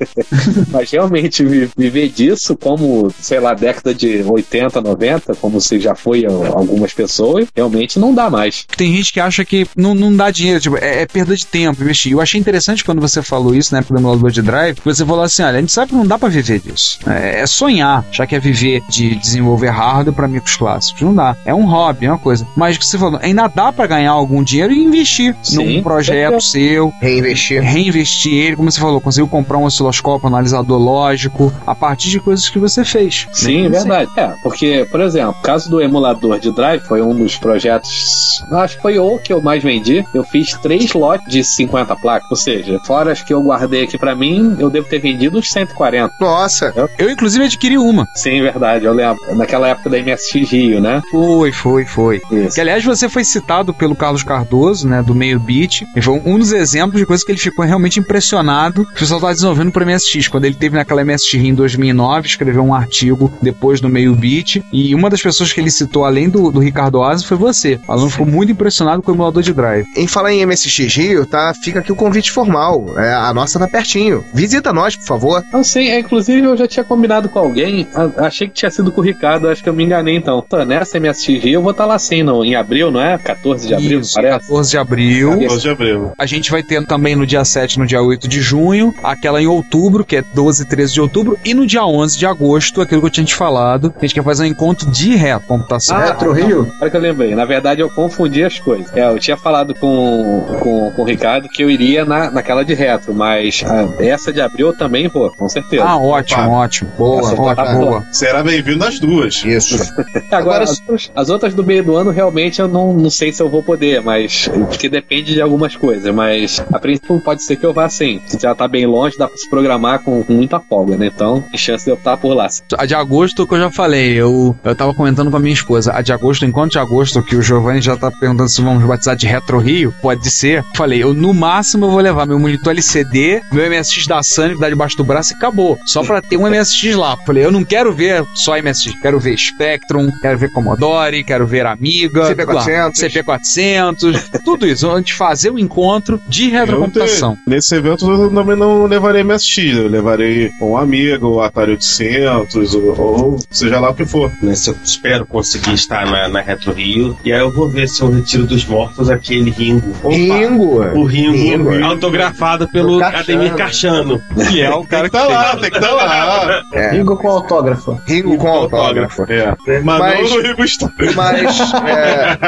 Mas 0.70 0.90
realmente 0.90 1.44
vi- 1.44 1.70
viver 1.76 2.08
disso, 2.08 2.56
como, 2.56 3.12
sei 3.20 3.40
lá, 3.40 3.54
década 3.54 3.94
de 3.94 4.22
80, 4.22 4.80
90, 4.80 5.34
como 5.36 5.60
se 5.60 5.78
já 5.80 5.94
foi 5.94 6.24
algumas 6.26 6.92
pessoas, 6.92 7.46
realmente 7.54 7.98
não 7.98 8.14
dá 8.14 8.28
mais. 8.30 8.64
Tem 8.76 8.94
gente 8.96 9.12
que 9.12 9.20
acha 9.20 9.44
que 9.44 9.66
não, 9.76 9.94
não 9.94 10.14
dá 10.14 10.30
dinheiro, 10.30 10.60
tipo, 10.60 10.76
é, 10.76 11.02
é 11.02 11.06
perda 11.06 11.36
de 11.36 11.46
tempo 11.46 11.82
investir. 11.82 12.12
Eu 12.12 12.20
achei 12.20 12.40
interessante 12.40 12.84
quando 12.84 13.00
você 13.00 13.22
falou 13.22 13.54
isso 13.54 13.72
na 13.72 13.78
época 13.80 13.94
do 13.94 14.00
emulador 14.00 14.30
de 14.30 14.42
drive, 14.42 14.76
que 14.76 14.84
você 14.84 15.04
falou 15.04 15.22
assim: 15.24 15.42
olha, 15.42 15.58
a 15.58 15.60
gente 15.60 15.72
sabe 15.72 15.90
que 15.90 15.96
não 15.96 16.06
dá 16.06 16.18
pra 16.18 16.28
viver 16.28 16.60
disso. 16.60 16.98
É, 17.06 17.40
é 17.40 17.46
sonhar, 17.46 18.04
já 18.12 18.26
que 18.26 18.34
é 18.34 18.40
viver 18.40 18.82
de 18.88 19.14
desenvolver 19.16 19.68
hardware 19.68 20.14
pra 20.14 20.28
micros 20.28 20.56
clássicos. 20.56 21.02
Não 21.02 21.14
dá. 21.14 21.36
É 21.44 21.54
um 21.54 21.64
hobby, 21.66 22.06
é 22.06 22.10
uma 22.10 22.18
coisa. 22.18 22.46
Mas 22.56 22.76
o 22.76 22.78
que 22.78 22.86
você 22.86 22.98
falou, 22.98 23.18
ainda 23.22 23.46
dá 23.48 23.72
pra 23.72 23.86
ganhar 23.86 24.10
algum 24.12 24.42
dinheiro 24.42 24.72
e 24.72 24.82
investir 24.82 25.34
Sim, 25.42 25.76
num 25.76 25.82
projeto 25.82 26.40
seu, 26.40 26.92
Reinvestir. 27.00 27.62
reinvestir 27.62 28.32
ele, 28.32 28.56
como 28.56 28.70
você 28.70 28.80
falou, 28.80 29.00
conseguiu 29.00 29.28
comprar 29.28 29.58
um 29.58 29.66
osciloscópio, 29.90 30.28
analisador 30.28 30.78
lógico, 30.78 31.52
a 31.66 31.74
partir 31.74 32.08
de 32.10 32.20
coisas 32.20 32.48
que 32.48 32.58
você 32.58 32.84
fez. 32.84 33.26
Sim, 33.32 33.68
verdade. 33.68 34.10
É, 34.16 34.32
porque, 34.42 34.86
por 34.90 35.00
exemplo, 35.00 35.36
o 35.38 35.42
caso 35.42 35.70
do 35.70 35.80
emulador 35.80 36.38
de 36.38 36.50
drive 36.52 36.82
foi 36.82 37.02
um 37.02 37.14
dos 37.14 37.36
projetos, 37.36 38.44
acho 38.52 38.76
que 38.76 38.82
foi 38.82 38.98
o 38.98 39.18
que 39.18 39.32
eu 39.32 39.42
mais 39.42 39.62
vendi. 39.62 40.04
Eu 40.14 40.24
fiz 40.24 40.54
três 40.54 40.92
lotes 40.92 41.30
de 41.30 41.44
50 41.44 41.94
placas, 41.96 42.30
ou 42.30 42.36
seja, 42.36 42.78
fora 42.84 43.12
as 43.12 43.22
que 43.22 43.34
eu 43.34 43.42
guardei 43.42 43.84
aqui 43.84 43.98
pra 43.98 44.14
mim, 44.14 44.56
eu 44.58 44.70
devo 44.70 44.88
ter 44.88 44.98
vendido 44.98 45.38
uns 45.38 45.50
140. 45.50 46.14
Nossa, 46.20 46.72
Eu, 46.98 47.10
inclusive, 47.10 47.44
adquiri 47.44 47.76
uma. 47.76 48.06
Sim, 48.14 48.40
verdade, 48.42 48.84
eu 48.84 48.92
lembro. 48.92 49.20
Naquela 49.36 49.68
época 49.68 49.90
da 49.90 49.98
MSX 49.98 50.50
Rio, 50.50 50.80
né? 50.80 51.02
Foi, 51.10 51.52
foi, 51.52 51.84
foi. 51.84 52.20
Isso. 52.30 52.54
Que, 52.54 52.60
aliás, 52.60 52.84
você 52.84 53.08
foi 53.08 53.24
citado 53.24 53.74
pelo 53.74 53.94
Carlos 53.94 54.22
Cardoso, 54.22 54.88
né, 54.88 55.02
do 55.02 55.14
Meio 55.14 55.38
Beat, 55.38 55.82
e 55.96 56.00
foi 56.00 56.20
um 56.24 56.38
dos 56.38 56.52
exemplos 56.52 56.98
de 57.00 57.06
coisas 57.06 57.24
que 57.24 57.32
ele 57.32 57.38
ficou 57.38 57.64
realmente 57.64 57.98
impressionado 57.98 58.82
o 58.82 58.94
pessoal 58.94 59.18
estava 59.18 59.32
desenvolvendo 59.32 59.72
para 59.84 59.86
MSX. 59.94 60.28
Quando 60.28 60.44
ele 60.44 60.54
teve 60.54 60.76
naquela 60.76 61.04
MSX 61.04 61.34
em 61.34 61.54
2009, 61.54 62.26
escreveu 62.28 62.62
um 62.62 62.74
artigo 62.74 63.32
depois 63.40 63.80
do 63.80 63.88
Meio 63.88 64.14
Beat, 64.14 64.62
e 64.72 64.94
uma 64.94 65.08
das 65.08 65.22
pessoas 65.22 65.52
que 65.52 65.60
ele 65.60 65.70
citou, 65.70 66.04
além 66.04 66.28
do, 66.28 66.50
do 66.50 66.60
Ricardo 66.60 66.96
Oasi, 66.98 67.24
foi 67.24 67.36
você. 67.36 67.78
O 67.88 67.92
aluno 67.92 68.10
ficou 68.10 68.26
muito 68.26 68.52
impressionado 68.52 69.02
com 69.02 69.10
o 69.10 69.14
emulador 69.14 69.42
de 69.42 69.52
drive. 69.52 69.86
em 69.96 70.06
falar 70.06 70.32
em 70.32 70.44
MSX 70.44 70.94
Rio, 70.96 71.26
tá? 71.26 71.52
Fica 71.62 71.80
aqui 71.80 71.90
o 71.92 71.96
convite 71.96 72.30
formal. 72.30 72.86
É, 72.98 73.12
a 73.14 73.32
nossa 73.32 73.58
tá 73.58 73.66
pertinho. 73.68 74.24
Visita 74.34 74.72
nós, 74.72 74.96
por 74.96 75.04
favor. 75.06 75.42
Não 75.52 75.64
sei, 75.64 75.90
é, 75.90 76.00
inclusive 76.00 76.46
eu 76.46 76.56
já 76.56 76.66
tinha 76.66 76.84
combinado 76.84 77.28
com 77.28 77.38
alguém, 77.38 77.86
a- 77.94 78.26
achei 78.26 78.48
que 78.48 78.54
tinha 78.54 78.70
sido 78.70 78.92
com 78.92 79.00
o 79.00 79.04
Ricardo, 79.04 79.48
acho 79.48 79.62
que 79.62 79.68
eu 79.68 79.74
me 79.74 79.84
enganei 79.84 80.16
então. 80.16 80.44
Tô 80.48 80.62
nessa 80.64 80.98
MSX 80.98 81.42
Rio, 81.42 81.54
eu 81.54 81.62
vou 81.62 81.70
estar 81.72 81.86
lá 81.86 81.98
sim, 81.98 82.22
no, 82.22 82.44
em 82.44 82.54
abril, 82.54 82.90
não 82.90 83.00
é? 83.00 83.16
14 83.18 83.66
de 83.68 83.74
abril, 83.74 84.00
Isso, 84.00 84.14
parece? 84.14 84.40
14 84.46 84.70
de 84.70 84.78
abril. 84.78 85.38
12 85.38 85.60
de 85.62 85.68
abril. 85.70 86.12
A 86.18 86.26
gente 86.26 86.50
vai 86.50 86.62
ter 86.62 86.84
também 86.86 87.14
no 87.16 87.26
dia 87.26 87.44
7 87.44 87.74
e 87.74 87.78
no 87.78 87.86
dia 87.86 88.02
8 88.02 88.26
de 88.28 88.40
junho, 88.40 88.94
aquela 89.02 89.40
em 89.42 89.46
outubro, 89.46 89.69
que 90.06 90.16
é 90.16 90.22
12 90.34 90.62
e 90.62 90.66
13 90.66 90.92
de 90.94 91.00
outubro, 91.00 91.38
e 91.44 91.54
no 91.54 91.66
dia 91.66 91.84
11 91.84 92.18
de 92.18 92.26
agosto, 92.26 92.80
aquilo 92.80 93.00
que 93.00 93.06
eu 93.06 93.10
tinha 93.10 93.24
te 93.24 93.34
falado, 93.34 93.94
a 93.96 94.00
gente 94.00 94.14
quer 94.14 94.24
fazer 94.24 94.42
um 94.44 94.46
encontro 94.46 94.90
de 94.90 95.14
retrocomputação. 95.14 95.96
Ah, 95.96 96.06
Retro 96.06 96.32
Rio? 96.32 96.70
Agora 96.76 96.90
que 96.90 96.96
eu 96.96 97.00
lembrei, 97.00 97.34
na 97.34 97.44
verdade 97.44 97.80
eu 97.80 97.88
confundi 97.90 98.42
as 98.42 98.58
coisas. 98.58 98.94
É, 98.96 99.04
eu 99.08 99.18
tinha 99.18 99.36
falado 99.36 99.74
com, 99.74 100.44
com, 100.60 100.90
com 100.92 101.02
o 101.02 101.04
Ricardo 101.04 101.48
que 101.48 101.62
eu 101.62 101.70
iria 101.70 102.04
na, 102.04 102.30
naquela 102.30 102.64
de 102.64 102.74
retro, 102.74 103.14
mas 103.14 103.62
ah, 103.66 103.88
essa 104.02 104.32
de 104.32 104.40
abril 104.40 104.68
eu 104.68 104.76
também 104.76 105.08
vou, 105.08 105.30
com 105.30 105.48
certeza. 105.48 105.84
Ah, 105.84 105.96
ótimo, 105.96 106.42
Opa. 106.42 106.50
ótimo. 106.50 106.90
Boa, 106.98 107.22
Nossa, 107.22 107.36
boa, 107.36 107.54
tá 107.54 107.64
tá 107.64 107.74
boa. 107.74 108.04
Será 108.12 108.42
bem-vindo 108.42 108.78
nas 108.78 108.98
duas. 108.98 109.44
Isso. 109.44 109.76
Agora, 110.30 110.36
Agora- 110.40 110.64
as, 110.64 110.80
outras- 110.80 111.12
as 111.14 111.28
outras 111.30 111.54
do 111.54 111.64
meio 111.64 111.84
do 111.84 111.96
ano 111.96 112.10
realmente 112.10 112.60
eu 112.60 112.68
não, 112.68 112.92
não 112.92 113.10
sei 113.10 113.32
se 113.32 113.42
eu 113.42 113.48
vou 113.48 113.62
poder, 113.62 114.02
mas. 114.02 114.48
Porque 114.48 114.88
depende 114.88 115.34
de 115.34 115.40
algumas 115.40 115.76
coisas, 115.76 116.12
mas 116.14 116.62
a 116.72 116.78
princípio 116.78 117.20
pode 117.20 117.42
ser 117.42 117.56
que 117.56 117.64
eu 117.66 117.72
vá 117.72 117.88
sim. 117.88 118.20
Se 118.26 118.38
já 118.40 118.54
tá 118.54 118.66
bem 118.68 118.86
longe, 118.86 119.16
dá 119.18 119.26
pra 119.28 119.36
se 119.36 119.48
programar 119.50 119.98
com, 120.00 120.22
com 120.22 120.32
muita 120.32 120.60
folga, 120.60 120.96
né? 120.96 121.06
Então, 121.06 121.42
tem 121.42 121.58
chance 121.58 121.84
de 121.84 121.90
eu 121.90 121.96
estar 121.96 122.16
por 122.16 122.32
lá. 122.34 122.48
A 122.78 122.86
de 122.86 122.94
agosto, 122.94 123.46
que 123.46 123.54
eu 123.54 123.58
já 123.58 123.70
falei, 123.70 124.12
eu, 124.14 124.56
eu 124.64 124.74
tava 124.74 124.94
comentando 124.94 125.30
com 125.30 125.36
a 125.36 125.40
minha 125.40 125.52
esposa. 125.52 125.92
A 125.92 126.00
de 126.00 126.12
agosto, 126.12 126.46
enquanto 126.46 126.72
de 126.72 126.78
agosto, 126.78 127.22
que 127.22 127.36
o 127.36 127.42
Giovanni 127.42 127.82
já 127.82 127.96
tá 127.96 128.10
perguntando 128.10 128.48
se 128.48 128.62
vamos 128.62 128.84
batizar 128.84 129.16
de 129.16 129.26
Retro 129.26 129.58
Rio, 129.58 129.92
pode 130.00 130.30
ser. 130.30 130.64
Falei, 130.74 131.02
eu 131.02 131.12
no 131.12 131.34
máximo 131.34 131.86
eu 131.86 131.90
vou 131.90 132.00
levar 132.00 132.26
meu 132.26 132.38
monitor 132.38 132.72
LCD, 132.72 133.42
meu 133.52 133.68
MSX 133.68 134.06
da 134.06 134.22
Sunny 134.22 134.54
que 134.54 134.60
dá 134.60 134.68
debaixo 134.68 134.96
do 134.96 135.04
braço 135.04 135.32
e 135.32 135.36
acabou. 135.36 135.78
Só 135.84 136.02
pra 136.02 136.22
ter 136.22 136.36
um 136.36 136.48
MSX 136.48 136.94
lá. 136.94 137.16
Falei, 137.26 137.44
eu 137.44 137.50
não 137.50 137.64
quero 137.64 137.92
ver 137.92 138.24
só 138.34 138.56
MSX, 138.60 138.94
quero 139.00 139.18
ver 139.18 139.36
Spectrum, 139.36 140.10
quero 140.20 140.38
ver 140.38 140.50
Commodore, 140.52 141.24
quero 141.24 141.46
ver 141.46 141.66
Amiga, 141.66 142.34
CP400. 142.34 142.54
lá, 142.54 142.90
CP400, 142.92 144.40
tudo 144.44 144.66
isso. 144.66 144.88
Antes 144.90 145.12
de 145.12 145.18
fazer 145.18 145.50
o 145.50 145.58
encontro 145.58 146.20
de 146.28 146.48
retrocomputação. 146.50 147.36
Nesse 147.46 147.74
evento 147.74 148.08
eu 148.10 148.30
também 148.30 148.56
não 148.56 148.86
levarei 148.86 149.22
MSX, 149.40 149.76
eu 149.76 149.88
levarei 149.88 150.50
um 150.60 150.76
Amiga, 150.76 151.26
o 151.26 151.40
Atari 151.40 151.72
800, 151.72 152.74
ou, 152.74 153.00
ou 153.00 153.38
seja 153.50 153.80
lá 153.80 153.90
o 153.90 153.94
que 153.94 154.04
for. 154.04 154.30
Nesse, 154.42 154.70
eu 154.70 154.76
espero 154.84 155.26
conseguir 155.26 155.72
estar 155.74 156.06
na, 156.06 156.28
na 156.28 156.40
Retro 156.40 156.72
Rio. 156.72 157.16
E 157.24 157.32
aí 157.32 157.40
eu 157.40 157.50
vou 157.50 157.68
ver 157.68 157.88
se 157.88 158.02
eu 158.02 158.10
retiro 158.10 158.46
dos 158.46 158.64
mortos 158.66 159.08
aquele 159.10 159.50
Ringo. 159.50 159.90
Opa, 160.02 160.10
Ringo. 160.10 160.82
O 160.98 161.04
Ringo, 161.04 161.70
Ringo. 161.70 161.84
autografado 161.84 162.68
pelo. 162.68 163.02
Ademir 163.02 163.54
Carchano. 163.54 164.20
Que 164.50 164.60
é 164.62 164.70
o 164.70 164.80
Tem 164.80 164.86
cara 164.86 165.04
que 165.08 165.16
tá 165.16 165.24
lá, 165.26 165.56
tem 165.56 165.70
que 165.70 165.80
tá 165.80 165.90
lá. 165.92 166.62
É. 166.74 166.90
Ringo 166.92 167.16
com 167.16 167.28
autógrafo. 167.28 167.98
Ringo 168.06 168.36
com 168.36 168.48
autógrafo. 168.48 169.24
É. 169.28 169.80
Mas, 169.82 169.98
Mas- 169.98 170.30
Ringo 170.30 170.64
Starr. 170.64 170.92
Mas, 171.14 171.60
é, 171.86 172.38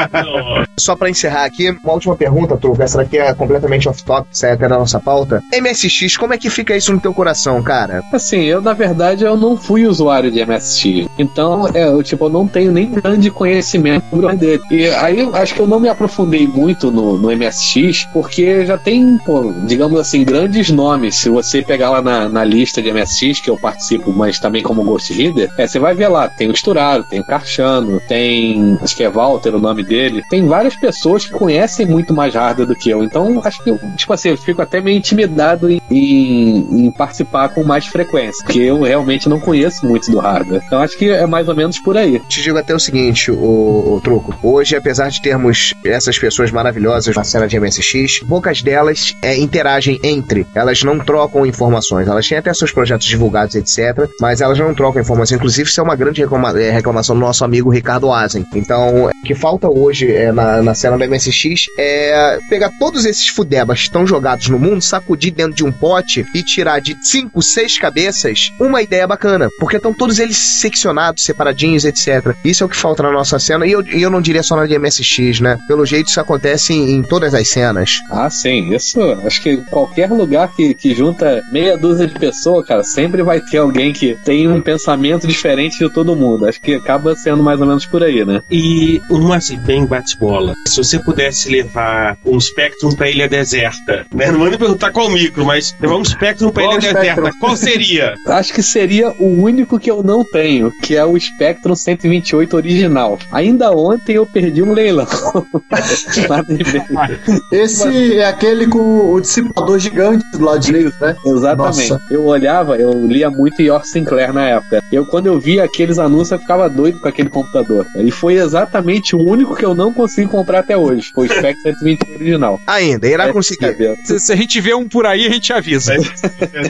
só 0.79 0.95
pra 0.97 1.09
encerrar 1.11 1.45
aqui, 1.45 1.71
uma 1.83 1.95
última 1.95 2.17
pergunta, 2.17 2.57
Truco. 2.57 2.83
Essa 2.83 2.99
daqui 2.99 3.19
é 3.19 3.33
completamente 3.35 3.89
off-top, 3.89 4.27
sai 4.33 4.53
até 4.53 4.69
da 4.69 4.79
nossa 4.79 4.99
pauta. 5.01 5.43
MSX, 5.53 6.17
como 6.17 6.35
é 6.35 6.39
que 6.39 6.51
fica 6.51 6.77
isso 6.77 6.82
no 6.91 7.01
teu 7.01 7.13
coração, 7.13 7.63
cara? 7.63 8.03
Assim, 8.13 8.43
eu 8.43 8.61
na 8.61 8.73
verdade 8.73 9.25
eu 9.25 9.37
não 9.37 9.57
fui 9.57 9.87
usuário 9.87 10.31
de 10.31 10.45
MSX. 10.45 11.09
Então, 11.19 11.69
é, 11.73 11.89
eu 11.89 12.03
tipo, 12.03 12.25
eu 12.25 12.31
não 12.31 12.47
tenho 12.47 12.73
nem 12.73 12.91
grande 12.91 13.31
conhecimento 13.31 14.05
sobre 14.11 14.37
dele. 14.37 14.63
E 14.71 14.89
aí 14.89 15.21
acho 15.35 15.55
que 15.55 15.61
eu 15.61 15.67
não 15.67 15.81
me 15.81 15.89
aprofundei 15.89 16.47
muito 16.47 16.91
no, 16.91 17.19
no 17.19 17.29
MSX, 17.37 18.07
porque 18.13 18.65
já 18.67 18.77
tem, 18.79 19.19
pô, 19.19 19.53
digamos 19.67 19.99
assim, 19.99 20.25
grandes 20.25 20.71
nomes. 20.71 21.17
Se 21.17 21.29
você 21.29 21.63
pegar 21.63 21.91
lá 21.91 22.03
na, 22.03 22.29
na 22.29 22.45
lista 22.45 22.83
de 22.83 22.93
MSX, 22.93 23.41
que 23.41 23.51
eu 23.51 23.57
participo, 23.57 24.13
mas 24.13 24.39
também 24.39 24.63
como 24.63 24.85
Ghost 24.85 25.13
Reader, 25.13 25.51
é, 25.59 25.67
você 25.67 25.79
vai 25.79 25.95
ver 25.95 26.09
lá, 26.09 26.29
tem 26.29 26.51
o 26.51 26.57
Sturaro, 26.57 27.05
tem 27.05 27.21
o 27.21 27.25
Carchano, 27.25 28.01
tem. 28.09 28.79
Acho 28.81 28.97
que 28.97 29.05
é 29.05 29.11
Walter 29.11 29.55
o 29.55 29.61
nome 29.61 29.83
dele. 29.83 30.23
Tem 30.29 30.47
várias 30.47 30.77
pessoas 30.77 31.27
que 31.27 31.33
conhecem 31.33 31.87
muito 31.87 32.15
mais 32.15 32.35
hardware 32.35 32.67
do 32.67 32.75
que 32.75 32.91
eu. 32.91 33.03
Então, 33.03 33.41
acho 33.45 33.63
que 33.63 33.71
eu, 33.71 33.79
tipo 33.97 34.13
assim, 34.13 34.31
eu 34.31 34.37
fico 34.37 34.63
até 34.63 34.81
meio 34.81 34.97
intimidado 34.97 35.71
em, 35.71 35.81
em, 35.91 36.72
em 36.73 36.91
participar 36.91 37.51
com 37.51 37.63
mais 37.63 37.87
frequência, 37.87 38.45
porque 38.45 38.61
eu 38.61 38.83
realmente 38.83 39.29
não 39.29 39.39
conheço 39.39 39.87
muito 39.87 40.11
do 40.11 40.19
hardware. 40.19 40.63
Então, 40.67 40.81
acho 40.81 40.97
que 40.97 41.11
é 41.11 41.27
mais 41.27 41.49
ou 41.49 41.55
menos 41.55 41.79
por 41.79 41.97
aí. 41.97 42.21
Te 42.29 42.43
digo 42.43 42.59
até 42.59 42.75
o 42.75 42.81
seguinte, 42.81 43.31
o, 43.31 44.01
Truco. 44.03 44.35
Hoje, 44.43 44.75
apesar 44.77 45.09
de 45.09 45.21
termos 45.21 45.75
essas 45.85 46.19
pessoas 46.19 46.51
maravilhosas 46.51 47.15
na 47.15 47.25
cena 47.25 47.47
de 47.47 47.59
MSX, 47.59 48.21
poucas 48.21 48.63
delas 48.63 49.15
é, 49.23 49.37
interagem 49.37 50.01
entre. 50.03 50.47
Elas 50.55 50.83
não 50.83 50.99
trocam 50.99 51.47
informações. 51.47 52.09
Elas 52.09 52.29
têm 52.29 52.39
até 52.39 52.53
seus 52.53 52.73
projetos 52.73 53.07
divulgados, 53.07 53.55
etc. 53.55 54.09
Mas 54.21 54.41
elas 54.41 54.59
não 54.59 54.75
trocam 54.75 55.01
informações. 55.01 55.37
Inclusive, 55.37 55.69
isso 55.69 55.81
é 55.81 55.85
uma 55.85 55.97
grande 55.97 56.21
reclama 56.21 56.59
é, 56.59 56.71
reclamação 56.71 57.15
do 57.15 57.21
nosso 57.21 57.45
amigo 57.45 57.71
Ricardo 57.71 58.11
Azen. 58.11 58.47
Então, 58.55 59.07
o 59.07 59.11
que 59.25 59.35
falta 59.35 59.69
hoje 59.69 60.13
é, 60.13 60.33
na, 60.33 60.63
na 60.63 60.75
cena 60.75 60.97
do 60.97 61.09
MSX 61.09 61.67
é 61.79 62.39
pegar 62.49 62.71
todos 62.79 63.05
esses 63.05 63.29
fudebas 63.29 63.81
que 63.81 63.85
estão 63.85 64.07
jogados 64.07 64.49
no 64.49 64.59
mundo, 64.59 64.83
sacudir 64.83 65.33
dentro 65.33 65.55
de 65.55 65.65
um 65.65 65.73
pote 65.73 66.25
e 66.35 66.43
tirar 66.43 66.62
de 66.81 66.97
cinco, 67.03 67.43
seis 67.43 67.79
cabeças 67.79 68.53
uma 68.59 68.83
ideia 68.83 69.07
bacana. 69.07 69.49
Porque 69.59 69.77
estão 69.77 69.93
todos 69.93 70.19
eles 70.19 70.37
seccionados, 70.37 71.25
separadinhos, 71.25 71.85
etc. 71.85 72.35
Isso 72.45 72.63
é 72.63 72.67
o 72.67 72.69
que 72.69 72.77
falta 72.77 73.03
na 73.03 73.13
nossa 73.13 73.39
cena. 73.39 73.67
E 73.67 73.73
eu, 73.73 73.83
eu 73.89 74.11
não 74.11 74.21
diria 74.21 74.43
só 74.43 74.57
na 74.57 74.67
de 74.67 74.79
MSX, 74.79 75.41
né? 75.41 75.59
Pelo 75.67 75.85
jeito, 75.85 76.09
isso 76.09 76.21
acontece 76.21 76.73
em, 76.73 76.93
em 76.93 77.03
todas 77.03 77.35
as 77.35 77.49
cenas. 77.49 78.01
Ah, 78.11 78.31
sim. 78.31 78.75
Isso, 78.75 79.01
acho 79.25 79.43
que 79.43 79.59
qualquer 79.71 80.11
lugar 80.11 80.53
que, 80.55 80.75
que 80.75 80.95
junta 80.95 81.43
meia 81.53 81.77
dúzia 81.77 82.07
de 82.07 82.19
pessoas, 82.19 82.67
cara, 82.67 82.83
sempre 82.83 83.23
vai 83.23 83.41
ter 83.41 83.59
alguém 83.59 83.93
que 83.93 84.17
tem 84.25 84.49
um 84.49 84.61
pensamento 84.61 85.27
diferente 85.27 85.79
de 85.79 85.91
todo 85.91 86.17
mundo. 86.17 86.47
Acho 86.47 86.61
que 86.61 86.75
acaba 86.75 87.15
sendo 87.17 87.43
mais 87.43 87.61
ou 87.61 87.67
menos 87.67 87.87
por 87.87 88.03
aí, 88.03 88.25
né? 88.25 88.43
E 88.51 89.01
uma 89.11 89.37
assim, 89.37 89.59
bem 89.59 89.85
bate-bola. 89.85 90.55
Se 90.67 90.77
você 90.77 90.99
pudesse 90.99 91.51
levar 91.51 92.17
um 92.25 92.41
Spectrum 92.41 92.95
pra 92.95 93.11
ilha 93.11 93.29
deserta, 93.29 94.07
né? 94.15 94.31
Não 94.31 94.39
manda 94.39 94.59
perguntar 94.59 94.91
qual 94.91 95.11
micro, 95.11 95.45
mas 95.45 95.75
levar 95.81 95.97
um 95.97 96.05
Spectrum 96.05 96.51
Qual 96.61 96.73
ilha 96.73 96.91
Spectrum? 96.91 97.01
deserta, 97.01 97.39
qual 97.39 97.57
seria? 97.57 98.15
Acho 98.27 98.53
que 98.53 98.63
seria 98.63 99.11
o 99.19 99.43
único 99.43 99.79
que 99.79 99.91
eu 99.91 100.03
não 100.03 100.25
tenho, 100.25 100.71
que 100.83 100.97
é 100.97 101.05
o 101.05 101.19
Spectrum 101.19 101.75
128 101.75 102.57
original. 102.57 103.19
Ainda 103.31 103.71
ontem 103.73 104.17
eu 104.17 104.27
perdi 104.27 104.63
um 104.63 104.73
leilão. 104.73 105.07
Esse 107.51 108.19
é 108.19 108.27
aquele 108.27 108.67
com 108.67 109.13
o 109.13 109.21
dissipador 109.21 109.79
gigante 109.79 110.25
do 110.33 110.45
lado 110.45 110.61
direito, 110.61 110.95
né? 111.01 111.17
Exatamente. 111.25 111.91
Nossa. 111.91 112.03
Eu 112.11 112.25
olhava, 112.25 112.77
eu 112.77 112.93
lia 113.07 113.31
muito 113.31 113.61
York 113.63 113.89
Sinclair 113.89 114.33
na 114.33 114.49
época. 114.49 114.83
Eu, 114.93 115.07
quando 115.07 115.27
eu 115.27 115.39
via 115.39 115.65
aqueles 115.65 115.99
anúncios, 115.99 116.33
eu 116.33 116.39
ficava 116.39 116.69
doido 116.69 117.01
com 117.01 117.09
aquele 117.09 117.29
computador. 117.29 117.87
E 117.97 118.11
foi 118.11 118.35
exatamente 118.35 119.15
o 119.17 119.21
único 119.21 119.55
que 119.57 119.65
eu 119.65 119.75
não 119.75 119.93
consegui 119.93 120.29
comprar 120.29 120.61
até 120.61 120.77
hoje. 120.77 121.11
Foi 121.15 121.27
o 121.27 121.31
Spectrum 121.31 121.73
128 121.75 122.15
original. 122.15 122.61
Ainda, 122.67 123.09
irá 123.09 123.29
É, 123.29 123.33
conseguir. 123.33 123.77
Se, 124.05 124.19
se 124.19 124.33
a 124.33 124.37
gente 124.37 124.61
vê 124.61 124.75
um 124.75 124.89
por 124.89 125.07
aí, 125.07 125.27
a 125.27 125.31
gente 125.31 125.53
avisa. 125.53 125.95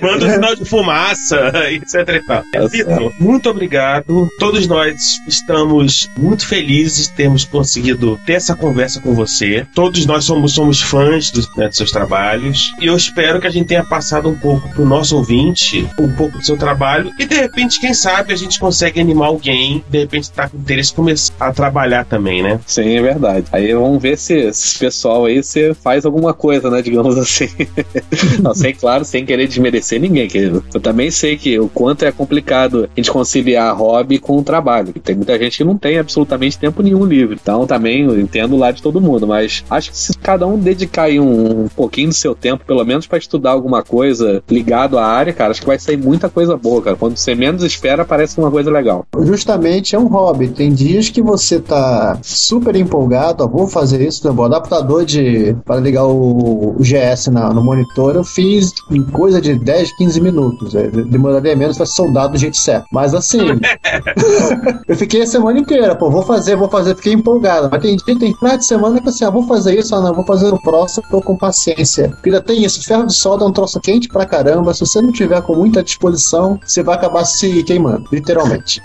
Manda 0.03 0.27
um 0.27 0.31
sinal 0.31 0.55
de 0.55 0.65
fumaça, 0.65 1.53
etc 1.71 2.09
e. 2.09 2.21
Tá 2.27 2.43
Vitor, 2.71 3.13
muito 3.19 3.49
obrigado. 3.49 4.29
Todos 4.39 4.67
nós 4.67 4.97
estamos 5.27 6.09
muito 6.17 6.47
felizes 6.47 7.09
de 7.09 7.15
termos 7.15 7.45
conseguido 7.45 8.19
ter 8.25 8.35
essa 8.35 8.55
conversa 8.55 9.01
com 9.01 9.15
você. 9.15 9.67
Todos 9.75 10.07
nós 10.07 10.25
somos, 10.25 10.53
somos 10.53 10.81
fãs 10.81 11.31
dos, 11.31 11.49
né, 11.57 11.69
dos 11.69 11.77
seus 11.77 11.91
trabalhos. 11.91 12.73
E 12.81 12.87
eu 12.87 12.97
espero 12.97 13.41
que 13.41 13.47
a 13.47 13.51
gente 13.51 13.67
tenha 13.67 13.85
passado 13.85 14.29
um 14.29 14.39
pouco 14.39 14.69
pro 14.71 14.85
nosso 14.85 15.17
ouvinte, 15.17 15.87
um 15.99 16.13
pouco 16.13 16.39
do 16.39 16.45
seu 16.45 16.57
trabalho. 16.57 17.11
E 17.19 17.25
de 17.25 17.35
repente, 17.35 17.81
quem 17.81 17.95
sabe, 17.95 18.33
a 18.33 18.37
gente 18.37 18.59
consegue 18.59 19.01
animar 19.01 19.29
alguém, 19.29 19.85
de 19.89 19.99
repente 19.99 20.31
tá 20.31 20.49
com 20.49 20.57
interesse 20.57 20.93
começar 20.93 21.33
a 21.41 21.53
trabalhar 21.53 22.05
também, 22.05 22.43
né? 22.43 22.61
Sim, 22.67 22.97
é 22.97 23.03
verdade. 23.03 23.47
Aí 23.53 23.73
vamos 23.75 24.01
ver 24.01 24.17
se 24.17 24.35
esse 24.35 24.79
pessoal 24.79 25.27
aí 25.27 25.43
você 25.43 25.75
faz 25.75 26.05
alguma 26.05 26.33
coisa, 26.33 26.71
né? 26.71 26.83
Digamos 26.83 27.17
assim. 27.19 27.49
Não, 28.41 28.55
sem, 28.55 28.75
claro, 28.75 29.05
sem 29.05 29.25
querer 29.25 29.47
desmerecer 29.47 29.62
ninguém, 29.99 30.29
querido. 30.29 30.65
Eu 30.73 30.81
também 30.81 31.11
sei 31.11 31.37
que 31.37 31.59
o 31.59 31.69
quanto 31.69 32.05
é 32.05 32.13
complicado 32.13 32.85
a 32.85 33.01
gente 33.01 33.11
conciliar 33.11 33.77
hobby 33.77 34.19
com 34.19 34.39
o 34.39 34.43
trabalho. 34.43 34.93
Tem 35.03 35.15
muita 35.17 35.39
gente 35.39 35.59
que 35.59 35.65
não 35.65 35.77
tem 35.77 35.99
absolutamente 35.99 36.59
tempo 36.59 36.83
nenhum 36.83 37.05
livre. 37.05 37.39
Então 37.41 37.67
também 37.67 38.05
entendo 38.21 38.57
lá 38.57 38.71
de 38.71 38.83
todo 38.83 39.01
mundo. 39.01 39.27
Mas 39.27 39.65
acho 39.71 39.91
que 39.91 39.97
se 39.99 40.17
cada 40.19 40.47
um 40.47 40.59
dedicar 40.59 41.05
aí 41.05 41.21
um, 41.21 41.65
um 41.65 41.69
pouquinho 41.69 42.09
do 42.09 42.15
seu 42.15 42.35
tempo, 42.35 42.65
pelo 42.65 42.85
menos 42.85 43.07
para 43.07 43.19
estudar 43.19 43.51
alguma 43.51 43.83
coisa 43.83 44.43
ligado 44.51 44.99
à 44.99 45.05
área, 45.07 45.33
cara, 45.33 45.51
acho 45.51 45.61
que 45.61 45.67
vai 45.67 45.79
sair 45.79 45.97
muita 45.97 46.29
coisa 46.29 46.57
boa, 46.57 46.83
cara. 46.83 46.97
Quando 46.97 47.17
você 47.17 47.35
menos 47.35 47.63
espera, 47.63 48.05
parece 48.05 48.39
uma 48.39 48.51
coisa 48.51 48.71
legal. 48.71 49.05
Justamente 49.23 49.95
é 49.95 49.99
um 49.99 50.07
hobby. 50.07 50.49
Tem 50.49 50.73
dias 50.73 51.09
que 51.09 51.21
você 51.23 51.61
tá 51.61 52.19
super 52.23 52.75
empolgado, 52.77 53.45
ó, 53.45 53.47
vou 53.49 53.67
fazer 53.67 54.01
isso, 54.07 54.27
né? 54.27 54.35
o 54.37 54.43
adaptador 54.45 55.05
de 55.05 55.55
para 55.65 55.77
ligar 55.81 56.05
o, 56.07 56.75
o 56.79 56.83
GS 56.83 57.29
na- 57.29 57.53
no 57.53 57.63
monitor, 57.63 58.15
eu 58.17 58.25
fiz 58.25 58.73
coisa 59.13 59.41
de 59.43 59.55
10, 59.55 59.97
15 59.97 60.21
minutos. 60.21 60.75
É, 60.75 60.89
demoraria 60.89 61.55
menos 61.57 61.77
para 61.77 61.87
soldar 61.87 62.29
do 62.29 62.39
jeito 62.39 62.57
certo. 62.57 62.87
Mas 62.91 63.15
assim, 63.15 63.41
eu 64.89 64.97
fiquei 64.97 65.23
a 65.23 65.27
semana 65.27 65.59
inteira, 65.59 65.95
pô, 65.95 66.11
vou 66.11 66.23
fazer, 66.23 66.57
vou 66.57 66.69
fazer, 66.69 66.95
fiquei 66.95 67.13
empolgado. 67.13 67.69
Mas 67.71 67.83
tem 67.83 67.97
dia, 67.97 68.19
tem 68.19 68.35
final 68.35 68.57
de 68.57 68.65
semana 68.65 69.01
que 69.01 69.09
assim, 69.09 69.25
ah, 69.25 69.31
vou 69.31 69.47
fazer 69.47 69.79
isso, 69.79 69.95
ah, 69.95 70.01
não, 70.01 70.15
vou 70.15 70.25
fazer 70.25 70.51
no 70.51 70.61
próximo, 70.63 71.05
tô 71.11 71.21
com 71.21 71.37
paciência. 71.37 72.09
Porque 72.11 72.31
ainda 72.31 72.41
tem 72.41 72.65
isso, 72.65 72.83
ferro 72.83 73.07
de 73.07 73.15
solda 73.15 73.45
é 73.45 73.49
um 73.49 73.53
troço 73.53 73.81
quente 73.81 74.09
pra 74.09 74.25
caramba. 74.25 74.73
Se 74.73 74.81
você 74.81 75.03
não 75.03 75.13
tiver 75.13 75.43
com 75.43 75.55
muita 75.57 75.83
disposição, 75.83 76.59
você 76.65 76.83
vai 76.83 76.95
acabar 76.95 77.25
se 77.25 77.63
queimando, 77.65 78.09
literalmente. 78.13 78.81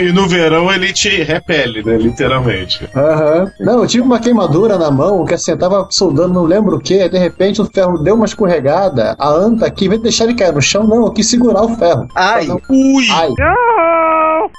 E 0.00 0.12
no 0.12 0.26
verão 0.26 0.72
ele 0.72 0.92
te 0.92 1.22
repele, 1.22 1.82
né? 1.82 1.96
Literalmente. 1.98 2.88
Aham. 2.96 3.50
Não, 3.60 3.80
eu 3.80 3.86
tive 3.86 4.02
uma 4.02 4.18
queimadura 4.18 4.78
na 4.78 4.90
mão, 4.90 5.24
que 5.24 5.34
assim, 5.34 5.50
eu 5.50 5.58
tava 5.58 5.86
soldando, 5.90 6.32
não 6.32 6.44
lembro 6.44 6.76
o 6.76 6.80
que, 6.80 7.08
de 7.08 7.18
repente 7.18 7.60
o 7.60 7.66
ferro 7.66 7.98
deu 7.98 8.14
uma 8.14 8.24
escorregada, 8.24 9.14
a 9.18 9.28
anta 9.28 9.66
aqui, 9.66 9.84
em 9.86 9.88
vez 9.88 10.00
de 10.00 10.04
deixar 10.04 10.24
ele 10.24 10.34
cair 10.34 10.52
no 10.52 10.62
chão, 10.62 10.86
não, 10.86 11.04
eu 11.06 11.12
quis 11.12 11.28
segurar 11.28 11.62
o 11.62 11.76
ferro. 11.76 12.08
Ai, 12.14 12.48
ui! 12.68 13.06
Ai. 13.10 13.28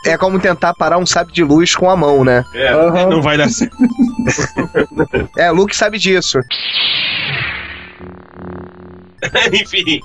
É 0.06 0.18
como 0.18 0.40
tentar 0.40 0.74
parar 0.76 0.98
um 0.98 1.06
sábio 1.06 1.34
de 1.34 1.44
luz 1.44 1.76
com 1.76 1.90
a 1.90 1.96
mão, 1.96 2.24
né? 2.24 2.44
É, 2.54 2.72
não 3.08 3.22
vai 3.22 3.38
dar 3.38 3.50
certo. 3.50 3.76
É, 5.38 5.52
o 5.52 5.56
Luke 5.56 5.76
sabe 5.76 5.98
disso. 5.98 6.40
Enfim. 9.54 10.00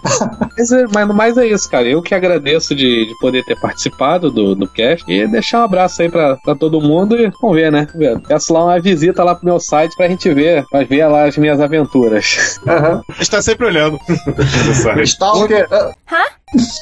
Mas, 0.57 0.73
é- 0.73 0.87
mas, 0.93 1.07
mas 1.09 1.39
é 1.39 1.47
isso, 1.47 1.71
cara. 1.71 1.87
Eu 1.87 2.03
que 2.03 2.15
agradeço 2.15 2.75
de, 2.75 3.07
de 3.07 3.19
poder 3.19 3.45
ter 3.45 3.59
participado 3.59 4.31
do, 4.31 4.55
do 4.55 4.69
cast 4.69 5.11
e 5.11 5.27
deixar 5.27 5.61
um 5.61 5.65
abraço 5.65 6.03
aí 6.03 6.09
pra, 6.11 6.37
pra 6.37 6.55
todo 6.55 6.81
mundo 6.81 7.17
e 7.17 7.31
vamos 7.41 7.57
ver, 7.57 7.71
né? 7.73 7.87
Vamos 7.93 7.99
ver. 7.99 8.21
Peço 8.29 8.53
lá 8.53 8.65
uma 8.65 8.81
visita 8.81 9.25
lá 9.25 9.35
pro 9.35 9.45
meu 9.47 9.59
site 9.61 9.97
pra 9.97 10.09
gente 10.09 10.33
ver, 10.33 10.65
pra 10.71 10.85
ver 10.85 11.07
lá 11.07 11.25
as 11.25 11.37
minhas 11.37 11.61
aventuras. 11.61 12.61
Aham. 12.67 13.03
Está 13.21 13.41
sempre 13.43 13.67
olhando. 13.67 13.99
Stalker. 15.05 15.67
ah, 15.71 15.93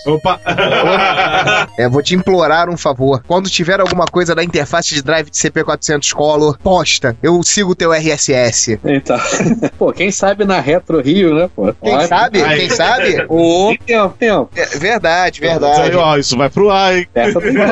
Opa! 0.06 0.40
É, 1.76 1.88
vou 1.88 2.02
te 2.02 2.14
implorar 2.14 2.68
um 2.70 2.76
favor. 2.76 3.22
Quando 3.26 3.50
tiver 3.50 3.80
alguma 3.80 4.04
coisa 4.04 4.32
da 4.34 4.44
interface 4.44 4.94
de 4.94 5.02
drive 5.02 5.30
de 5.30 5.36
CP400 5.36 6.12
Color, 6.12 6.56
posta. 6.58 7.16
Eu 7.20 7.42
sigo 7.42 7.72
o 7.72 7.74
teu 7.74 7.92
RSS. 7.92 8.78
Então, 8.84 9.18
pô, 9.76 9.92
quem 9.92 10.12
sabe 10.12 10.44
na 10.44 10.60
Retro 10.60 11.00
Rio, 11.00 11.34
né, 11.34 11.50
pô? 11.54 11.74
Quem 11.82 11.94
Olha, 11.94 12.06
sabe? 12.06 12.42
Ai. 12.42 12.58
Quem 12.58 12.70
sabe? 12.70 13.26
Ô, 13.28 13.74
tempo, 13.84 14.14
tempo. 14.16 14.50
É, 14.54 14.66
verdade, 14.78 15.40
Aí, 15.42 15.48
verdade. 15.48 15.96
ó, 15.96 16.16
isso 16.16 16.36
vai 16.36 16.48
pro 16.48 16.70
ar, 16.70 16.96
hein? 16.96 17.08
Essa 17.14 17.40
tem 17.40 17.54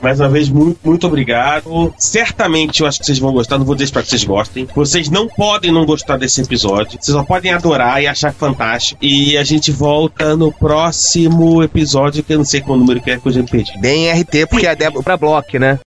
Mais 0.00 0.20
uma 0.20 0.28
vez, 0.28 0.48
muito, 0.48 0.78
muito 0.84 1.06
obrigado. 1.06 1.92
Certamente 1.98 2.82
eu 2.82 2.86
acho 2.86 3.00
que 3.00 3.06
vocês 3.06 3.18
vão 3.18 3.32
gostar. 3.32 3.58
Não 3.58 3.64
vou 3.64 3.74
dizer 3.74 3.90
para 3.92 4.02
que 4.02 4.10
vocês 4.10 4.22
gostem. 4.24 4.68
Vocês 4.74 5.10
não 5.10 5.26
podem 5.26 5.72
não 5.72 5.84
gostar 5.84 6.16
desse 6.18 6.40
episódio. 6.42 6.98
Vocês 7.00 7.16
só 7.16 7.24
podem 7.24 7.52
adorar 7.52 8.00
e 8.02 8.06
achar 8.06 8.32
fantástico. 8.32 8.98
E 9.02 9.37
a 9.38 9.44
gente 9.44 9.70
volta 9.72 10.36
no 10.36 10.52
próximo 10.52 11.62
episódio, 11.62 12.22
que 12.22 12.32
eu 12.34 12.38
não 12.38 12.44
sei 12.44 12.60
qual 12.60 12.78
número 12.78 13.00
que 13.00 13.10
é, 13.10 13.18
que 13.18 13.26
eu 13.26 13.32
já 13.32 13.40
me 13.42 13.48
perdi. 13.48 13.72
Bem 13.80 14.10
RT, 14.10 14.46
porque 14.50 14.66
é 14.66 14.74
Débora 14.74 15.16
Block, 15.16 15.58
né? 15.58 15.78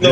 No- 0.00 0.08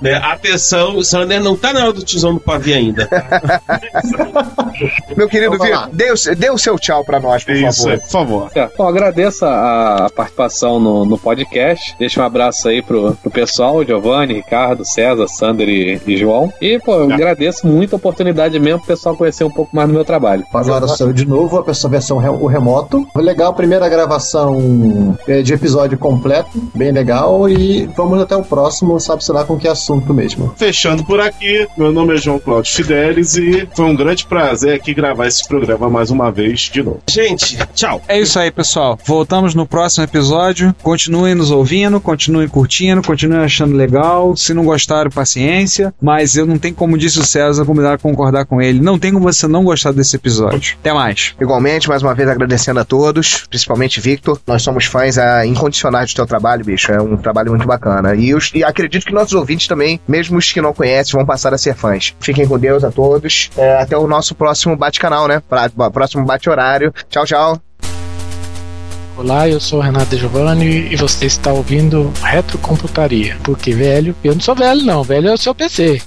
né, 0.00 0.14
Atenção, 0.22 0.96
o 0.96 1.04
Sander 1.04 1.42
não 1.42 1.56
tá 1.56 1.72
na 1.72 1.80
hora 1.84 1.92
do 1.92 2.02
tizão 2.04 2.34
do 2.34 2.40
pavio 2.40 2.74
ainda. 2.76 3.08
Meu 5.16 5.28
querido. 5.28 5.52
Vitor, 5.52 5.88
dê, 5.92 6.12
o- 6.12 6.36
dê 6.36 6.50
o 6.50 6.58
seu 6.58 6.78
tchau 6.78 7.04
pra 7.04 7.20
nós, 7.20 7.44
por 7.44 7.54
Isso, 7.54 7.82
favor. 7.84 8.00
por 8.00 8.10
favor. 8.10 8.50
É, 8.54 8.68
Bom, 8.76 8.88
agradeço 8.88 9.44
a, 9.44 10.06
a 10.06 10.10
participação 10.10 10.78
no, 10.78 11.04
no 11.04 11.18
podcast. 11.18 11.94
Deixa 11.98 12.20
um 12.20 12.24
abraço 12.24 12.68
aí 12.68 12.82
pro, 12.82 13.14
pro 13.16 13.30
pessoal, 13.30 13.84
Giovanni, 13.84 14.34
Ricardo, 14.34 14.84
César, 14.84 15.26
Sander 15.28 15.68
e, 15.68 16.00
e 16.06 16.16
João. 16.16 16.52
E, 16.60 16.78
pô, 16.78 16.94
eu 16.94 17.12
agradeço 17.12 17.66
muito 17.66 17.94
a 17.94 17.96
oportunidade 17.96 18.58
mesmo 18.58 18.78
pro 18.80 18.88
pessoal 18.88 19.16
conhecer 19.16 19.44
um 19.44 19.50
pouco 19.50 19.74
mais 19.74 19.88
do 19.88 19.94
meu 19.94 20.04
trabalho. 20.04 20.44
Agora 20.86 20.98
sou 20.98 21.06
eu 21.08 21.12
de 21.12 21.26
novo, 21.26 21.58
a 21.58 21.62
pessoa 21.62 21.90
versão 21.90 22.18
re- 22.18 22.28
o 22.28 22.46
remoto. 22.46 23.06
Foi 23.12 23.22
legal 23.22 23.50
a 23.50 23.54
primeira 23.54 23.88
gravação 23.88 25.16
é, 25.26 25.42
de 25.42 25.52
episódio 25.52 25.98
completo, 25.98 26.50
bem 26.74 26.92
legal. 26.92 27.48
E 27.48 27.86
vamos 27.96 28.20
até 28.20 28.36
o 28.36 28.42
próximo, 28.42 28.98
sabe-se 29.00 29.30
lá 29.32 29.44
com 29.44 29.58
que 29.58 29.68
assunto 29.68 30.12
mesmo. 30.14 30.52
Fechando 30.56 31.04
por 31.04 31.20
aqui, 31.20 31.66
meu 31.76 31.92
nome 31.92 32.14
é 32.14 32.16
João 32.16 32.38
Cláudio 32.38 32.72
Fidelis 32.74 33.36
e 33.36 33.68
foi 33.74 33.84
um 33.84 33.94
grande 33.96 34.26
prazer 34.26 34.74
aqui 34.74 34.94
gravar 34.94 35.26
esse 35.26 35.46
programa 35.46 35.88
mais 35.88 36.10
uma 36.10 36.30
vez 36.30 36.60
de 36.72 36.82
novo. 36.82 37.00
Gente, 37.08 37.56
tchau. 37.74 38.00
É 38.08 38.18
isso 38.20 38.38
aí, 38.38 38.50
pessoal. 38.50 38.98
Voltamos 39.04 39.54
no 39.54 39.66
próximo 39.66 40.04
episódio. 40.04 40.74
Continuem 40.82 41.34
nos 41.34 41.50
ouvindo, 41.50 42.00
continuem 42.00 42.48
curtindo, 42.48 43.02
continuem 43.02 43.40
achando 43.40 43.74
legal. 43.76 44.36
Se 44.36 44.52
não 44.54 44.64
gostaram, 44.64 45.10
paciência. 45.10 45.94
Mas 46.00 46.36
eu 46.36 46.46
não 46.46 46.58
tenho 46.58 46.74
como 46.74 46.98
disse 46.98 47.18
o 47.18 47.24
César, 47.24 47.64
convidar 47.64 47.94
a 47.94 47.98
concordar 47.98 48.44
com 48.44 48.60
ele. 48.60 48.80
Não 48.80 48.98
tem 48.98 49.12
como 49.12 49.24
você 49.24 49.46
não 49.46 49.64
gostar 49.64 49.92
desse 49.92 50.16
episódio. 50.16 50.75
Até 50.80 50.92
mais. 50.92 51.34
Igualmente, 51.40 51.88
mais 51.88 52.00
uma 52.02 52.14
vez 52.14 52.28
agradecendo 52.28 52.78
a 52.78 52.84
todos, 52.84 53.44
principalmente 53.50 54.00
Victor. 54.00 54.38
Nós 54.46 54.62
somos 54.62 54.84
fãs 54.84 55.18
ah, 55.18 55.44
incondicionais 55.44 56.12
do 56.12 56.16
teu 56.16 56.26
trabalho, 56.26 56.64
bicho. 56.64 56.92
É 56.92 57.00
um 57.00 57.16
trabalho 57.16 57.50
muito 57.50 57.66
bacana. 57.66 58.14
E, 58.14 58.32
os- 58.34 58.52
e 58.54 58.62
acredito 58.62 59.04
que 59.04 59.12
nossos 59.12 59.32
ouvintes 59.34 59.66
também, 59.66 60.00
mesmo 60.06 60.38
os 60.38 60.52
que 60.52 60.60
não 60.60 60.72
conhecem, 60.72 61.12
vão 61.14 61.26
passar 61.26 61.52
a 61.52 61.58
ser 61.58 61.74
fãs. 61.74 62.14
Fiquem 62.20 62.46
com 62.46 62.56
Deus 62.58 62.84
a 62.84 62.90
todos. 62.92 63.50
É, 63.56 63.82
até 63.82 63.96
o 63.96 64.06
nosso 64.06 64.34
próximo 64.34 64.76
bate-canal, 64.76 65.26
né? 65.26 65.42
Pra- 65.48 65.68
próximo 65.90 66.24
bate-horário. 66.24 66.94
Tchau, 67.10 67.24
tchau. 67.26 67.60
Olá, 69.16 69.48
eu 69.48 69.58
sou 69.58 69.78
o 69.78 69.82
Renato 69.82 70.06
De 70.10 70.18
Giovanni 70.18 70.88
e 70.92 70.96
você 70.96 71.24
está 71.24 71.50
ouvindo 71.50 72.12
Retrocomputaria. 72.22 73.36
Porque 73.42 73.72
velho, 73.72 74.14
eu 74.22 74.34
não 74.34 74.40
sou 74.40 74.54
velho 74.54 74.82
não, 74.82 75.02
velho 75.02 75.28
é 75.28 75.32
o 75.32 75.38
seu 75.38 75.54
PC. 75.54 76.02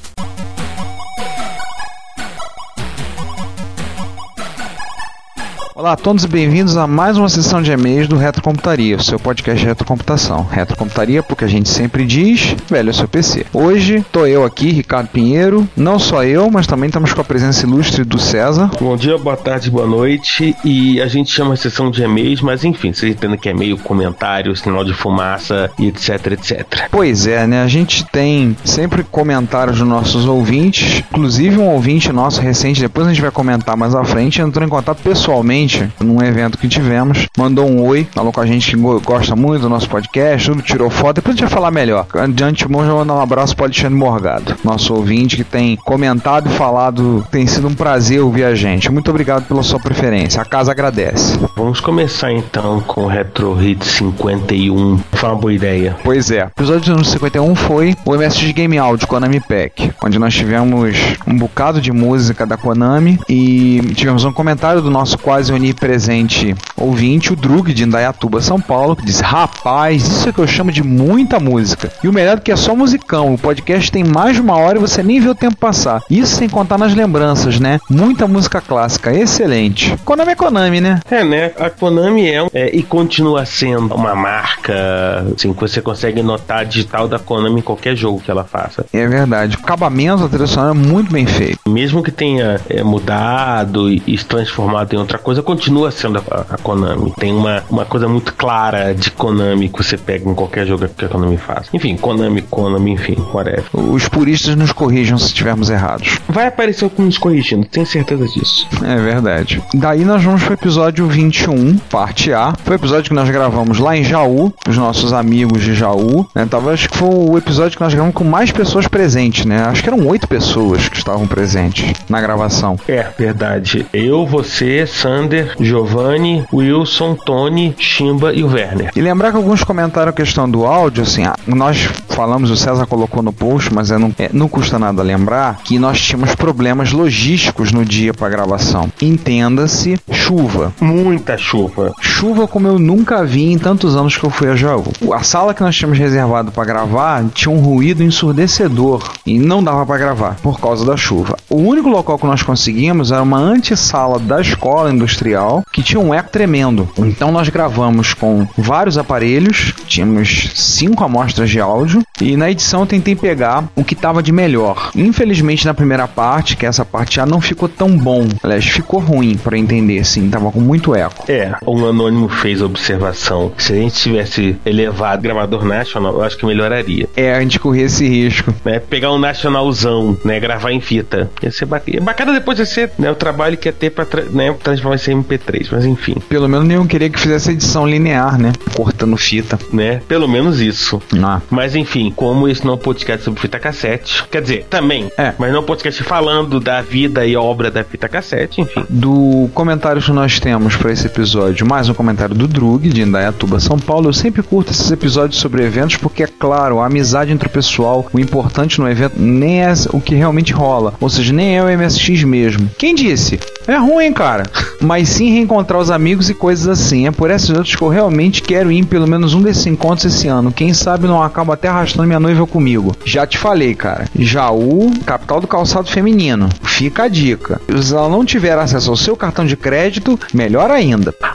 Olá 5.79 5.93
a 5.93 5.95
todos 5.95 6.25
e 6.25 6.27
bem-vindos 6.27 6.75
a 6.75 6.85
mais 6.85 7.17
uma 7.17 7.29
sessão 7.29 7.61
de 7.61 7.71
e-mails 7.71 8.05
do 8.05 8.17
Retrocomputaria, 8.17 8.97
o 8.97 9.01
seu 9.01 9.17
podcast 9.17 9.61
de 9.61 9.65
retrocomputação. 9.65 10.43
Retrocomputaria, 10.43 11.23
porque 11.23 11.45
a 11.45 11.47
gente 11.47 11.69
sempre 11.69 12.05
diz, 12.05 12.53
velho 12.69 12.89
é 12.89 12.91
seu 12.91 13.07
PC. 13.07 13.45
Hoje 13.53 14.05
tô 14.11 14.25
eu 14.25 14.43
aqui, 14.43 14.71
Ricardo 14.71 15.07
Pinheiro, 15.07 15.65
não 15.77 15.97
só 15.97 16.21
eu, 16.25 16.51
mas 16.51 16.67
também 16.67 16.87
estamos 16.87 17.13
com 17.13 17.21
a 17.21 17.23
presença 17.23 17.65
ilustre 17.65 18.03
do 18.03 18.19
César. 18.19 18.69
Bom 18.77 18.97
dia, 18.97 19.17
boa 19.17 19.37
tarde, 19.37 19.71
boa 19.71 19.87
noite. 19.87 20.53
E 20.65 21.01
a 21.01 21.07
gente 21.07 21.31
chama 21.31 21.53
a 21.53 21.55
sessão 21.55 21.89
de 21.89 22.03
e-mails, 22.03 22.41
mas 22.41 22.65
enfim, 22.65 22.91
vocês 22.91 23.15
entendem 23.15 23.39
que 23.39 23.47
é 23.47 23.53
e-mail, 23.53 23.77
comentário, 23.77 24.53
sinal 24.57 24.83
de 24.83 24.93
fumaça 24.93 25.71
e 25.79 25.87
etc, 25.87 26.33
etc. 26.33 26.89
Pois 26.91 27.25
é, 27.25 27.47
né? 27.47 27.63
A 27.63 27.67
gente 27.67 28.03
tem 28.03 28.53
sempre 28.65 29.01
comentários 29.01 29.77
dos 29.77 29.87
nossos 29.87 30.25
ouvintes, 30.25 31.05
inclusive 31.09 31.57
um 31.57 31.69
ouvinte 31.69 32.11
nosso 32.11 32.41
recente, 32.41 32.81
depois 32.81 33.07
a 33.07 33.11
gente 33.11 33.21
vai 33.21 33.31
comentar 33.31 33.77
mais 33.77 33.95
à 33.95 34.03
frente, 34.03 34.41
entrou 34.41 34.67
em 34.67 34.69
contato 34.69 35.01
pessoalmente 35.01 35.68
num 35.99 36.21
evento 36.23 36.57
que 36.57 36.67
tivemos, 36.67 37.27
mandou 37.37 37.67
um 37.69 37.81
oi, 37.85 38.07
falou 38.13 38.31
com 38.31 38.41
a 38.41 38.45
gente 38.45 38.71
que 38.71 38.77
go- 38.77 38.99
gosta 39.01 39.35
muito 39.35 39.61
do 39.63 39.69
nosso 39.69 39.89
podcast, 39.89 40.49
tudo, 40.49 40.61
tirou 40.61 40.89
foto, 40.89 41.15
depois 41.17 41.35
a 41.35 41.37
gente 41.37 41.47
vai 41.47 41.53
falar 41.53 41.71
melhor. 41.71 42.05
De 42.33 42.43
antemão, 42.43 42.85
já 42.85 42.93
mandar 42.93 43.15
um 43.15 43.21
abraço 43.21 43.55
para 43.55 43.65
Alexandre 43.65 43.95
Morgado, 43.97 44.55
nosso 44.63 44.93
ouvinte 44.93 45.35
que 45.37 45.43
tem 45.43 45.75
comentado 45.75 46.47
e 46.49 46.53
falado, 46.53 47.25
tem 47.31 47.45
sido 47.47 47.67
um 47.67 47.73
prazer 47.73 48.21
ouvir 48.21 48.43
a 48.43 48.55
gente. 48.55 48.91
Muito 48.91 49.09
obrigado 49.09 49.45
pela 49.47 49.63
sua 49.63 49.79
preferência, 49.79 50.41
a 50.41 50.45
casa 50.45 50.71
agradece. 50.71 51.39
Vamos 51.59 51.81
começar 51.81 52.31
então 52.31 52.79
com 52.79 53.01
o 53.01 53.07
Retro 53.07 53.53
Hit 53.53 53.85
51. 53.85 54.97
Foi 55.11 55.29
uma 55.29 55.35
boa 55.35 55.53
ideia. 55.53 55.97
Pois 56.05 56.31
é. 56.31 56.45
O 56.45 56.47
episódio 56.47 56.91
número 56.91 57.05
51 57.05 57.53
foi 57.53 57.97
o 58.05 58.15
MSX 58.15 58.53
Game 58.53 58.77
Audio 58.77 59.05
Konami 59.05 59.41
Pack, 59.41 59.91
onde 60.01 60.17
nós 60.17 60.33
tivemos 60.33 60.95
um 61.27 61.37
bocado 61.37 61.81
de 61.81 61.91
música 61.91 62.45
da 62.45 62.55
Konami 62.55 63.19
e 63.27 63.81
tivemos 63.93 64.23
um 64.23 64.31
comentário 64.31 64.81
do 64.81 64.89
nosso 64.89 65.17
quase 65.17 65.51
onipresente 65.51 66.55
ouvinte, 66.77 67.33
o 67.33 67.35
Drug 67.35 67.73
de 67.73 67.83
Indaiatuba, 67.83 68.41
São 68.41 68.61
Paulo, 68.61 68.95
que 68.95 69.03
disse: 69.03 69.21
Rapaz, 69.21 70.01
isso 70.07 70.29
é 70.29 70.31
que 70.31 70.39
eu 70.39 70.47
chamo 70.47 70.71
de 70.71 70.81
muita 70.81 71.41
música. 71.41 71.91
E 72.01 72.07
o 72.07 72.13
melhor 72.13 72.37
é 72.37 72.39
que 72.39 72.53
é 72.53 72.55
só 72.55 72.73
musicão. 72.73 73.33
O 73.33 73.37
podcast 73.37 73.91
tem 73.91 74.05
mais 74.05 74.35
de 74.35 74.41
uma 74.41 74.57
hora 74.57 74.77
e 74.77 74.81
você 74.81 75.03
nem 75.03 75.19
vê 75.19 75.27
o 75.27 75.35
tempo 75.35 75.57
passar. 75.57 76.01
Isso 76.09 76.37
sem 76.37 76.47
contar 76.47 76.77
nas 76.77 76.95
lembranças, 76.95 77.59
né? 77.59 77.81
Muita 77.89 78.29
música 78.29 78.61
clássica, 78.61 79.13
excelente. 79.13 79.97
Konami 80.05 80.31
é 80.31 80.35
Konami, 80.35 80.79
né? 80.79 81.01
É, 81.11 81.21
né? 81.21 81.48
A 81.57 81.69
Konami 81.69 82.27
é, 82.27 82.47
é, 82.53 82.75
e 82.75 82.83
continua 82.83 83.45
sendo 83.45 83.93
uma 83.95 84.15
marca 84.15 85.25
assim, 85.35 85.53
que 85.53 85.61
você 85.61 85.81
consegue 85.81 86.21
notar 86.21 86.65
digital 86.65 87.07
da 87.07 87.19
Konami 87.19 87.59
em 87.59 87.63
qualquer 87.63 87.95
jogo 87.95 88.19
que 88.19 88.31
ela 88.31 88.43
faça. 88.43 88.85
É 88.93 89.07
verdade. 89.07 89.55
O 89.57 89.59
acabamento 89.59 90.23
da 90.23 90.29
trilha 90.29 90.47
sonora 90.47 90.71
é 90.71 90.73
muito 90.73 91.11
bem 91.11 91.25
feito. 91.25 91.59
Mesmo 91.67 92.03
que 92.03 92.11
tenha 92.11 92.59
é, 92.69 92.83
mudado 92.83 93.89
e, 93.89 94.01
e 94.07 94.17
se 94.17 94.25
transformado 94.25 94.93
em 94.93 94.97
outra 94.97 95.17
coisa, 95.17 95.41
continua 95.41 95.91
sendo 95.91 96.19
a, 96.19 96.45
a 96.53 96.57
Konami. 96.57 97.13
Tem 97.17 97.33
uma, 97.33 97.63
uma 97.69 97.85
coisa 97.85 98.07
muito 98.07 98.33
clara 98.33 98.93
de 98.93 99.11
Konami 99.11 99.69
que 99.69 99.83
você 99.83 99.97
pega 99.97 100.29
em 100.29 100.33
qualquer 100.33 100.65
jogo 100.65 100.87
que 100.87 101.05
a 101.05 101.07
Konami 101.07 101.37
faz. 101.37 101.69
Enfim, 101.73 101.95
Konami, 101.97 102.41
Konami, 102.43 102.91
enfim, 102.91 103.15
whatever. 103.33 103.65
Os 103.73 104.07
puristas 104.07 104.55
nos 104.55 104.71
corrijam 104.71 105.17
se 105.17 105.27
estivermos 105.27 105.69
errados. 105.69 106.19
Vai 106.27 106.47
aparecer 106.47 106.85
alguém 106.85 107.05
nos 107.05 107.17
corrigindo, 107.17 107.65
tenho 107.65 107.85
certeza 107.85 108.25
disso. 108.27 108.67
É 108.83 108.95
verdade. 108.97 109.61
Daí 109.73 110.05
nós 110.05 110.23
vamos 110.23 110.43
pro 110.43 110.53
episódio 110.53 111.07
21, 111.39 111.77
parte 111.89 112.33
A. 112.33 112.53
Foi 112.63 112.75
o 112.75 112.75
episódio 112.75 113.09
que 113.09 113.15
nós 113.15 113.29
gravamos 113.29 113.79
lá 113.79 113.95
em 113.95 114.03
Jaú, 114.03 114.53
os 114.67 114.77
nossos 114.77 115.13
amigos 115.13 115.63
de 115.63 115.73
Jaú. 115.73 116.27
Né? 116.35 116.45
Tava, 116.45 116.73
acho 116.73 116.89
que 116.89 116.97
foi 116.97 117.09
o 117.09 117.37
episódio 117.37 117.77
que 117.77 117.83
nós 117.83 117.93
gravamos 117.93 118.15
com 118.15 118.23
mais 118.23 118.51
pessoas 118.51 118.87
presentes, 118.87 119.45
né? 119.45 119.63
Acho 119.63 119.81
que 119.81 119.89
eram 119.89 120.05
oito 120.07 120.27
pessoas 120.27 120.89
que 120.89 120.97
estavam 120.97 121.25
presentes 121.27 121.93
na 122.09 122.19
gravação. 122.19 122.77
É, 122.87 123.07
verdade. 123.17 123.85
Eu, 123.93 124.25
você, 124.25 124.85
Sander, 124.85 125.55
Giovanni, 125.59 126.45
Wilson, 126.53 127.15
Tony, 127.15 127.73
Chimba 127.77 128.33
e 128.33 128.43
o 128.43 128.47
Werner. 128.47 128.91
E 128.95 129.01
lembrar 129.01 129.31
que 129.31 129.37
alguns 129.37 129.63
comentaram 129.63 130.09
a 130.09 130.13
questão 130.13 130.49
do 130.49 130.65
áudio, 130.65 131.03
assim, 131.03 131.23
ah, 131.23 131.35
nós 131.47 131.89
falamos, 132.09 132.51
o 132.51 132.57
César 132.57 132.85
colocou 132.85 133.23
no 133.23 133.31
post, 133.31 133.73
mas 133.73 133.91
é, 133.91 133.97
não, 133.97 134.13
é, 134.19 134.29
não 134.33 134.49
custa 134.49 134.77
nada 134.77 135.01
lembrar 135.01 135.59
que 135.63 135.79
nós 135.79 136.01
tínhamos 136.01 136.35
problemas 136.35 136.91
logísticos 136.91 137.71
no 137.71 137.85
dia 137.85 138.13
para 138.13 138.29
gravação. 138.29 138.91
Entenda-se, 139.01 139.97
chuva. 140.11 140.73
Muita 141.19 141.37
chuva. 141.37 141.93
Chuva 141.99 142.47
como 142.47 142.65
eu 142.65 142.79
nunca 142.79 143.25
vi 143.25 143.51
em 143.51 143.57
tantos 143.57 143.93
anos 143.97 144.15
que 144.15 144.23
eu 144.23 144.29
fui 144.29 144.49
a 144.49 144.55
Jaú. 144.55 144.85
A 145.13 145.21
sala 145.21 145.53
que 145.53 145.61
nós 145.61 145.75
tínhamos 145.75 145.97
reservado 145.99 146.49
para 146.49 146.63
gravar 146.63 147.25
tinha 147.33 147.53
um 147.53 147.59
ruído 147.59 148.01
ensurdecedor 148.01 149.03
e 149.25 149.37
não 149.37 149.61
dava 149.61 149.85
para 149.85 149.97
gravar 149.97 150.37
por 150.41 150.61
causa 150.61 150.85
da 150.85 150.95
chuva. 150.95 151.35
O 151.49 151.57
único 151.57 151.89
local 151.89 152.17
que 152.17 152.25
nós 152.25 152.41
conseguimos 152.41 153.11
era 153.11 153.21
uma 153.21 153.37
antessala 153.37 154.17
da 154.17 154.39
escola 154.39 154.93
industrial 154.93 155.61
que 155.73 155.83
tinha 155.83 155.99
um 155.99 156.13
eco 156.13 156.29
tremendo. 156.29 156.87
Então 156.97 157.33
nós 157.33 157.49
gravamos 157.49 158.13
com 158.13 158.47
vários 158.57 158.97
aparelhos, 158.97 159.73
tínhamos 159.85 160.51
cinco 160.55 161.03
amostras 161.03 161.49
de 161.49 161.59
áudio 161.59 162.01
e 162.21 162.37
na 162.37 162.49
edição 162.49 162.81
eu 162.81 162.87
tentei 162.87 163.15
pegar 163.15 163.65
o 163.75 163.83
que 163.83 163.93
estava 163.93 164.23
de 164.23 164.31
melhor. 164.31 164.91
Infelizmente 164.95 165.65
na 165.65 165.73
primeira 165.73 166.07
parte, 166.07 166.55
que 166.55 166.65
essa 166.65 166.85
parte 166.85 167.17
já 167.17 167.25
não 167.25 167.41
ficou 167.41 167.67
tão 167.67 167.97
bom. 167.97 168.25
Aliás, 168.41 168.65
ficou 168.65 169.01
ruim 169.01 169.35
para 169.35 169.57
entender, 169.57 170.05
sim, 170.05 170.29
tava 170.29 170.49
com 170.49 170.61
muito 170.61 170.95
eco. 170.95 171.08
É, 171.27 171.53
um 171.67 171.85
anônimo 171.85 172.27
fez 172.29 172.61
a 172.61 172.65
observação. 172.65 173.51
Se 173.57 173.73
a 173.73 173.75
gente 173.75 173.95
tivesse 173.95 174.57
elevado 174.65 175.21
gravador 175.21 175.65
National, 175.65 176.13
eu 176.13 176.23
acho 176.23 176.37
que 176.37 176.45
melhoraria. 176.45 177.07
É, 177.15 177.33
a 177.33 177.39
gente 177.41 177.59
corria 177.59 177.85
esse 177.85 178.07
risco. 178.07 178.53
Né? 178.63 178.79
Pegar 178.79 179.11
um 179.11 179.19
Nationalzão, 179.19 180.17
né? 180.23 180.39
Gravar 180.39 180.71
em 180.71 180.81
fita. 180.81 181.29
Ia 181.41 181.51
ser 181.51 181.65
bacana. 181.65 182.01
Bacana 182.01 182.33
depois 182.33 182.59
ia 182.59 182.65
ser 182.65 182.91
né, 182.97 183.09
o 183.11 183.15
trabalho 183.15 183.57
que 183.57 183.67
ia 183.67 183.73
ter 183.73 183.89
pra 183.89 184.05
tra 184.05 184.23
né, 184.23 184.53
transformar 184.61 184.95
isso 184.95 185.11
em 185.11 185.23
MP3, 185.23 185.67
mas 185.71 185.85
enfim. 185.85 186.15
Pelo 186.27 186.47
menos 186.47 186.67
nenhum 186.67 186.85
queria 186.85 187.09
que 187.09 187.19
fizesse 187.19 187.51
edição 187.51 187.87
linear, 187.87 188.37
né? 188.39 188.51
Cortando 188.75 189.15
fita. 189.17 189.57
Né? 189.71 190.01
Pelo 190.07 190.27
menos 190.27 190.59
isso. 190.59 191.01
Ah. 191.23 191.41
Mas 191.49 191.75
enfim, 191.75 192.11
como 192.15 192.47
esse 192.47 192.65
não 192.65 192.73
é 192.73 192.75
um 192.75 192.79
podcast 192.79 193.23
sobre 193.23 193.39
fita 193.41 193.59
cassete, 193.59 194.23
quer 194.29 194.41
dizer, 194.41 194.65
também, 194.69 195.11
É. 195.17 195.33
mas 195.37 195.51
não 195.51 195.57
é 195.57 195.61
um 195.61 195.65
podcast 195.65 196.03
falando 196.03 196.59
da 196.59 196.81
vida 196.81 197.25
e 197.25 197.35
obra 197.35 197.71
da 197.71 197.83
fita 197.83 198.07
cassete, 198.07 198.61
enfim. 198.61 198.83
Do 198.89 199.49
comentário 199.53 200.01
que 200.01 200.11
nós 200.11 200.39
temos 200.39 200.75
para 200.75 200.91
esse 200.99 201.07
episódio 201.07 201.65
mais 201.65 201.87
um 201.87 201.93
comentário 201.93 202.35
do 202.35 202.45
Drug, 202.45 202.89
de 202.89 203.01
Indaiatuba, 203.01 203.57
São 203.57 203.79
Paulo. 203.79 204.09
Eu 204.09 204.13
sempre 204.13 204.43
curto 204.43 204.71
esses 204.71 204.91
episódios 204.91 205.39
sobre 205.39 205.63
eventos 205.63 205.95
porque, 205.95 206.23
é 206.23 206.27
claro, 206.27 206.81
a 206.81 206.87
amizade 206.87 207.31
entre 207.31 207.47
o 207.47 207.51
pessoal, 207.51 208.05
o 208.11 208.19
importante 208.19 208.81
no 208.81 208.89
evento 208.89 209.13
nem 209.17 209.63
é 209.63 209.73
o 209.93 210.01
que 210.01 210.13
realmente 210.13 210.51
rola. 210.51 210.93
Ou 210.99 211.09
seja, 211.09 211.31
nem 211.31 211.57
é 211.57 211.63
o 211.63 211.77
MSX 211.77 212.25
mesmo. 212.25 212.69
Quem 212.77 212.93
disse? 212.93 213.39
É 213.65 213.77
ruim, 213.77 214.11
cara. 214.11 214.43
Mas 214.81 215.07
sim 215.07 215.29
reencontrar 215.31 215.79
os 215.79 215.89
amigos 215.89 216.29
e 216.29 216.33
coisas 216.33 216.67
assim. 216.67 217.07
É 217.07 217.11
por 217.11 217.31
essas 217.31 217.49
outras 217.49 217.75
que 217.75 217.81
eu 217.81 217.87
realmente 217.87 218.41
quero 218.41 218.69
ir 218.69 218.79
em 218.79 218.83
pelo 218.83 219.07
menos 219.07 219.33
um 219.33 219.41
desses 219.41 219.67
encontros 219.67 220.05
esse 220.05 220.27
ano. 220.27 220.51
Quem 220.51 220.73
sabe 220.73 221.07
não 221.07 221.23
acabo 221.23 221.53
até 221.53 221.69
arrastando 221.69 222.07
minha 222.07 222.19
noiva 222.19 222.45
comigo. 222.45 222.93
Já 223.05 223.25
te 223.25 223.37
falei, 223.37 223.73
cara. 223.73 224.05
Jaú, 224.17 224.91
capital 225.05 225.39
do 225.39 225.47
calçado 225.47 225.87
feminino. 225.87 226.49
Fica 226.63 227.03
a 227.03 227.07
dica. 227.07 227.61
Se 227.81 227.93
ela 227.93 228.09
não 228.09 228.25
tiver 228.25 228.57
acesso 228.57 228.89
ao 228.89 228.97
seu 228.97 229.15
cartão 229.15 229.45
de 229.45 229.55
crédito, 229.55 230.19
melhor 230.33 230.71
ainda. 230.71 230.88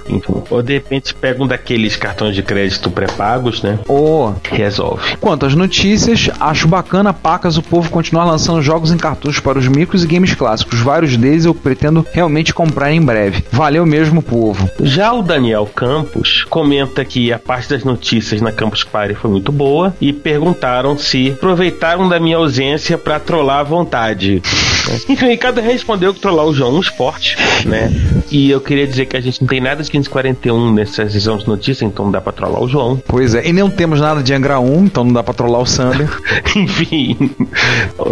Enfim, 0.09 0.43
ou 0.51 0.63
de 0.63 0.75
repente 0.75 1.15
pega 1.15 1.43
um 1.43 1.47
daqueles 1.47 1.97
cartões 1.97 2.35
de 2.35 2.43
crédito 2.43 2.91
pré-pagos, 2.91 3.63
né? 3.63 3.79
Ou 3.89 4.35
Resolve. 4.51 5.17
Quanto 5.19 5.47
às 5.47 5.55
notícias, 5.55 6.31
acho 6.39 6.69
bacana 6.69 7.13
pacas 7.13 7.57
o 7.57 7.63
povo 7.63 7.91
continuar 7.91 8.25
lançando 8.25 8.63
jogos 8.63 8.93
em 8.93 8.97
cartuchos 8.97 9.41
para 9.41 9.59
os 9.59 9.69
micros 9.69 10.05
e 10.05 10.07
games 10.07 10.35
clássicos. 10.35 10.81
Vários 10.81 11.17
deles 11.17 11.45
eu 11.45 11.55
pretendo 11.55 12.07
realmente 12.13 12.55
comprar 12.55 12.93
em 12.93 13.01
breve. 13.01 13.45
Valeu 13.51 13.87
mesmo, 13.87 14.23
povo. 14.23 14.69
Já 14.81 15.13
o 15.13 15.23
Daniel 15.23 15.67
Campos 15.67 16.45
comenta 16.49 17.05
que 17.05 17.33
a 17.33 17.39
parte 17.39 17.71
das 17.71 17.85
notícias 17.85 18.41
na 18.41 18.53
Campus 18.53 18.85
Party 18.85 19.15
foi 19.15 19.31
muito 19.31 19.51
boa 19.51 19.95
e 20.01 20.13
perguntaram 20.13 20.97
se 20.99 21.31
aproveitaram 21.31 22.09
da 22.09 22.21
minha 22.21 22.37
ausência 22.37 22.99
pra 22.99 23.21
trollar 23.21 23.61
à 23.61 23.63
vontade. 23.63 24.43
Enfim, 25.09 25.27
o 25.27 25.29
Ricardo 25.29 25.61
respondeu 25.61 26.15
que 26.15 26.21
trollar 26.21 26.47
o 26.47 26.55
João 26.55 26.71
é 26.71 26.75
um 26.75 26.81
esporte, 26.81 27.37
né? 27.67 27.93
E 28.31 28.51
eu 28.51 28.61
queria 28.61 28.87
dizer 28.87 29.07
que 29.07 29.17
a 29.17 29.21
gente 29.21 29.41
não 29.41 29.49
tem 29.49 29.61
nada 29.61 29.83
de 29.83 29.91
541 29.91 30.73
nessa 30.73 31.09
sessão 31.09 31.37
de 31.37 31.47
notícias, 31.47 31.83
então 31.83 32.07
não 32.07 32.13
dá 32.13 32.21
pra 32.21 32.33
trollar 32.33 32.63
o 32.63 32.69
João. 32.69 33.01
Pois 33.07 33.35
é, 33.35 33.47
e 33.47 33.53
não 33.53 33.71
temos 33.71 34.01
nada 34.01 34.23
de 34.23 34.33
Angra 34.33 34.61
1, 34.61 34.85
então 34.85 35.05
não 35.05 35.13
dá 35.13 35.23
pra 35.23 35.35
trollar 35.35 35.61
o 35.61 35.67
Sander. 35.67 36.09
Enfim. 36.57 37.31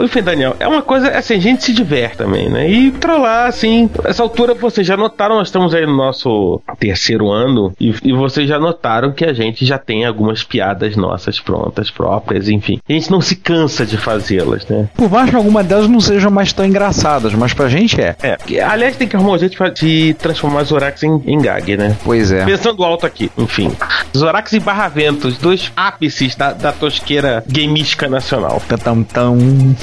Enfim, 0.02 0.22
Daniel, 0.22 0.56
é 0.58 0.68
uma 0.68 0.82
coisa, 0.82 1.10
assim, 1.10 1.34
a 1.34 1.40
gente 1.40 1.64
se 1.64 1.72
diverte 1.72 2.18
também, 2.18 2.48
né? 2.48 2.70
E 2.70 2.90
trollar, 2.92 3.48
assim, 3.48 3.88
essa 4.04 4.22
altura 4.22 4.54
vocês 4.54 4.86
já 4.86 4.96
notaram, 4.96 5.36
nós 5.36 5.48
estamos 5.48 5.74
aí 5.74 5.86
no 5.86 5.96
nosso 5.96 6.60
terceiro 6.78 7.30
ano, 7.30 7.72
e, 7.80 7.94
e 8.04 8.12
vocês 8.12 8.48
já 8.48 8.58
notaram 8.58 9.12
que 9.12 9.24
a 9.24 9.32
gente 9.32 9.64
já 9.64 9.78
tem 9.78 10.04
algumas 10.04 10.42
piadas 10.42 10.96
nossas 10.96 11.40
prontas, 11.40 11.90
próprias, 11.90 12.48
enfim. 12.48 12.78
A 12.88 12.92
gente 12.92 13.10
não 13.10 13.20
se 13.20 13.36
cansa 13.36 13.84
de 13.84 13.96
fazê-las, 13.96 14.66
né? 14.66 14.88
Por 14.94 15.10
mais 15.10 15.30
que 15.30 15.36
alguma 15.36 15.62
delas 15.62 15.88
não 15.88 16.00
sejam 16.00 16.30
mais 16.30 16.52
tão 16.52 16.61
engraçadas, 16.66 17.34
mas 17.34 17.52
pra 17.52 17.68
gente 17.68 18.00
é. 18.00 18.16
É, 18.22 18.38
aliás, 18.62 18.96
tem 18.96 19.08
que 19.08 19.16
arrumar 19.16 19.34
um 19.34 19.38
jeito 19.38 19.56
de 19.74 20.14
transformar 20.14 20.64
Zorax 20.64 21.02
em, 21.02 21.22
em 21.26 21.40
gag, 21.40 21.76
né? 21.76 21.96
Pois 22.04 22.32
é. 22.32 22.44
Pensando 22.44 22.84
alto 22.84 23.06
aqui, 23.06 23.30
enfim. 23.36 23.72
Zorax 24.16 24.52
e 24.52 24.60
Barra 24.60 24.88
Ventos, 24.88 25.38
dois 25.38 25.72
ápices 25.76 26.34
da, 26.34 26.52
da 26.52 26.72
tosqueira 26.72 27.44
gamística 27.48 28.08
nacional. 28.08 28.62
Tão, 28.82 29.02
tão. 29.02 29.38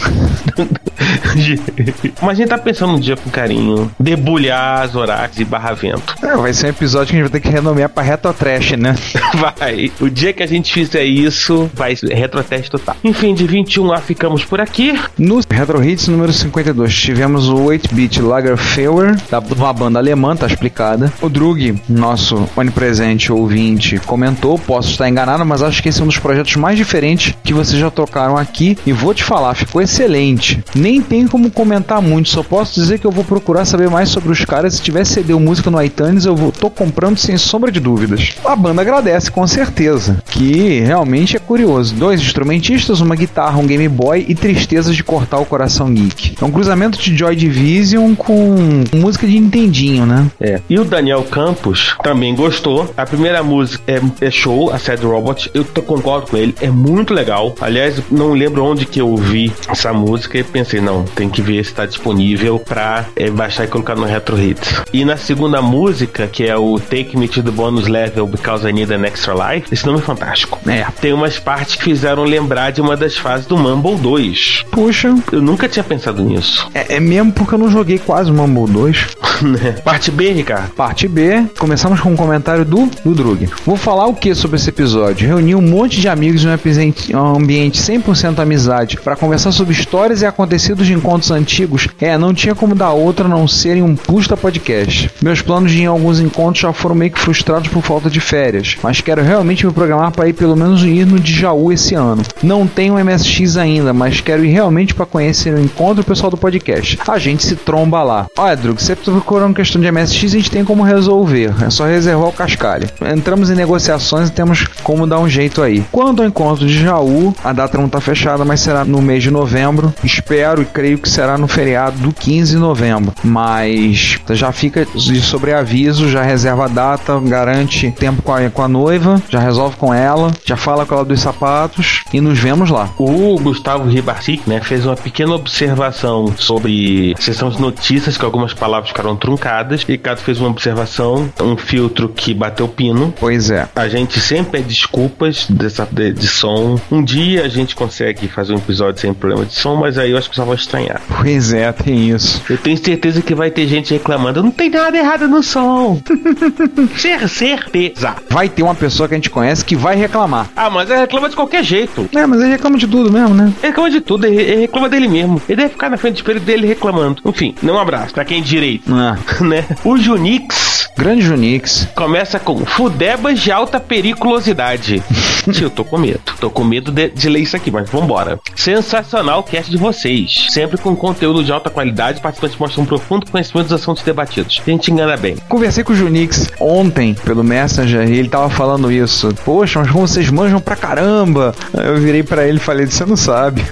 Mas 2.21 2.29
a 2.29 2.33
gente 2.33 2.49
tá 2.49 2.57
pensando 2.57 2.93
um 2.93 2.99
dia 2.99 3.15
com 3.15 3.29
carinho, 3.29 3.91
debulhar 3.99 4.87
Zorax 4.87 5.39
e 5.39 5.45
Barra 5.45 5.73
Vento. 5.73 6.15
É, 6.21 6.35
vai 6.35 6.53
ser 6.53 6.67
um 6.67 6.69
episódio 6.69 7.07
que 7.07 7.15
a 7.15 7.19
gente 7.19 7.31
vai 7.31 7.39
ter 7.39 7.47
que 7.47 7.53
renomear 7.53 7.89
pra 7.89 8.03
Reto 8.03 8.31
Trash, 8.33 8.71
né? 8.71 8.95
Vai. 9.35 9.91
O 9.99 10.09
dia 10.09 10.33
que 10.33 10.43
a 10.43 10.47
gente 10.47 10.73
fizer 10.73 11.03
isso, 11.03 11.69
vai 11.73 11.95
ser 11.95 12.13
retroteste 12.13 12.69
total. 12.69 12.95
Enfim, 13.03 13.33
de 13.33 13.45
21 13.45 13.91
a 13.91 13.99
ficamos 13.99 14.43
por 14.43 14.59
aqui. 14.59 14.99
No 15.17 15.39
Retro 15.49 15.83
Hits 15.83 16.07
número 16.07 16.33
52, 16.69 16.93
tivemos 16.93 17.49
o 17.49 17.55
8-bit 17.55 18.21
Lagerfeuer, 18.21 19.17
da 19.29 19.39
uma 19.39 19.73
banda 19.73 19.99
alemã, 19.99 20.35
tá 20.35 20.45
explicada. 20.45 21.11
O 21.21 21.29
Drug, 21.29 21.81
nosso 21.87 22.47
onipresente 22.55 23.31
ouvinte, 23.31 23.99
comentou, 24.05 24.57
posso 24.57 24.89
estar 24.91 25.09
enganado, 25.09 25.45
mas 25.45 25.61
acho 25.61 25.81
que 25.81 25.89
esse 25.89 25.99
é 25.99 26.03
um 26.03 26.07
dos 26.07 26.17
projetos 26.17 26.55
mais 26.55 26.77
diferentes 26.77 27.33
que 27.43 27.53
vocês 27.53 27.79
já 27.79 27.89
tocaram 27.89 28.37
aqui. 28.37 28.77
E 28.85 28.91
vou 28.91 29.13
te 29.13 29.23
falar, 29.23 29.55
ficou 29.55 29.81
excelente. 29.81 30.63
Nem 30.75 31.01
tem 31.01 31.27
como 31.27 31.49
comentar 31.49 32.01
muito, 32.01 32.29
só 32.29 32.43
posso 32.43 32.79
dizer 32.79 32.99
que 32.99 33.05
eu 33.05 33.11
vou 33.11 33.23
procurar 33.23 33.65
saber 33.65 33.89
mais 33.89 34.09
sobre 34.09 34.31
os 34.31 34.45
caras. 34.45 34.75
Se 34.75 34.81
tiver 34.81 35.05
CD 35.05 35.33
ou 35.33 35.39
música 35.39 35.71
no 35.71 35.81
iTunes, 35.81 36.25
eu 36.25 36.35
vou, 36.35 36.51
tô 36.51 36.69
comprando 36.69 37.17
sem 37.17 37.37
sombra 37.37 37.71
de 37.71 37.79
dúvidas. 37.79 38.35
A 38.45 38.55
banda 38.55 38.81
agradece, 38.81 39.31
com 39.31 39.45
certeza, 39.47 40.21
que 40.29 40.79
realmente 40.81 41.35
é 41.35 41.39
curioso. 41.39 41.95
Dois 41.95 42.21
instrumentistas, 42.21 43.01
uma 43.01 43.15
guitarra, 43.15 43.57
um 43.57 43.67
Game 43.67 43.87
Boy 43.87 44.25
e 44.27 44.35
tristezas 44.35 44.95
de 44.95 45.03
cortar 45.03 45.39
o 45.39 45.45
coração 45.45 45.91
geek. 45.93 46.35
Um 46.41 46.51
cruzamento 46.59 46.99
de 46.99 47.15
Joy 47.15 47.37
Division 47.37 48.13
com 48.15 48.83
música 48.93 49.25
de 49.25 49.39
Nintendinho, 49.39 50.05
né? 50.05 50.29
É. 50.41 50.59
E 50.69 50.77
o 50.77 50.83
Daniel 50.83 51.23
Campos 51.23 51.95
também 52.03 52.35
gostou. 52.35 52.93
A 52.97 53.05
primeira 53.05 53.41
música 53.41 53.81
é, 53.87 54.25
é 54.25 54.29
show, 54.29 54.69
a 54.69 54.77
Sad 54.77 55.01
Robot. 55.01 55.49
Eu 55.53 55.63
concordo 55.63 56.27
com 56.27 56.35
ele, 56.35 56.53
é 56.59 56.69
muito 56.69 57.13
legal. 57.13 57.55
Aliás, 57.61 58.01
não 58.11 58.33
lembro 58.33 58.65
onde 58.65 58.85
que 58.85 58.99
eu 58.99 59.07
ouvi 59.07 59.53
essa 59.69 59.93
música 59.93 60.37
e 60.37 60.43
pensei, 60.43 60.81
não, 60.81 61.05
tem 61.05 61.29
que 61.29 61.41
ver 61.41 61.63
se 61.63 61.73
tá 61.73 61.85
disponível 61.85 62.59
pra 62.59 63.05
é, 63.15 63.29
baixar 63.29 63.63
e 63.63 63.67
colocar 63.67 63.95
no 63.95 64.03
Retro 64.03 64.37
Hits. 64.37 64.83
E 64.91 65.05
na 65.05 65.15
segunda 65.15 65.61
música, 65.61 66.27
que 66.27 66.43
é 66.43 66.57
o 66.57 66.77
Take 66.77 67.15
Me 67.15 67.29
to 67.29 67.41
the 67.41 67.51
Bonus 67.51 67.87
Level 67.87 68.27
Because 68.27 68.67
I 68.67 68.73
Need 68.73 68.93
an 68.93 69.05
Extra 69.05 69.33
Life, 69.33 69.73
esse 69.73 69.85
nome 69.85 69.99
é 69.99 70.01
fantástico. 70.01 70.59
É. 70.67 70.85
Tem 70.99 71.13
umas 71.13 71.39
partes 71.39 71.75
que 71.75 71.85
fizeram 71.85 72.25
lembrar 72.25 72.71
de 72.71 72.81
uma 72.81 72.97
das 72.97 73.15
fases 73.15 73.45
do 73.45 73.57
Mumble 73.57 73.95
2. 73.95 74.65
Puxa, 74.69 75.15
Eu 75.31 75.41
nunca 75.41 75.69
tinha 75.69 75.85
pensado 75.85 76.21
nisso. 76.21 76.48
É, 76.73 76.95
é 76.95 76.99
mesmo 76.99 77.31
porque 77.31 77.53
eu 77.55 77.59
não 77.59 77.69
joguei 77.69 77.97
quase 77.99 78.31
o 78.31 78.33
Mumble 78.33 78.71
2. 78.71 79.07
né? 79.41 79.71
Parte 79.83 80.11
B, 80.11 80.31
Ricardo. 80.33 80.71
Parte 80.71 81.07
B, 81.07 81.43
começamos 81.57 81.99
com 81.99 82.11
um 82.11 82.15
comentário 82.15 82.65
do, 82.65 82.89
do 83.03 83.13
Drug. 83.13 83.49
Vou 83.65 83.77
falar 83.77 84.05
o 84.07 84.13
que 84.13 84.33
sobre 84.35 84.57
esse 84.57 84.69
episódio? 84.69 85.27
Reuni 85.27 85.55
um 85.55 85.61
monte 85.61 85.99
de 86.01 86.07
amigos 86.07 86.43
em 86.43 86.47
um 86.47 86.51
ambiente- 86.53 87.15
um 87.15 87.35
ambiente 87.37 87.79
100% 87.81 88.39
amizade 88.39 88.97
para 88.97 89.15
conversar 89.15 89.51
sobre 89.51 89.73
histórias 89.73 90.21
e 90.21 90.25
acontecidos 90.25 90.85
de 90.87 90.93
encontros 90.93 91.31
antigos. 91.31 91.87
É, 91.99 92.17
não 92.17 92.33
tinha 92.33 92.53
como 92.55 92.75
dar 92.75 92.91
outra 92.91 93.25
a 93.25 93.29
não 93.29 93.47
ser 93.47 93.77
em 93.77 93.81
um 93.81 93.95
pusta 93.95 94.35
podcast. 94.35 95.09
Meus 95.21 95.41
planos 95.41 95.71
de 95.71 95.79
ir 95.79 95.83
em 95.83 95.87
alguns 95.87 96.19
encontros 96.19 96.61
já 96.61 96.73
foram 96.73 96.95
meio 96.95 97.11
que 97.11 97.19
frustrados 97.19 97.67
por 97.69 97.81
falta 97.81 98.09
de 98.09 98.19
férias, 98.19 98.77
mas 98.83 99.01
quero 99.01 99.23
realmente 99.23 99.65
me 99.65 99.71
programar 99.71 100.11
para 100.11 100.27
ir 100.27 100.33
pelo 100.33 100.55
menos 100.55 100.83
ir 100.83 101.05
no 101.05 101.19
de 101.19 101.33
Jaú 101.33 101.71
esse 101.71 101.95
ano. 101.95 102.23
Não 102.43 102.67
tenho 102.67 102.95
MSX 103.03 103.57
ainda, 103.57 103.93
mas 103.93 104.21
quero 104.21 104.43
ir 104.43 104.49
realmente 104.49 104.93
para 104.93 105.05
conhecer 105.05 105.53
o 105.53 105.59
encontro 105.61 106.03
pessoal 106.03 106.29
do 106.31 106.37
podcast. 106.39 106.97
A 107.07 107.17
gente 107.19 107.43
se 107.43 107.55
tromba 107.55 108.01
lá. 108.03 108.27
Olha, 108.37 108.55
Drug, 108.55 108.81
você 108.81 108.95
procurando 108.95 109.53
questão 109.53 109.81
de 109.81 109.91
MSX, 109.91 110.23
a 110.23 110.37
gente 110.37 110.51
tem 110.51 110.65
como 110.65 110.83
resolver. 110.83 111.53
É 111.63 111.69
só 111.69 111.85
reservar 111.85 112.29
o 112.29 112.33
cascalho. 112.33 112.89
Entramos 113.13 113.49
em 113.49 113.55
negociações 113.55 114.29
e 114.29 114.31
temos 114.31 114.65
como 114.83 115.05
dar 115.05 115.19
um 115.19 115.29
jeito 115.29 115.61
aí. 115.61 115.83
Quanto 115.91 116.21
ao 116.21 116.27
encontro 116.27 116.65
de 116.65 116.79
Jaú, 116.81 117.33
a 117.43 117.53
data 117.53 117.77
não 117.77 117.85
está 117.85 118.01
fechada, 118.01 118.43
mas 118.45 118.61
será 118.61 118.83
no 118.83 119.01
mês 119.01 119.23
de 119.23 119.31
novembro. 119.31 119.93
Espero 120.03 120.61
e 120.61 120.65
creio 120.65 120.97
que 120.97 121.09
será 121.09 121.37
no 121.37 121.47
feriado 121.47 121.97
do 121.97 122.13
15 122.13 122.53
de 122.53 122.57
novembro. 122.57 123.13
Mas 123.23 124.19
já 124.29 124.51
fica 124.51 124.85
de 124.85 125.21
sobreaviso, 125.21 126.09
já 126.09 126.23
reserva 126.23 126.65
a 126.65 126.67
data, 126.67 127.19
garante 127.19 127.91
tempo 127.91 128.21
com 128.21 128.33
a, 128.33 128.49
com 128.49 128.63
a 128.63 128.67
noiva, 128.67 129.21
já 129.29 129.39
resolve 129.39 129.75
com 129.77 129.93
ela, 129.93 130.31
já 130.45 130.55
fala 130.55 130.85
com 130.85 130.95
ela 130.95 131.05
dos 131.05 131.21
sapatos 131.21 132.03
e 132.13 132.21
nos 132.21 132.37
vemos 132.37 132.69
lá. 132.69 132.89
O 132.97 133.37
Gustavo 133.39 133.89
Ribarcic, 133.89 134.47
né, 134.47 134.61
fez 134.61 134.85
uma 134.85 134.95
pequena 134.95 135.33
observação 135.33 136.28
sobre 136.37 137.15
sessão 137.19 137.49
de 137.49 137.59
notícias, 137.61 138.17
que 138.17 138.25
algumas 138.25 138.53
palavras 138.53 138.89
ficaram 138.89 139.15
truncadas. 139.15 139.83
Ricardo 139.83 140.19
fez 140.19 140.39
uma 140.39 140.49
observação, 140.49 141.31
um 141.41 141.55
filtro 141.57 142.09
que 142.09 142.33
bateu 142.33 142.67
pino. 142.67 143.13
Pois 143.19 143.49
é. 143.49 143.67
A 143.75 143.87
gente 143.87 144.19
sempre 144.19 144.51
pede 144.53 144.67
desculpas 144.69 145.45
dessa, 145.49 145.87
de, 145.91 146.11
de 146.13 146.27
som. 146.27 146.79
Um 146.91 147.03
dia 147.03 147.43
a 147.43 147.47
gente 147.47 147.75
consegue 147.75 148.27
fazer 148.27 148.53
um 148.53 148.57
episódio 148.57 148.99
sem 149.01 149.13
problema 149.13 149.45
de 149.45 149.53
som, 149.53 149.75
mas 149.75 149.97
aí 149.97 150.11
eu 150.11 150.17
acho 150.17 150.25
que 150.27 150.31
pessoal 150.31 150.47
vai 150.47 150.57
estranhar. 150.57 151.01
Pois 151.21 151.53
é, 151.53 151.71
tem 151.71 152.09
isso. 152.09 152.41
Eu 152.49 152.57
tenho 152.57 152.77
certeza 152.77 153.21
que 153.21 153.33
vai 153.35 153.49
ter 153.51 153.67
gente 153.67 153.93
reclamando, 153.93 154.43
não 154.43 154.51
tem 154.51 154.69
nada 154.69 154.97
errado 154.97 155.27
no 155.27 155.41
som. 155.43 156.01
Cer- 156.97 157.27
certeza. 157.27 158.15
Vai 158.29 158.49
ter 158.49 158.63
uma 158.63 158.75
pessoa 158.75 159.07
que 159.07 159.13
a 159.15 159.17
gente 159.17 159.29
conhece 159.29 159.63
que 159.63 159.75
vai 159.75 159.95
reclamar. 159.95 160.49
Ah, 160.55 160.69
mas 160.69 160.89
ele 160.89 160.99
reclama 160.99 161.29
de 161.29 161.35
qualquer 161.35 161.63
jeito. 161.63 162.09
É, 162.15 162.25
mas 162.25 162.41
ele 162.41 162.51
reclama 162.51 162.77
de 162.77 162.87
tudo 162.87 163.11
mesmo, 163.11 163.33
né? 163.33 163.53
Ele 163.61 163.67
reclama 163.67 163.89
de 163.89 164.01
tudo, 164.01 164.25
ele, 164.25 164.41
ele 164.41 164.61
reclama 164.61 164.89
dele 164.89 165.07
mesmo. 165.07 165.41
Ele 165.47 165.55
deve 165.57 165.69
ficar 165.69 165.89
na 165.89 165.97
frente 165.97 166.08
do 166.11 166.15
espelho 166.15 166.39
dele 166.39 166.67
reclamando. 166.67 167.21
Enfim, 167.25 167.55
não 167.61 167.79
abraço 167.79 168.13
pra 168.13 168.25
quem 168.25 168.39
é 168.39 168.41
direito, 168.41 168.91
Ah, 168.93 169.17
né? 169.43 169.65
O 169.83 169.97
Junix 169.97 170.79
grande 170.97 171.21
Junix. 171.21 171.87
começa 171.95 172.37
com 172.39 172.65
fudebas 172.65 173.39
de 173.39 173.51
alta 173.51 173.79
periculosidade. 173.79 175.01
Eu 175.61 175.69
tô 175.69 175.83
com 175.83 175.97
medo. 175.97 176.19
Tô 176.39 176.49
com 176.49 176.63
medo 176.63 176.91
de, 176.91 177.09
de 177.09 177.29
ler 177.29 177.39
isso 177.39 177.55
aqui, 177.55 177.71
mas 177.71 177.89
vambora. 177.89 178.39
Sensacional 178.55 179.39
o 179.39 179.43
cast 179.43 179.69
de 179.69 179.77
vocês. 179.77 180.47
Sempre 180.49 180.77
com 180.77 180.95
conteúdo 180.95 181.43
de 181.43 181.51
alta 181.51 181.69
qualidade, 181.69 182.21
participantes 182.21 182.57
mostram 182.57 182.83
um 182.83 182.87
profundo 182.87 183.29
conhecimento 183.29 183.67
dos 183.67 183.81
assuntos 183.81 184.03
debatidos. 184.03 184.61
A 184.65 184.69
gente 184.69 184.91
engana 184.91 185.17
bem. 185.17 185.35
Conversei 185.47 185.83
com 185.83 185.93
o 185.93 185.95
Junix 185.95 186.49
ontem 186.59 187.13
pelo 187.13 187.43
Messenger 187.43 188.09
e 188.09 188.17
ele 188.17 188.29
tava 188.29 188.49
falando 188.49 188.91
isso. 188.91 189.33
Poxa, 189.45 189.79
mas 189.79 189.91
como 189.91 190.07
vocês 190.07 190.29
manjam 190.29 190.59
pra 190.59 190.75
caramba? 190.75 191.53
Aí 191.73 191.87
Eu 191.87 191.97
virei 191.97 192.23
pra 192.23 192.47
ele 192.47 192.57
e 192.57 192.61
falei: 192.61 192.85
Você 192.85 193.05
não 193.05 193.15
sabe. 193.15 193.63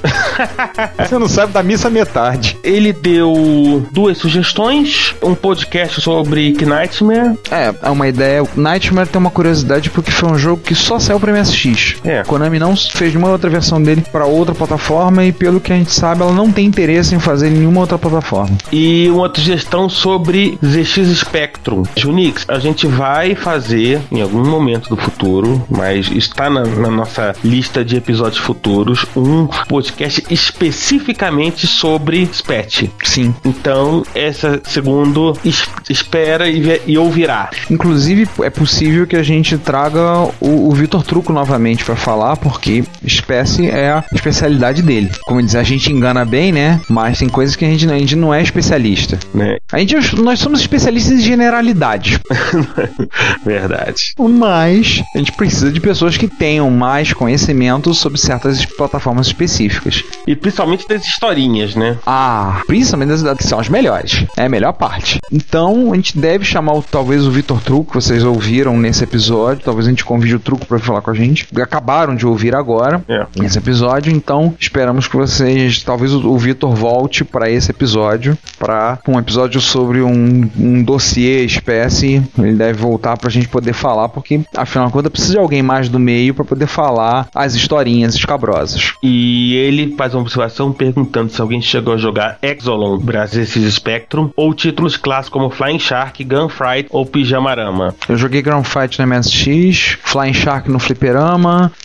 Você 0.97 1.17
não 1.17 1.27
sabe 1.27 1.53
da 1.53 1.63
missa 1.63 1.89
metade. 1.89 2.57
Ele 2.63 2.93
deu 2.93 3.85
duas 3.91 4.17
sugestões: 4.17 5.15
um 5.21 5.35
podcast 5.35 6.01
sobre 6.01 6.53
Knightmare. 6.53 7.37
É, 7.51 7.73
é 7.81 7.89
uma 7.89 8.07
ideia. 8.07 8.43
Nightmare 8.55 9.09
tem 9.09 9.19
uma 9.19 9.31
curiosidade 9.31 9.89
porque 9.89 10.11
foi 10.11 10.29
um 10.29 10.37
jogo 10.37 10.61
que 10.63 10.75
só 10.75 10.99
saiu 10.99 11.19
pra 11.19 11.33
MSX. 11.33 11.56
É. 12.03 12.23
Konami 12.23 12.59
não 12.59 12.75
fez 12.75 13.13
nenhuma 13.13 13.31
outra 13.31 13.49
versão 13.49 13.81
dele 13.81 14.03
pra 14.11 14.25
outra 14.25 14.53
plataforma 14.53 15.23
e 15.25 15.31
pelo 15.31 15.59
que 15.59 15.71
a 15.71 15.75
gente 15.75 15.91
sabe, 15.91 16.21
ela 16.21 16.31
não 16.33 16.51
tem 16.51 16.65
interesse 16.65 17.15
em 17.15 17.19
fazer 17.19 17.47
em 17.49 17.57
nenhuma 17.57 17.81
outra 17.81 17.97
plataforma. 17.97 18.57
E 18.71 19.09
uma 19.09 19.23
outra 19.23 19.41
sugestão 19.41 19.89
sobre 19.89 20.57
ZX 20.63 21.17
Spectrum. 21.19 21.83
Junix, 21.95 22.45
a 22.47 22.59
gente 22.59 22.85
vai 22.87 23.35
fazer 23.35 23.99
em 24.11 24.21
algum 24.21 24.45
momento 24.45 24.89
do 24.89 24.97
futuro, 24.97 25.65
mas 25.69 26.09
está 26.11 26.49
na, 26.49 26.63
na 26.63 26.89
nossa 26.89 27.35
lista 27.43 27.83
de 27.83 27.95
episódios 27.97 28.37
futuros, 28.37 29.05
um 29.15 29.47
podcast 29.67 30.23
especificamente 30.29 31.65
sobre 31.67 32.27
SPET. 32.31 32.91
Sim. 33.03 33.33
Então, 33.43 34.03
essa 34.13 34.61
segundo 34.65 35.33
es- 35.43 35.67
espera 35.89 36.47
e, 36.47 36.81
e 36.85 36.97
ouvirá. 36.97 37.49
Inclusive, 37.69 38.27
é 38.41 38.49
possível 38.49 39.07
que 39.07 39.15
a 39.15 39.23
gente 39.23 39.57
traga 39.57 40.21
o, 40.39 40.69
o 40.69 40.71
Vitor 40.71 41.03
Truco 41.03 41.33
novamente 41.33 41.46
pra 41.85 41.95
falar, 41.95 42.35
porque 42.37 42.83
espécie 43.03 43.69
é 43.69 43.91
a 43.91 44.03
especialidade 44.13 44.81
dele. 44.81 45.09
Como 45.25 45.41
diz, 45.41 45.55
a 45.55 45.63
gente 45.63 45.91
engana 45.91 46.23
bem, 46.25 46.51
né? 46.51 46.79
Mas 46.89 47.19
tem 47.19 47.29
coisas 47.29 47.55
que 47.55 47.65
a 47.65 47.69
gente, 47.69 47.85
não- 47.85 47.93
a 47.95 47.99
gente 47.99 48.15
não 48.15 48.33
é 48.33 48.41
especialista. 48.41 49.17
Né? 49.33 49.57
A 49.71 49.79
gente, 49.79 49.95
nós 50.21 50.39
somos 50.39 50.59
especialistas 50.59 51.13
em 51.13 51.21
generalidades. 51.21 52.19
Verdade. 53.45 54.13
Mas 54.17 55.01
a 55.15 55.17
gente 55.17 55.31
precisa 55.31 55.71
de 55.71 55.79
pessoas 55.79 56.17
que 56.17 56.27
tenham 56.27 56.69
mais 56.69 57.13
conhecimento 57.13 57.93
sobre 57.93 58.19
certas 58.19 58.65
plataformas 58.65 59.27
específicas. 59.27 60.03
E 60.25 60.35
principalmente 60.35 60.87
das 60.87 61.05
historinhas, 61.05 61.75
né? 61.75 61.97
Ah, 62.05 62.61
principalmente 62.67 63.21
das, 63.21 63.37
que 63.37 63.43
são 63.43 63.59
as 63.59 63.69
melhores. 63.69 64.25
É 64.35 64.45
a 64.45 64.49
melhor 64.49 64.73
parte. 64.73 65.19
Então 65.31 65.91
a 65.91 65.95
gente 65.95 66.17
deve 66.17 66.45
chamar 66.45 66.73
o- 66.73 66.81
talvez 66.83 67.25
o 67.25 67.31
Vitor 67.31 67.61
Truco, 67.61 67.91
que 67.91 67.95
vocês 67.95 68.23
ouviram 68.23 68.77
nesse 68.77 69.03
episódio. 69.03 69.63
Talvez 69.63 69.87
a 69.87 69.89
gente 69.89 70.05
convide 70.05 70.35
o 70.35 70.39
Truco 70.39 70.65
para 70.65 70.79
falar 70.79 71.01
com 71.01 71.11
a 71.11 71.13
gente. 71.15 71.36
Acabaram 71.61 72.15
de 72.15 72.25
ouvir 72.25 72.55
agora 72.55 73.03
É. 73.07 73.25
nesse 73.37 73.57
episódio, 73.57 74.11
então 74.11 74.53
esperamos 74.59 75.07
que 75.07 75.15
vocês, 75.15 75.83
talvez 75.83 76.13
o, 76.13 76.29
o 76.29 76.37
Vitor 76.37 76.73
volte 76.73 77.23
para 77.23 77.49
esse 77.49 77.71
episódio, 77.71 78.37
para 78.57 78.99
um 79.07 79.19
episódio 79.19 79.59
sobre 79.61 80.01
um, 80.01 80.49
um 80.57 80.83
dossiê 80.83 81.43
espécie. 81.45 82.21
Ele 82.37 82.53
deve 82.53 82.73
voltar 82.79 83.17
para 83.17 83.27
a 83.29 83.31
gente 83.31 83.47
poder 83.47 83.73
falar, 83.73 84.09
porque 84.09 84.41
afinal 84.55 84.87
de 84.87 84.93
contas 84.93 85.11
precisa 85.11 85.33
de 85.33 85.39
alguém 85.39 85.61
mais 85.61 85.89
do 85.89 85.99
meio 85.99 86.33
para 86.33 86.45
poder 86.45 86.67
falar 86.67 87.27
as 87.35 87.53
historinhas 87.55 88.15
escabrosas. 88.15 88.93
E 89.03 89.55
ele 89.55 89.95
faz 89.97 90.13
uma 90.13 90.21
observação 90.21 90.71
perguntando 90.71 91.31
se 91.31 91.41
alguém 91.41 91.61
chegou 91.61 91.93
a 91.93 91.97
jogar 91.97 92.37
Exolon 92.41 92.97
Brasil 92.97 93.45
Spectrum 93.45 94.29
ou 94.35 94.53
títulos 94.53 94.95
clássicos 94.97 95.29
como 95.41 95.49
Flying 95.49 95.79
Shark, 95.79 96.23
Gunfight 96.23 96.87
ou 96.89 97.05
Pijamarama. 97.05 97.93
Eu 98.07 98.17
joguei 98.17 98.41
Ground 98.41 98.65
Fight 98.65 98.99
no 98.99 99.07
MSX, 99.07 99.97
Flying 100.03 100.33
Shark 100.33 100.69
no 100.69 100.79
Fliperama 100.79 101.26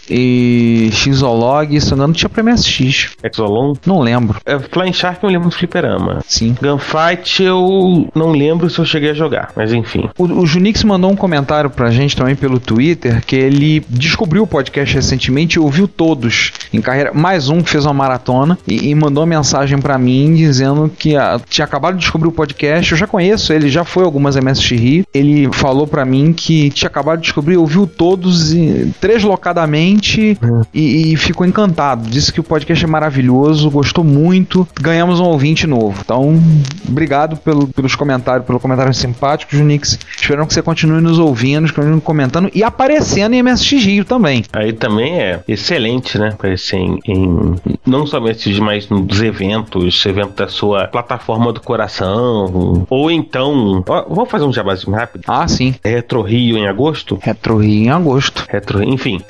e 0.08 0.90
Xolog, 0.92 1.80
se 1.80 1.94
não 1.94 2.02
engano, 2.02 2.12
tinha 2.12 2.28
pra 2.28 2.42
MSX. 2.42 3.16
Exolon? 3.22 3.74
Não 3.86 4.00
lembro. 4.00 4.40
É, 4.44 4.58
Flying 4.58 4.92
Shark 4.92 5.22
eu 5.22 5.30
lembro 5.30 5.48
do 5.48 5.54
Fliperama. 5.54 6.20
Sim. 6.26 6.54
Gunfight 6.60 7.42
eu 7.42 8.08
não 8.14 8.30
lembro 8.32 8.68
se 8.68 8.78
eu 8.78 8.84
cheguei 8.84 9.10
a 9.10 9.14
jogar, 9.14 9.50
mas 9.56 9.72
enfim. 9.72 10.08
O, 10.18 10.24
o 10.24 10.46
Junix 10.46 10.84
mandou 10.84 11.10
um 11.10 11.16
comentário 11.16 11.70
pra 11.70 11.90
gente 11.90 12.16
também 12.16 12.34
pelo 12.34 12.60
Twitter 12.60 13.24
que 13.24 13.36
ele 13.36 13.84
descobriu 13.88 14.42
o 14.42 14.46
podcast 14.46 14.94
recentemente 14.94 15.56
e 15.56 15.60
ouviu 15.60 15.88
todos 15.88 16.52
em 16.72 16.80
carreira. 16.80 17.12
Mais 17.14 17.48
um 17.48 17.62
que 17.62 17.70
fez 17.70 17.84
uma 17.84 17.94
maratona 17.94 18.58
e, 18.66 18.90
e 18.90 18.94
mandou 18.94 19.22
uma 19.22 19.36
mensagem 19.36 19.78
pra 19.78 19.98
mim 19.98 20.34
dizendo 20.34 20.90
que 20.98 21.16
ah, 21.16 21.40
tinha 21.48 21.64
acabado 21.64 21.94
de 21.94 22.00
descobrir 22.00 22.28
o 22.28 22.32
podcast. 22.32 22.92
Eu 22.92 22.98
já 22.98 23.06
conheço 23.06 23.52
ele, 23.52 23.68
já 23.68 23.84
foi 23.84 24.04
algumas 24.04 24.36
MSX 24.36 24.70
Rio. 24.70 25.04
Ele 25.14 25.48
falou 25.52 25.86
pra 25.86 26.04
mim 26.04 26.32
que 26.32 26.70
tinha 26.70 26.88
acabado 26.88 27.18
de 27.18 27.24
descobrir, 27.24 27.56
ouviu 27.56 27.86
todos 27.86 28.52
e, 28.52 28.92
treslocadamente 29.36 30.38
e, 30.72 31.12
e 31.12 31.16
ficou 31.16 31.46
encantado. 31.46 32.08
Disse 32.08 32.32
que 32.32 32.40
o 32.40 32.44
podcast 32.44 32.84
é 32.84 32.88
maravilhoso, 32.88 33.70
gostou 33.70 34.04
muito. 34.04 34.66
Ganhamos 34.80 35.20
um 35.20 35.24
ouvinte 35.24 35.66
novo. 35.66 36.00
Então, 36.04 36.40
obrigado 36.88 37.36
pelo- 37.36 37.66
pelos 37.68 37.94
comentários, 37.94 38.46
pelo 38.46 38.60
comentário 38.60 38.92
simpático, 38.94 39.54
Junix. 39.56 39.98
Esperamos 40.16 40.48
que 40.48 40.54
você 40.54 40.62
continue 40.62 41.00
nos 41.00 41.18
ouvindo, 41.18 41.72
continue 41.72 42.00
comentando 42.00 42.50
e 42.54 42.62
aparecendo 42.62 43.34
em 43.34 43.42
MSX 43.42 43.84
Rio 43.84 44.04
também. 44.04 44.44
Aí 44.52 44.72
também 44.72 45.18
é 45.20 45.40
excelente, 45.48 46.18
né? 46.18 46.30
Aparecer 46.32 46.76
em, 46.78 46.98
em- 47.06 47.54
não 47.86 48.06
somente 48.06 48.32
mas 48.60 48.88
nos 48.88 49.20
eventos, 49.22 50.04
evento 50.06 50.34
da 50.36 50.48
sua 50.48 50.86
plataforma 50.88 51.52
do 51.52 51.60
coração, 51.60 52.86
ou 52.88 53.10
então, 53.10 53.82
ó, 53.88 54.04
vamos 54.08 54.30
fazer 54.30 54.44
um 54.44 54.52
jabazinho 54.52 54.92
rápido. 54.96 55.22
Ah, 55.26 55.46
sim. 55.48 55.74
Retro 55.84 56.22
Rio 56.22 56.56
em 56.58 56.66
agosto. 56.66 57.18
Retro 57.22 57.58
Rio 57.58 57.84
em 57.84 57.90
agosto. 57.90 58.44
Retro, 58.48 58.82
enfim, 58.82 59.20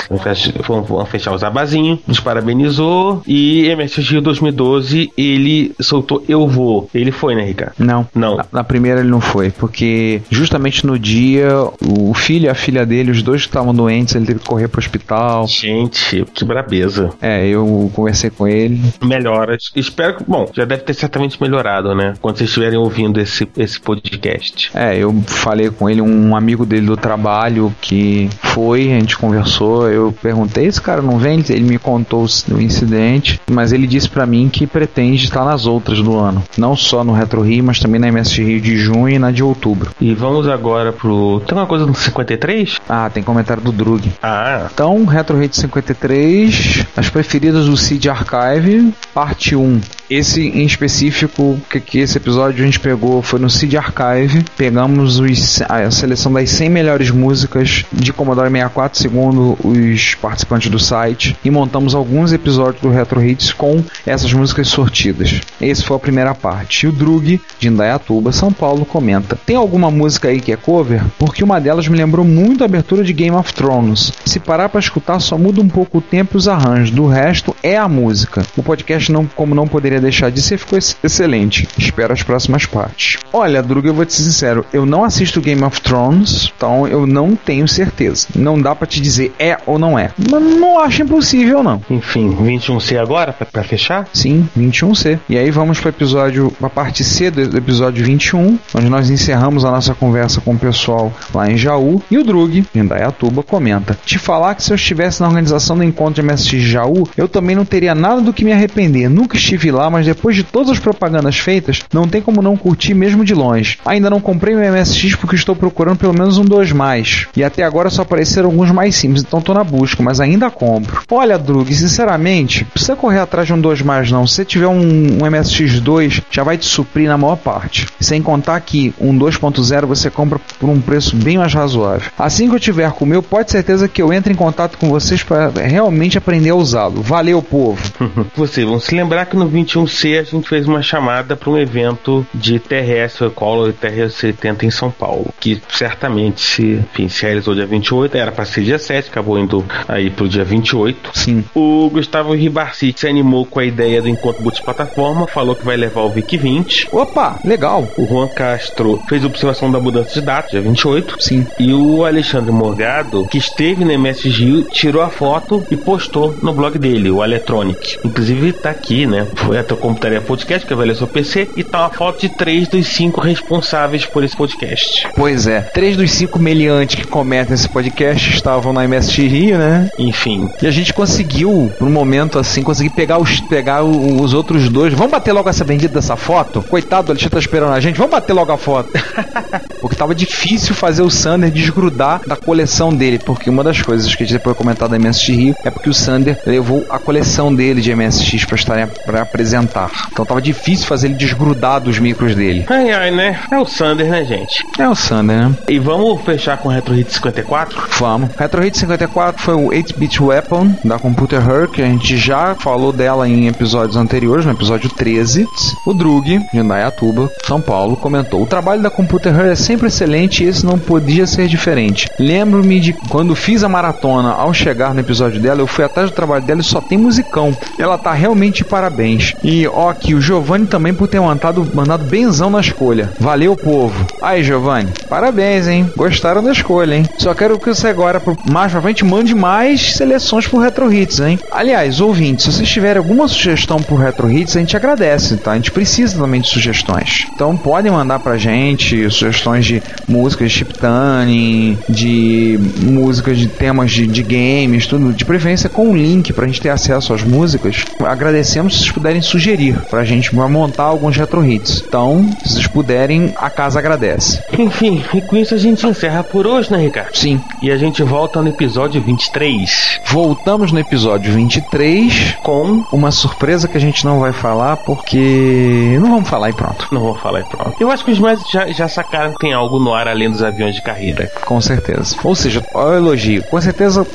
vamos 0.66 1.08
fechar 1.08 1.32
o 1.32 1.38
zabazinho, 1.38 1.98
nos 2.06 2.20
parabenizou 2.20 3.22
e 3.26 3.74
MSX 3.74 4.10
Rio 4.10 4.20
2012 4.20 5.12
ele 5.16 5.72
soltou 5.80 6.22
Eu 6.28 6.46
Vou. 6.46 6.88
Ele 6.94 7.10
foi, 7.10 7.34
né, 7.34 7.44
Ricardo? 7.44 7.74
Não. 7.78 8.06
Não. 8.14 8.36
Na, 8.36 8.46
na 8.52 8.64
primeira 8.64 9.00
ele 9.00 9.08
não 9.08 9.20
foi, 9.20 9.50
porque 9.50 10.20
justamente 10.30 10.86
no 10.86 10.98
dia 10.98 11.48
o 11.80 12.12
filho 12.14 12.46
e 12.46 12.48
a 12.48 12.54
filha 12.54 12.84
dele, 12.84 13.10
os 13.10 13.22
dois 13.22 13.42
estavam 13.42 13.74
doentes, 13.74 14.14
ele 14.14 14.26
teve 14.26 14.40
que 14.40 14.46
correr 14.46 14.68
pro 14.68 14.80
hospital. 14.80 15.46
Gente, 15.46 16.24
que 16.34 16.44
brabeza. 16.44 17.10
É, 17.20 17.46
eu 17.46 17.90
conversei 17.94 18.30
com 18.30 18.46
ele. 18.46 18.80
Melhoras. 19.02 19.70
Espero 19.74 20.16
que, 20.16 20.24
bom, 20.24 20.48
já 20.52 20.64
deve 20.64 20.82
ter 20.82 20.94
certamente 20.94 21.40
melhorado, 21.40 21.94
né? 21.94 22.14
Quando 22.20 22.38
vocês 22.38 22.50
estiverem 22.50 22.78
ouvindo 22.78 23.20
esse, 23.20 23.48
esse 23.56 23.80
podcast. 23.80 24.70
É, 24.74 24.96
eu 24.96 25.14
falei 25.26 25.70
com 25.70 25.88
ele, 25.88 26.00
um 26.00 26.36
amigo 26.36 26.64
dele 26.64 26.86
do 26.86 26.96
trabalho 26.96 27.74
que 27.80 28.28
foi, 28.42 28.92
a 28.92 28.98
gente 28.98 29.16
conversou, 29.16 29.81
eu 29.88 30.14
perguntei, 30.22 30.66
esse 30.66 30.80
cara 30.80 31.02
não 31.02 31.18
vem? 31.18 31.42
Ele 31.48 31.60
me 31.64 31.78
contou 31.78 32.24
o 32.50 32.60
incidente, 32.60 33.40
mas 33.50 33.72
ele 33.72 33.86
disse 33.86 34.08
pra 34.08 34.26
mim 34.26 34.48
que 34.52 34.66
pretende 34.66 35.24
estar 35.24 35.44
nas 35.44 35.66
outras 35.66 36.00
do 36.00 36.16
ano. 36.18 36.42
Não 36.56 36.76
só 36.76 37.02
no 37.04 37.12
Retro 37.12 37.40
Rio, 37.42 37.64
mas 37.64 37.78
também 37.80 38.00
na 38.00 38.08
MS 38.08 38.42
Rio 38.42 38.60
de 38.60 38.76
junho 38.76 39.08
e 39.08 39.18
na 39.18 39.30
de 39.30 39.42
outubro. 39.42 39.90
E 40.00 40.14
vamos 40.14 40.48
agora 40.48 40.92
pro. 40.92 41.40
Tem 41.46 41.56
uma 41.56 41.66
coisa 41.66 41.86
no 41.86 41.94
53? 41.94 42.76
Ah, 42.88 43.10
tem 43.12 43.22
comentário 43.22 43.62
do 43.62 43.72
Drug. 43.72 44.10
Ah, 44.22 44.66
Então, 44.72 45.04
Retro 45.04 45.38
Hit 45.38 45.56
53, 45.56 46.84
as 46.96 47.08
preferidas 47.08 47.66
do 47.66 47.76
Seed 47.76 48.06
Archive, 48.06 48.92
parte 49.14 49.54
1. 49.56 49.80
Esse 50.10 50.42
em 50.42 50.64
específico, 50.66 51.58
que, 51.70 51.80
que 51.80 51.98
esse 51.98 52.18
episódio 52.18 52.62
a 52.62 52.66
gente 52.66 52.78
pegou 52.78 53.22
foi 53.22 53.38
no 53.38 53.48
Seed 53.48 53.74
Archive. 53.74 54.44
Pegamos 54.56 55.18
os- 55.18 55.62
a 55.62 55.90
seleção 55.90 56.32
das 56.32 56.50
100 56.50 56.68
melhores 56.68 57.10
músicas 57.10 57.84
de 57.92 58.12
Commodore 58.12 58.50
64, 58.50 58.98
segundo 58.98 59.56
os 59.72 60.14
participantes 60.14 60.70
do 60.70 60.78
site, 60.78 61.36
e 61.44 61.50
montamos 61.50 61.94
alguns 61.94 62.32
episódios 62.32 62.80
do 62.82 62.90
Retro 62.90 63.24
Hits 63.24 63.52
com 63.52 63.82
essas 64.06 64.32
músicas 64.32 64.68
sortidas. 64.68 65.40
Esse 65.60 65.84
foi 65.84 65.96
a 65.96 66.00
primeira 66.00 66.34
parte. 66.34 66.84
E 66.84 66.88
o 66.88 66.92
Drug, 66.92 67.40
de 67.58 67.68
Indaiatuba, 67.68 68.32
São 68.32 68.52
Paulo, 68.52 68.84
comenta: 68.84 69.38
Tem 69.46 69.56
alguma 69.56 69.90
música 69.90 70.28
aí 70.28 70.40
que 70.40 70.52
é 70.52 70.56
cover? 70.56 71.02
Porque 71.18 71.42
uma 71.44 71.60
delas 71.60 71.88
me 71.88 71.96
lembrou 71.96 72.24
muito 72.24 72.62
a 72.62 72.66
abertura 72.66 73.02
de 73.04 73.12
Game 73.12 73.36
of 73.36 73.52
Thrones. 73.52 74.12
Se 74.24 74.38
parar 74.38 74.68
pra 74.68 74.80
escutar, 74.80 75.20
só 75.20 75.36
muda 75.38 75.60
um 75.60 75.68
pouco 75.68 75.98
o 75.98 76.02
tempo 76.02 76.36
e 76.36 76.38
os 76.38 76.48
arranjos. 76.48 76.90
Do 76.90 77.06
resto, 77.06 77.54
é 77.62 77.76
a 77.76 77.88
música. 77.88 78.42
O 78.56 78.62
podcast, 78.62 79.10
não, 79.10 79.26
como 79.26 79.54
não 79.54 79.66
poderia 79.66 80.00
deixar 80.00 80.30
de 80.30 80.40
ser, 80.42 80.58
ficou 80.58 80.76
ex- 80.76 80.96
excelente. 81.02 81.68
Espero 81.78 82.12
as 82.12 82.22
próximas 82.22 82.66
partes. 82.66 83.18
Olha, 83.32 83.62
Drug, 83.62 83.86
eu 83.86 83.94
vou 83.94 84.04
te 84.04 84.12
ser 84.12 84.22
sincero: 84.24 84.64
eu 84.72 84.84
não 84.84 85.04
assisto 85.04 85.40
Game 85.40 85.62
of 85.62 85.80
Thrones, 85.80 86.52
então 86.56 86.86
eu 86.86 87.06
não 87.06 87.34
tenho 87.36 87.66
certeza. 87.68 88.28
Não 88.34 88.60
dá 88.60 88.74
pra 88.74 88.86
te 88.86 89.00
dizer 89.00 89.32
é 89.38 89.51
ou 89.66 89.78
não 89.78 89.98
é. 89.98 90.10
Mas 90.30 90.42
não 90.42 90.78
acho 90.78 91.02
impossível, 91.02 91.62
não. 91.62 91.80
enfim, 91.90 92.34
21C 92.34 93.00
agora, 93.00 93.32
pra, 93.32 93.46
pra 93.46 93.62
fechar? 93.62 94.08
Sim, 94.12 94.48
21C. 94.58 95.18
E 95.28 95.38
aí 95.38 95.50
vamos 95.50 95.80
para 95.80 95.88
o 95.88 95.90
episódio, 95.90 96.52
a 96.62 96.68
parte 96.68 97.04
C 97.04 97.30
do 97.30 97.56
episódio 97.56 98.04
21, 98.04 98.58
onde 98.74 98.88
nós 98.88 99.10
encerramos 99.10 99.64
a 99.64 99.70
nossa 99.70 99.94
conversa 99.94 100.40
com 100.40 100.54
o 100.54 100.58
pessoal 100.58 101.12
lá 101.34 101.50
em 101.50 101.56
Jaú. 101.56 102.02
E 102.10 102.18
o 102.18 102.24
Drug, 102.24 102.64
de 102.72 102.80
Indaiatuba, 102.80 103.42
comenta: 103.42 103.96
Te 104.04 104.18
falar 104.18 104.54
que 104.54 104.62
se 104.62 104.72
eu 104.72 104.76
estivesse 104.76 105.20
na 105.20 105.28
organização 105.28 105.76
do 105.76 105.84
encontro 105.84 106.22
de 106.22 106.22
MSX 106.22 106.62
Jaú, 106.62 107.08
eu 107.16 107.28
também 107.28 107.56
não 107.56 107.64
teria 107.64 107.94
nada 107.94 108.20
do 108.20 108.32
que 108.32 108.44
me 108.44 108.52
arrepender. 108.52 109.08
Nunca 109.08 109.36
estive 109.36 109.70
lá, 109.70 109.90
mas 109.90 110.06
depois 110.06 110.36
de 110.36 110.42
todas 110.42 110.70
as 110.70 110.78
propagandas 110.78 111.38
feitas, 111.38 111.80
não 111.92 112.08
tem 112.08 112.22
como 112.22 112.42
não 112.42 112.56
curtir 112.56 112.94
mesmo 112.94 113.24
de 113.24 113.34
longe. 113.34 113.78
Ainda 113.84 114.10
não 114.10 114.20
comprei 114.20 114.54
meu 114.54 114.72
MSX 114.72 115.16
porque 115.16 115.36
estou 115.36 115.54
procurando 115.54 115.98
pelo 115.98 116.12
menos 116.12 116.38
um 116.38 116.44
2 116.44 116.72
mais. 116.72 117.26
E 117.36 117.44
até 117.44 117.62
agora 117.62 117.90
só 117.90 118.02
apareceram 118.02 118.48
alguns 118.48 118.70
mais 118.70 118.94
simples, 118.94 119.22
então 119.22 119.40
tô 119.42 119.54
na 119.54 119.64
busca, 119.64 120.02
mas 120.02 120.20
ainda 120.20 120.50
compro. 120.50 121.02
Olha, 121.10 121.38
Drug, 121.38 121.72
sinceramente, 121.74 122.64
precisa 122.64 122.96
correr 122.96 123.20
atrás 123.20 123.46
de 123.46 123.52
um 123.54 123.60
2 123.60 123.82
mais 123.82 124.10
não. 124.10 124.26
Se 124.26 124.44
tiver 124.44 124.66
um, 124.66 124.80
um 124.80 125.18
MSX2, 125.18 126.22
já 126.30 126.42
vai 126.42 126.56
te 126.56 126.66
suprir 126.66 127.08
na 127.08 127.18
maior 127.18 127.36
parte. 127.36 127.86
Sem 128.00 128.22
contar 128.22 128.60
que 128.60 128.94
um 129.00 129.16
2.0 129.18 129.86
você 129.86 130.10
compra 130.10 130.40
por 130.58 130.68
um 130.68 130.80
preço 130.80 131.16
bem 131.16 131.38
mais 131.38 131.52
razoável. 131.52 132.10
Assim 132.18 132.48
que 132.48 132.54
eu 132.54 132.60
tiver 132.60 132.90
com 132.92 133.04
o 133.04 133.08
meu, 133.08 133.22
pode 133.22 133.50
certeza 133.50 133.88
que 133.88 134.00
eu 134.00 134.12
entro 134.12 134.32
em 134.32 134.36
contato 134.36 134.78
com 134.78 134.88
vocês 134.88 135.22
para 135.22 135.50
realmente 135.50 136.18
aprender 136.18 136.50
a 136.50 136.54
usá-lo. 136.54 137.02
Valeu, 137.02 137.42
povo! 137.42 137.80
Vocês 138.34 138.66
vão 138.66 138.80
se 138.80 138.94
lembrar 138.94 139.26
que 139.26 139.36
no 139.36 139.48
21C 139.50 140.18
a 140.18 140.22
gente 140.22 140.48
fez 140.48 140.66
uma 140.66 140.82
chamada 140.82 141.36
para 141.36 141.50
um 141.50 141.58
evento 141.58 142.26
de 142.34 142.58
TRS 142.58 143.18
Collor 143.34 143.70
e 143.70 143.72
TRS 143.72 144.14
70 144.14 144.66
em 144.66 144.70
São 144.70 144.90
Paulo, 144.90 145.32
que 145.38 145.62
certamente 145.68 146.40
se, 146.40 146.62
enfim, 146.92 147.08
se 147.08 147.22
realizou 147.22 147.54
dia 147.54 147.66
28, 147.66 148.16
era 148.16 148.32
para 148.32 148.44
ser 148.44 148.62
dia 148.62 148.78
7, 148.78 149.10
acabou 149.10 149.31
indo 149.38 149.64
aí 149.88 150.10
pro 150.10 150.28
dia 150.28 150.44
28. 150.44 151.10
Sim. 151.14 151.44
O 151.54 151.88
Gustavo 151.90 152.34
Ribarci 152.34 152.94
se 152.96 153.06
animou 153.06 153.46
com 153.46 153.60
a 153.60 153.64
ideia 153.64 154.02
do 154.02 154.08
encontro 154.08 154.42
multiplataforma, 154.42 155.26
falou 155.26 155.54
que 155.54 155.64
vai 155.64 155.76
levar 155.76 156.02
o 156.02 156.10
VIC 156.10 156.36
20. 156.36 156.88
Opa, 156.92 157.38
legal! 157.44 157.88
O 157.96 158.06
Juan 158.06 158.28
Castro 158.28 159.00
fez 159.08 159.24
observação 159.24 159.70
da 159.70 159.80
mudança 159.80 160.14
de 160.14 160.20
data, 160.20 160.48
dia 160.50 160.60
28. 160.60 161.16
Sim. 161.20 161.46
E 161.58 161.72
o 161.72 162.04
Alexandre 162.04 162.52
Morgado, 162.52 163.26
que 163.28 163.38
esteve 163.38 163.84
no 163.84 163.92
MS 163.92 164.28
Rio, 164.28 164.64
tirou 164.64 165.02
a 165.02 165.10
foto 165.10 165.64
e 165.70 165.76
postou 165.76 166.34
no 166.42 166.52
blog 166.52 166.78
dele, 166.78 167.10
o 167.10 167.24
Electronic. 167.24 167.98
Inclusive 168.04 168.52
tá 168.52 168.70
aqui, 168.70 169.06
né? 169.06 169.26
Foi 169.34 169.58
até 169.58 169.74
o 169.74 169.76
Computaria 169.76 170.20
Podcast, 170.20 170.66
que 170.66 170.72
avaliou 170.72 170.96
seu 170.96 171.06
PC, 171.06 171.50
e 171.56 171.64
tá 171.64 171.80
uma 171.80 171.90
foto 171.90 172.20
de 172.20 172.28
três 172.28 172.68
dos 172.68 172.86
cinco 172.86 173.20
responsáveis 173.20 174.06
por 174.06 174.24
esse 174.24 174.36
podcast. 174.36 175.08
Pois 175.14 175.46
é, 175.46 175.60
três 175.60 175.96
dos 175.96 176.10
cinco 176.10 176.38
meliantes 176.38 176.96
que 176.96 177.06
comentam 177.06 177.54
esse 177.54 177.68
podcast 177.68 178.30
estavam 178.30 178.72
na 178.72 178.86
MSX 178.86 179.21
Rio, 179.26 179.58
né? 179.58 179.90
Enfim. 179.98 180.48
E 180.60 180.66
a 180.66 180.70
gente 180.70 180.92
conseguiu, 180.92 181.72
por 181.78 181.86
um 181.86 181.90
momento 181.90 182.38
assim, 182.38 182.62
conseguir 182.62 182.90
pegar 182.90 183.18
os, 183.18 183.40
pegar 183.40 183.82
os 183.84 184.34
outros 184.34 184.68
dois. 184.68 184.92
Vamos 184.94 185.12
bater 185.12 185.32
logo 185.32 185.48
essa 185.48 185.64
bendita 185.64 185.94
dessa 185.94 186.16
foto? 186.16 186.62
Coitado, 186.62 187.08
o 187.08 187.12
Alexandre 187.12 187.30
tá 187.30 187.38
esperando 187.38 187.72
a 187.72 187.80
gente. 187.80 187.96
Vamos 187.96 188.12
bater 188.12 188.32
logo 188.32 188.52
a 188.52 188.58
foto. 188.58 188.90
porque 189.80 189.96
tava 189.96 190.14
difícil 190.14 190.74
fazer 190.74 191.02
o 191.02 191.10
Sander 191.10 191.50
desgrudar 191.50 192.20
da 192.26 192.36
coleção 192.36 192.92
dele. 192.92 193.18
Porque 193.18 193.50
uma 193.50 193.64
das 193.64 193.80
coisas 193.82 194.14
que 194.14 194.22
a 194.22 194.26
gente 194.26 194.36
depois 194.36 194.56
comentar 194.56 194.88
da 194.88 194.98
MSX 194.98 195.28
Rio 195.28 195.56
é 195.64 195.70
porque 195.70 195.90
o 195.90 195.94
Sander 195.94 196.40
levou 196.46 196.84
a 196.88 196.98
coleção 196.98 197.54
dele 197.54 197.80
de 197.80 197.94
MSX 197.94 198.44
pra, 198.44 198.56
estar, 198.56 198.86
pra 199.04 199.22
apresentar. 199.22 199.90
Então 200.10 200.24
tava 200.24 200.40
difícil 200.40 200.86
fazer 200.86 201.08
ele 201.08 201.14
desgrudar 201.14 201.80
dos 201.80 201.98
micros 201.98 202.34
dele. 202.34 202.64
Ai, 202.68 202.90
ai, 202.90 203.10
né? 203.10 203.40
É 203.50 203.58
o 203.58 203.66
Sander, 203.66 204.08
né, 204.08 204.24
gente? 204.24 204.64
É 204.78 204.88
o 204.88 204.94
Sander, 204.94 205.48
né? 205.48 205.54
E 205.68 205.78
vamos 205.78 206.22
fechar 206.22 206.56
com 206.58 206.68
o 206.68 206.72
Retro 206.72 206.94
Hit 206.94 207.12
54? 207.12 207.88
Vamos. 207.98 208.30
Retro 208.36 208.62
Hit 208.62 208.78
54 208.78 209.11
foi 209.36 209.54
o 209.54 209.68
8-bit 209.68 210.22
weapon 210.22 210.74
da 210.84 210.98
Computer 210.98 211.38
Her, 211.38 211.68
que 211.68 211.82
a 211.82 211.86
gente 211.86 212.16
já 212.16 212.54
falou 212.54 212.92
dela 212.92 213.28
em 213.28 213.46
episódios 213.46 213.96
anteriores, 213.96 214.46
no 214.46 214.52
episódio 214.52 214.88
13. 214.88 215.46
O 215.86 215.92
Drug, 215.92 216.38
de 216.52 216.58
Indaiatuba, 216.58 217.30
São 217.46 217.60
Paulo, 217.60 217.96
comentou: 217.96 218.42
O 218.42 218.46
trabalho 218.46 218.82
da 218.82 218.90
Computer 218.90 219.34
Her 219.38 219.52
é 219.52 219.54
sempre 219.54 219.88
excelente 219.88 220.42
e 220.42 220.48
esse 220.48 220.64
não 220.64 220.78
podia 220.78 221.26
ser 221.26 221.46
diferente. 221.46 222.08
Lembro-me 222.18 222.80
de 222.80 222.92
quando 223.08 223.34
fiz 223.34 223.62
a 223.62 223.68
maratona, 223.68 224.32
ao 224.32 224.54
chegar 224.54 224.94
no 224.94 225.00
episódio 225.00 225.40
dela, 225.40 225.60
eu 225.60 225.66
fui 225.66 225.84
atrás 225.84 226.10
do 226.10 226.14
trabalho 226.14 226.44
dela 226.44 226.60
e 226.60 226.64
só 226.64 226.80
tem 226.80 226.98
musicão. 226.98 227.56
Ela 227.78 227.98
tá 227.98 228.12
realmente 228.12 228.64
parabéns. 228.64 229.34
E 229.42 229.66
ó, 229.66 229.90
aqui 229.90 230.14
o 230.14 230.20
Giovanni 230.20 230.66
também 230.66 230.94
por 230.94 231.08
ter 231.08 231.20
mandado, 231.20 231.68
mandado 231.74 232.04
benzão 232.04 232.50
na 232.50 232.60
escolha. 232.60 233.10
Valeu, 233.20 233.56
povo. 233.56 234.06
Aí, 234.20 234.42
Giovanni, 234.42 234.90
parabéns, 235.08 235.68
hein? 235.68 235.90
Gostaram 235.96 236.42
da 236.42 236.52
escolha, 236.52 236.96
hein? 236.96 237.06
Só 237.18 237.34
quero 237.34 237.58
que 237.58 237.68
você 237.68 237.88
agora, 237.88 238.22
mais 238.50 238.72
pra 238.72 238.80
frente, 238.80 239.01
mande 239.04 239.34
mais 239.34 239.94
seleções 239.94 240.46
pro 240.46 240.58
Retro 240.58 240.92
Hits, 240.92 241.20
hein? 241.20 241.38
Aliás, 241.50 242.00
ouvintes, 242.00 242.44
se 242.44 242.52
vocês 242.52 242.68
tiverem 242.68 242.98
alguma 242.98 243.28
sugestão 243.28 243.78
pro 243.78 243.96
Retro 243.96 244.30
Hits, 244.30 244.56
a 244.56 244.60
gente 244.60 244.76
agradece, 244.76 245.36
tá? 245.36 245.52
A 245.52 245.56
gente 245.56 245.70
precisa 245.70 246.18
também 246.18 246.40
de 246.40 246.48
sugestões. 246.48 247.26
Então 247.34 247.56
podem 247.56 247.92
mandar 247.92 248.18
pra 248.18 248.36
gente 248.36 249.08
sugestões 249.10 249.64
de 249.64 249.82
músicas 250.08 250.50
de 250.50 250.58
chip 250.58 250.74
tuning, 250.74 251.78
de 251.88 252.58
músicas 252.82 253.38
de 253.38 253.46
temas 253.46 253.90
de, 253.90 254.06
de 254.06 254.22
games, 254.22 254.86
tudo, 254.86 255.12
de 255.12 255.24
preferência 255.24 255.68
com 255.68 255.88
um 255.88 255.96
link 255.96 256.32
pra 256.32 256.46
gente 256.46 256.60
ter 256.60 256.70
acesso 256.70 257.12
às 257.12 257.22
músicas. 257.22 257.84
Agradecemos 258.00 258.74
se 258.74 258.80
vocês 258.80 258.92
puderem 258.92 259.22
sugerir 259.22 259.78
pra 259.90 260.04
gente 260.04 260.30
pra 260.30 260.48
montar 260.48 260.84
alguns 260.84 261.16
Retro 261.16 261.44
Hits. 261.44 261.84
Então, 261.86 262.28
se 262.44 262.54
vocês 262.54 262.66
puderem, 262.66 263.32
a 263.36 263.50
casa 263.50 263.78
agradece. 263.78 264.40
Enfim, 264.58 265.02
e 265.14 265.20
com 265.20 265.36
isso 265.36 265.54
a 265.54 265.58
gente 265.58 265.86
encerra 265.86 266.22
por 266.22 266.46
hoje, 266.46 266.70
né, 266.70 266.78
Ricardo? 266.78 267.14
Sim. 267.16 267.40
E 267.60 267.70
a 267.70 267.76
gente 267.76 268.02
volta 268.02 268.40
no 268.42 268.52
episódio 268.92 269.02
23 269.02 270.00
Voltamos 270.12 270.72
no 270.72 270.78
episódio 270.78 271.32
23 271.32 272.36
com 272.42 272.84
uma 272.92 273.10
surpresa 273.10 273.66
que 273.66 273.78
a 273.78 273.80
gente 273.80 274.04
não 274.04 274.20
vai 274.20 274.30
falar 274.30 274.76
porque 274.76 275.96
não 275.98 276.10
vamos 276.10 276.28
falar 276.28 276.50
e 276.50 276.52
pronto. 276.52 276.86
Não 276.92 277.00
vou 277.00 277.14
falar 277.14 277.40
e 277.40 277.44
pronto. 277.44 277.74
Eu 277.80 277.90
acho 277.90 278.04
que 278.04 278.10
os 278.10 278.18
mais 278.18 278.38
já, 278.50 278.66
já 278.66 278.86
sacaram 278.88 279.32
que 279.32 279.38
tem 279.38 279.54
algo 279.54 279.78
no 279.78 279.94
ar 279.94 280.06
além 280.06 280.30
dos 280.30 280.42
aviões 280.42 280.74
de 280.74 280.82
carreira. 280.82 281.32
Com 281.46 281.58
certeza. 281.62 282.16
Ou 282.22 282.34
seja, 282.34 282.62
olha 282.74 282.90
o 282.90 282.96
elogio. 282.96 283.42
Com 283.44 283.58
certeza 283.58 284.06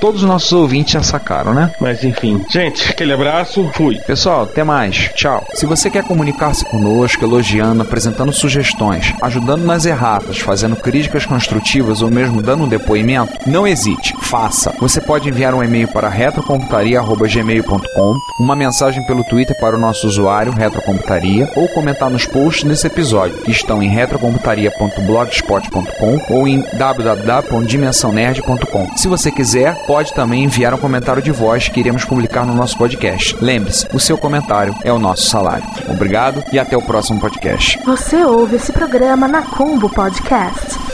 todos 0.00 0.22
os 0.22 0.28
nossos 0.28 0.52
ouvintes 0.52 0.94
já 0.94 1.04
sacaram, 1.04 1.54
né? 1.54 1.70
Mas 1.80 2.02
enfim, 2.02 2.44
gente, 2.50 2.90
aquele 2.90 3.12
abraço, 3.12 3.70
fui. 3.74 3.96
Pessoal, 4.00 4.42
até 4.42 4.64
mais. 4.64 5.10
Tchau. 5.14 5.46
Se 5.54 5.66
você 5.66 5.88
quer 5.88 6.02
comunicar-se 6.02 6.64
conosco, 6.64 7.24
elogiando, 7.24 7.82
apresentando 7.82 8.32
sugestões, 8.32 9.14
ajudando 9.22 9.64
nas 9.64 9.86
erratas, 9.86 10.38
fazendo 10.38 10.74
críticas 10.74 11.24
construtivas 11.24 12.02
ou 12.02 12.10
mesmo 12.10 12.42
dando 12.42 12.64
um 12.64 12.68
depoimento, 12.68 13.48
não 13.48 13.64
hesite, 13.64 14.14
faça. 14.24 14.74
Você 14.80 15.00
pode 15.00 15.28
enviar 15.28 15.54
um 15.54 15.62
e-mail 15.62 15.86
para 15.88 16.08
retrocomputaria.gmail.com, 16.08 18.14
uma 18.40 18.56
mensagem 18.56 19.06
pelo 19.06 19.22
Twitter 19.24 19.54
para 19.60 19.76
o 19.76 19.78
nosso 19.78 20.06
usuário 20.06 20.52
Retrocomputaria 20.52 21.50
ou 21.54 21.68
comentar 21.68 22.08
nos 22.10 22.24
posts 22.26 22.64
desse 22.64 22.86
episódio, 22.86 23.42
que 23.42 23.50
estão 23.50 23.82
em 23.82 23.88
retrocomputaria.blogspot.com 23.88 26.20
ou 26.30 26.48
em 26.48 26.64
www.dimensãonerd.com. 26.76 28.96
Se 28.96 29.08
você 29.08 29.30
quiser, 29.30 29.74
pode 29.86 30.14
também 30.14 30.44
enviar 30.44 30.72
um 30.74 30.78
comentário 30.78 31.22
de 31.22 31.30
voz 31.30 31.68
que 31.68 31.80
iremos 31.80 32.04
publicar 32.04 32.46
no 32.46 32.54
nosso 32.54 32.78
podcast. 32.78 33.36
Lembre-se, 33.40 33.86
o 33.92 34.00
seu 34.00 34.16
comentário 34.16 34.74
é 34.82 34.90
o 34.92 34.98
nosso 34.98 35.28
salário. 35.28 35.66
Obrigado 35.88 36.42
e 36.52 36.58
até 36.58 36.76
o 36.76 36.82
próximo 36.82 37.20
podcast. 37.20 37.78
Você 37.84 38.24
ouve 38.24 38.56
esse 38.56 38.72
programa 38.72 39.28
na 39.28 39.42
Combo 39.42 39.90
Podcast. 39.90 40.93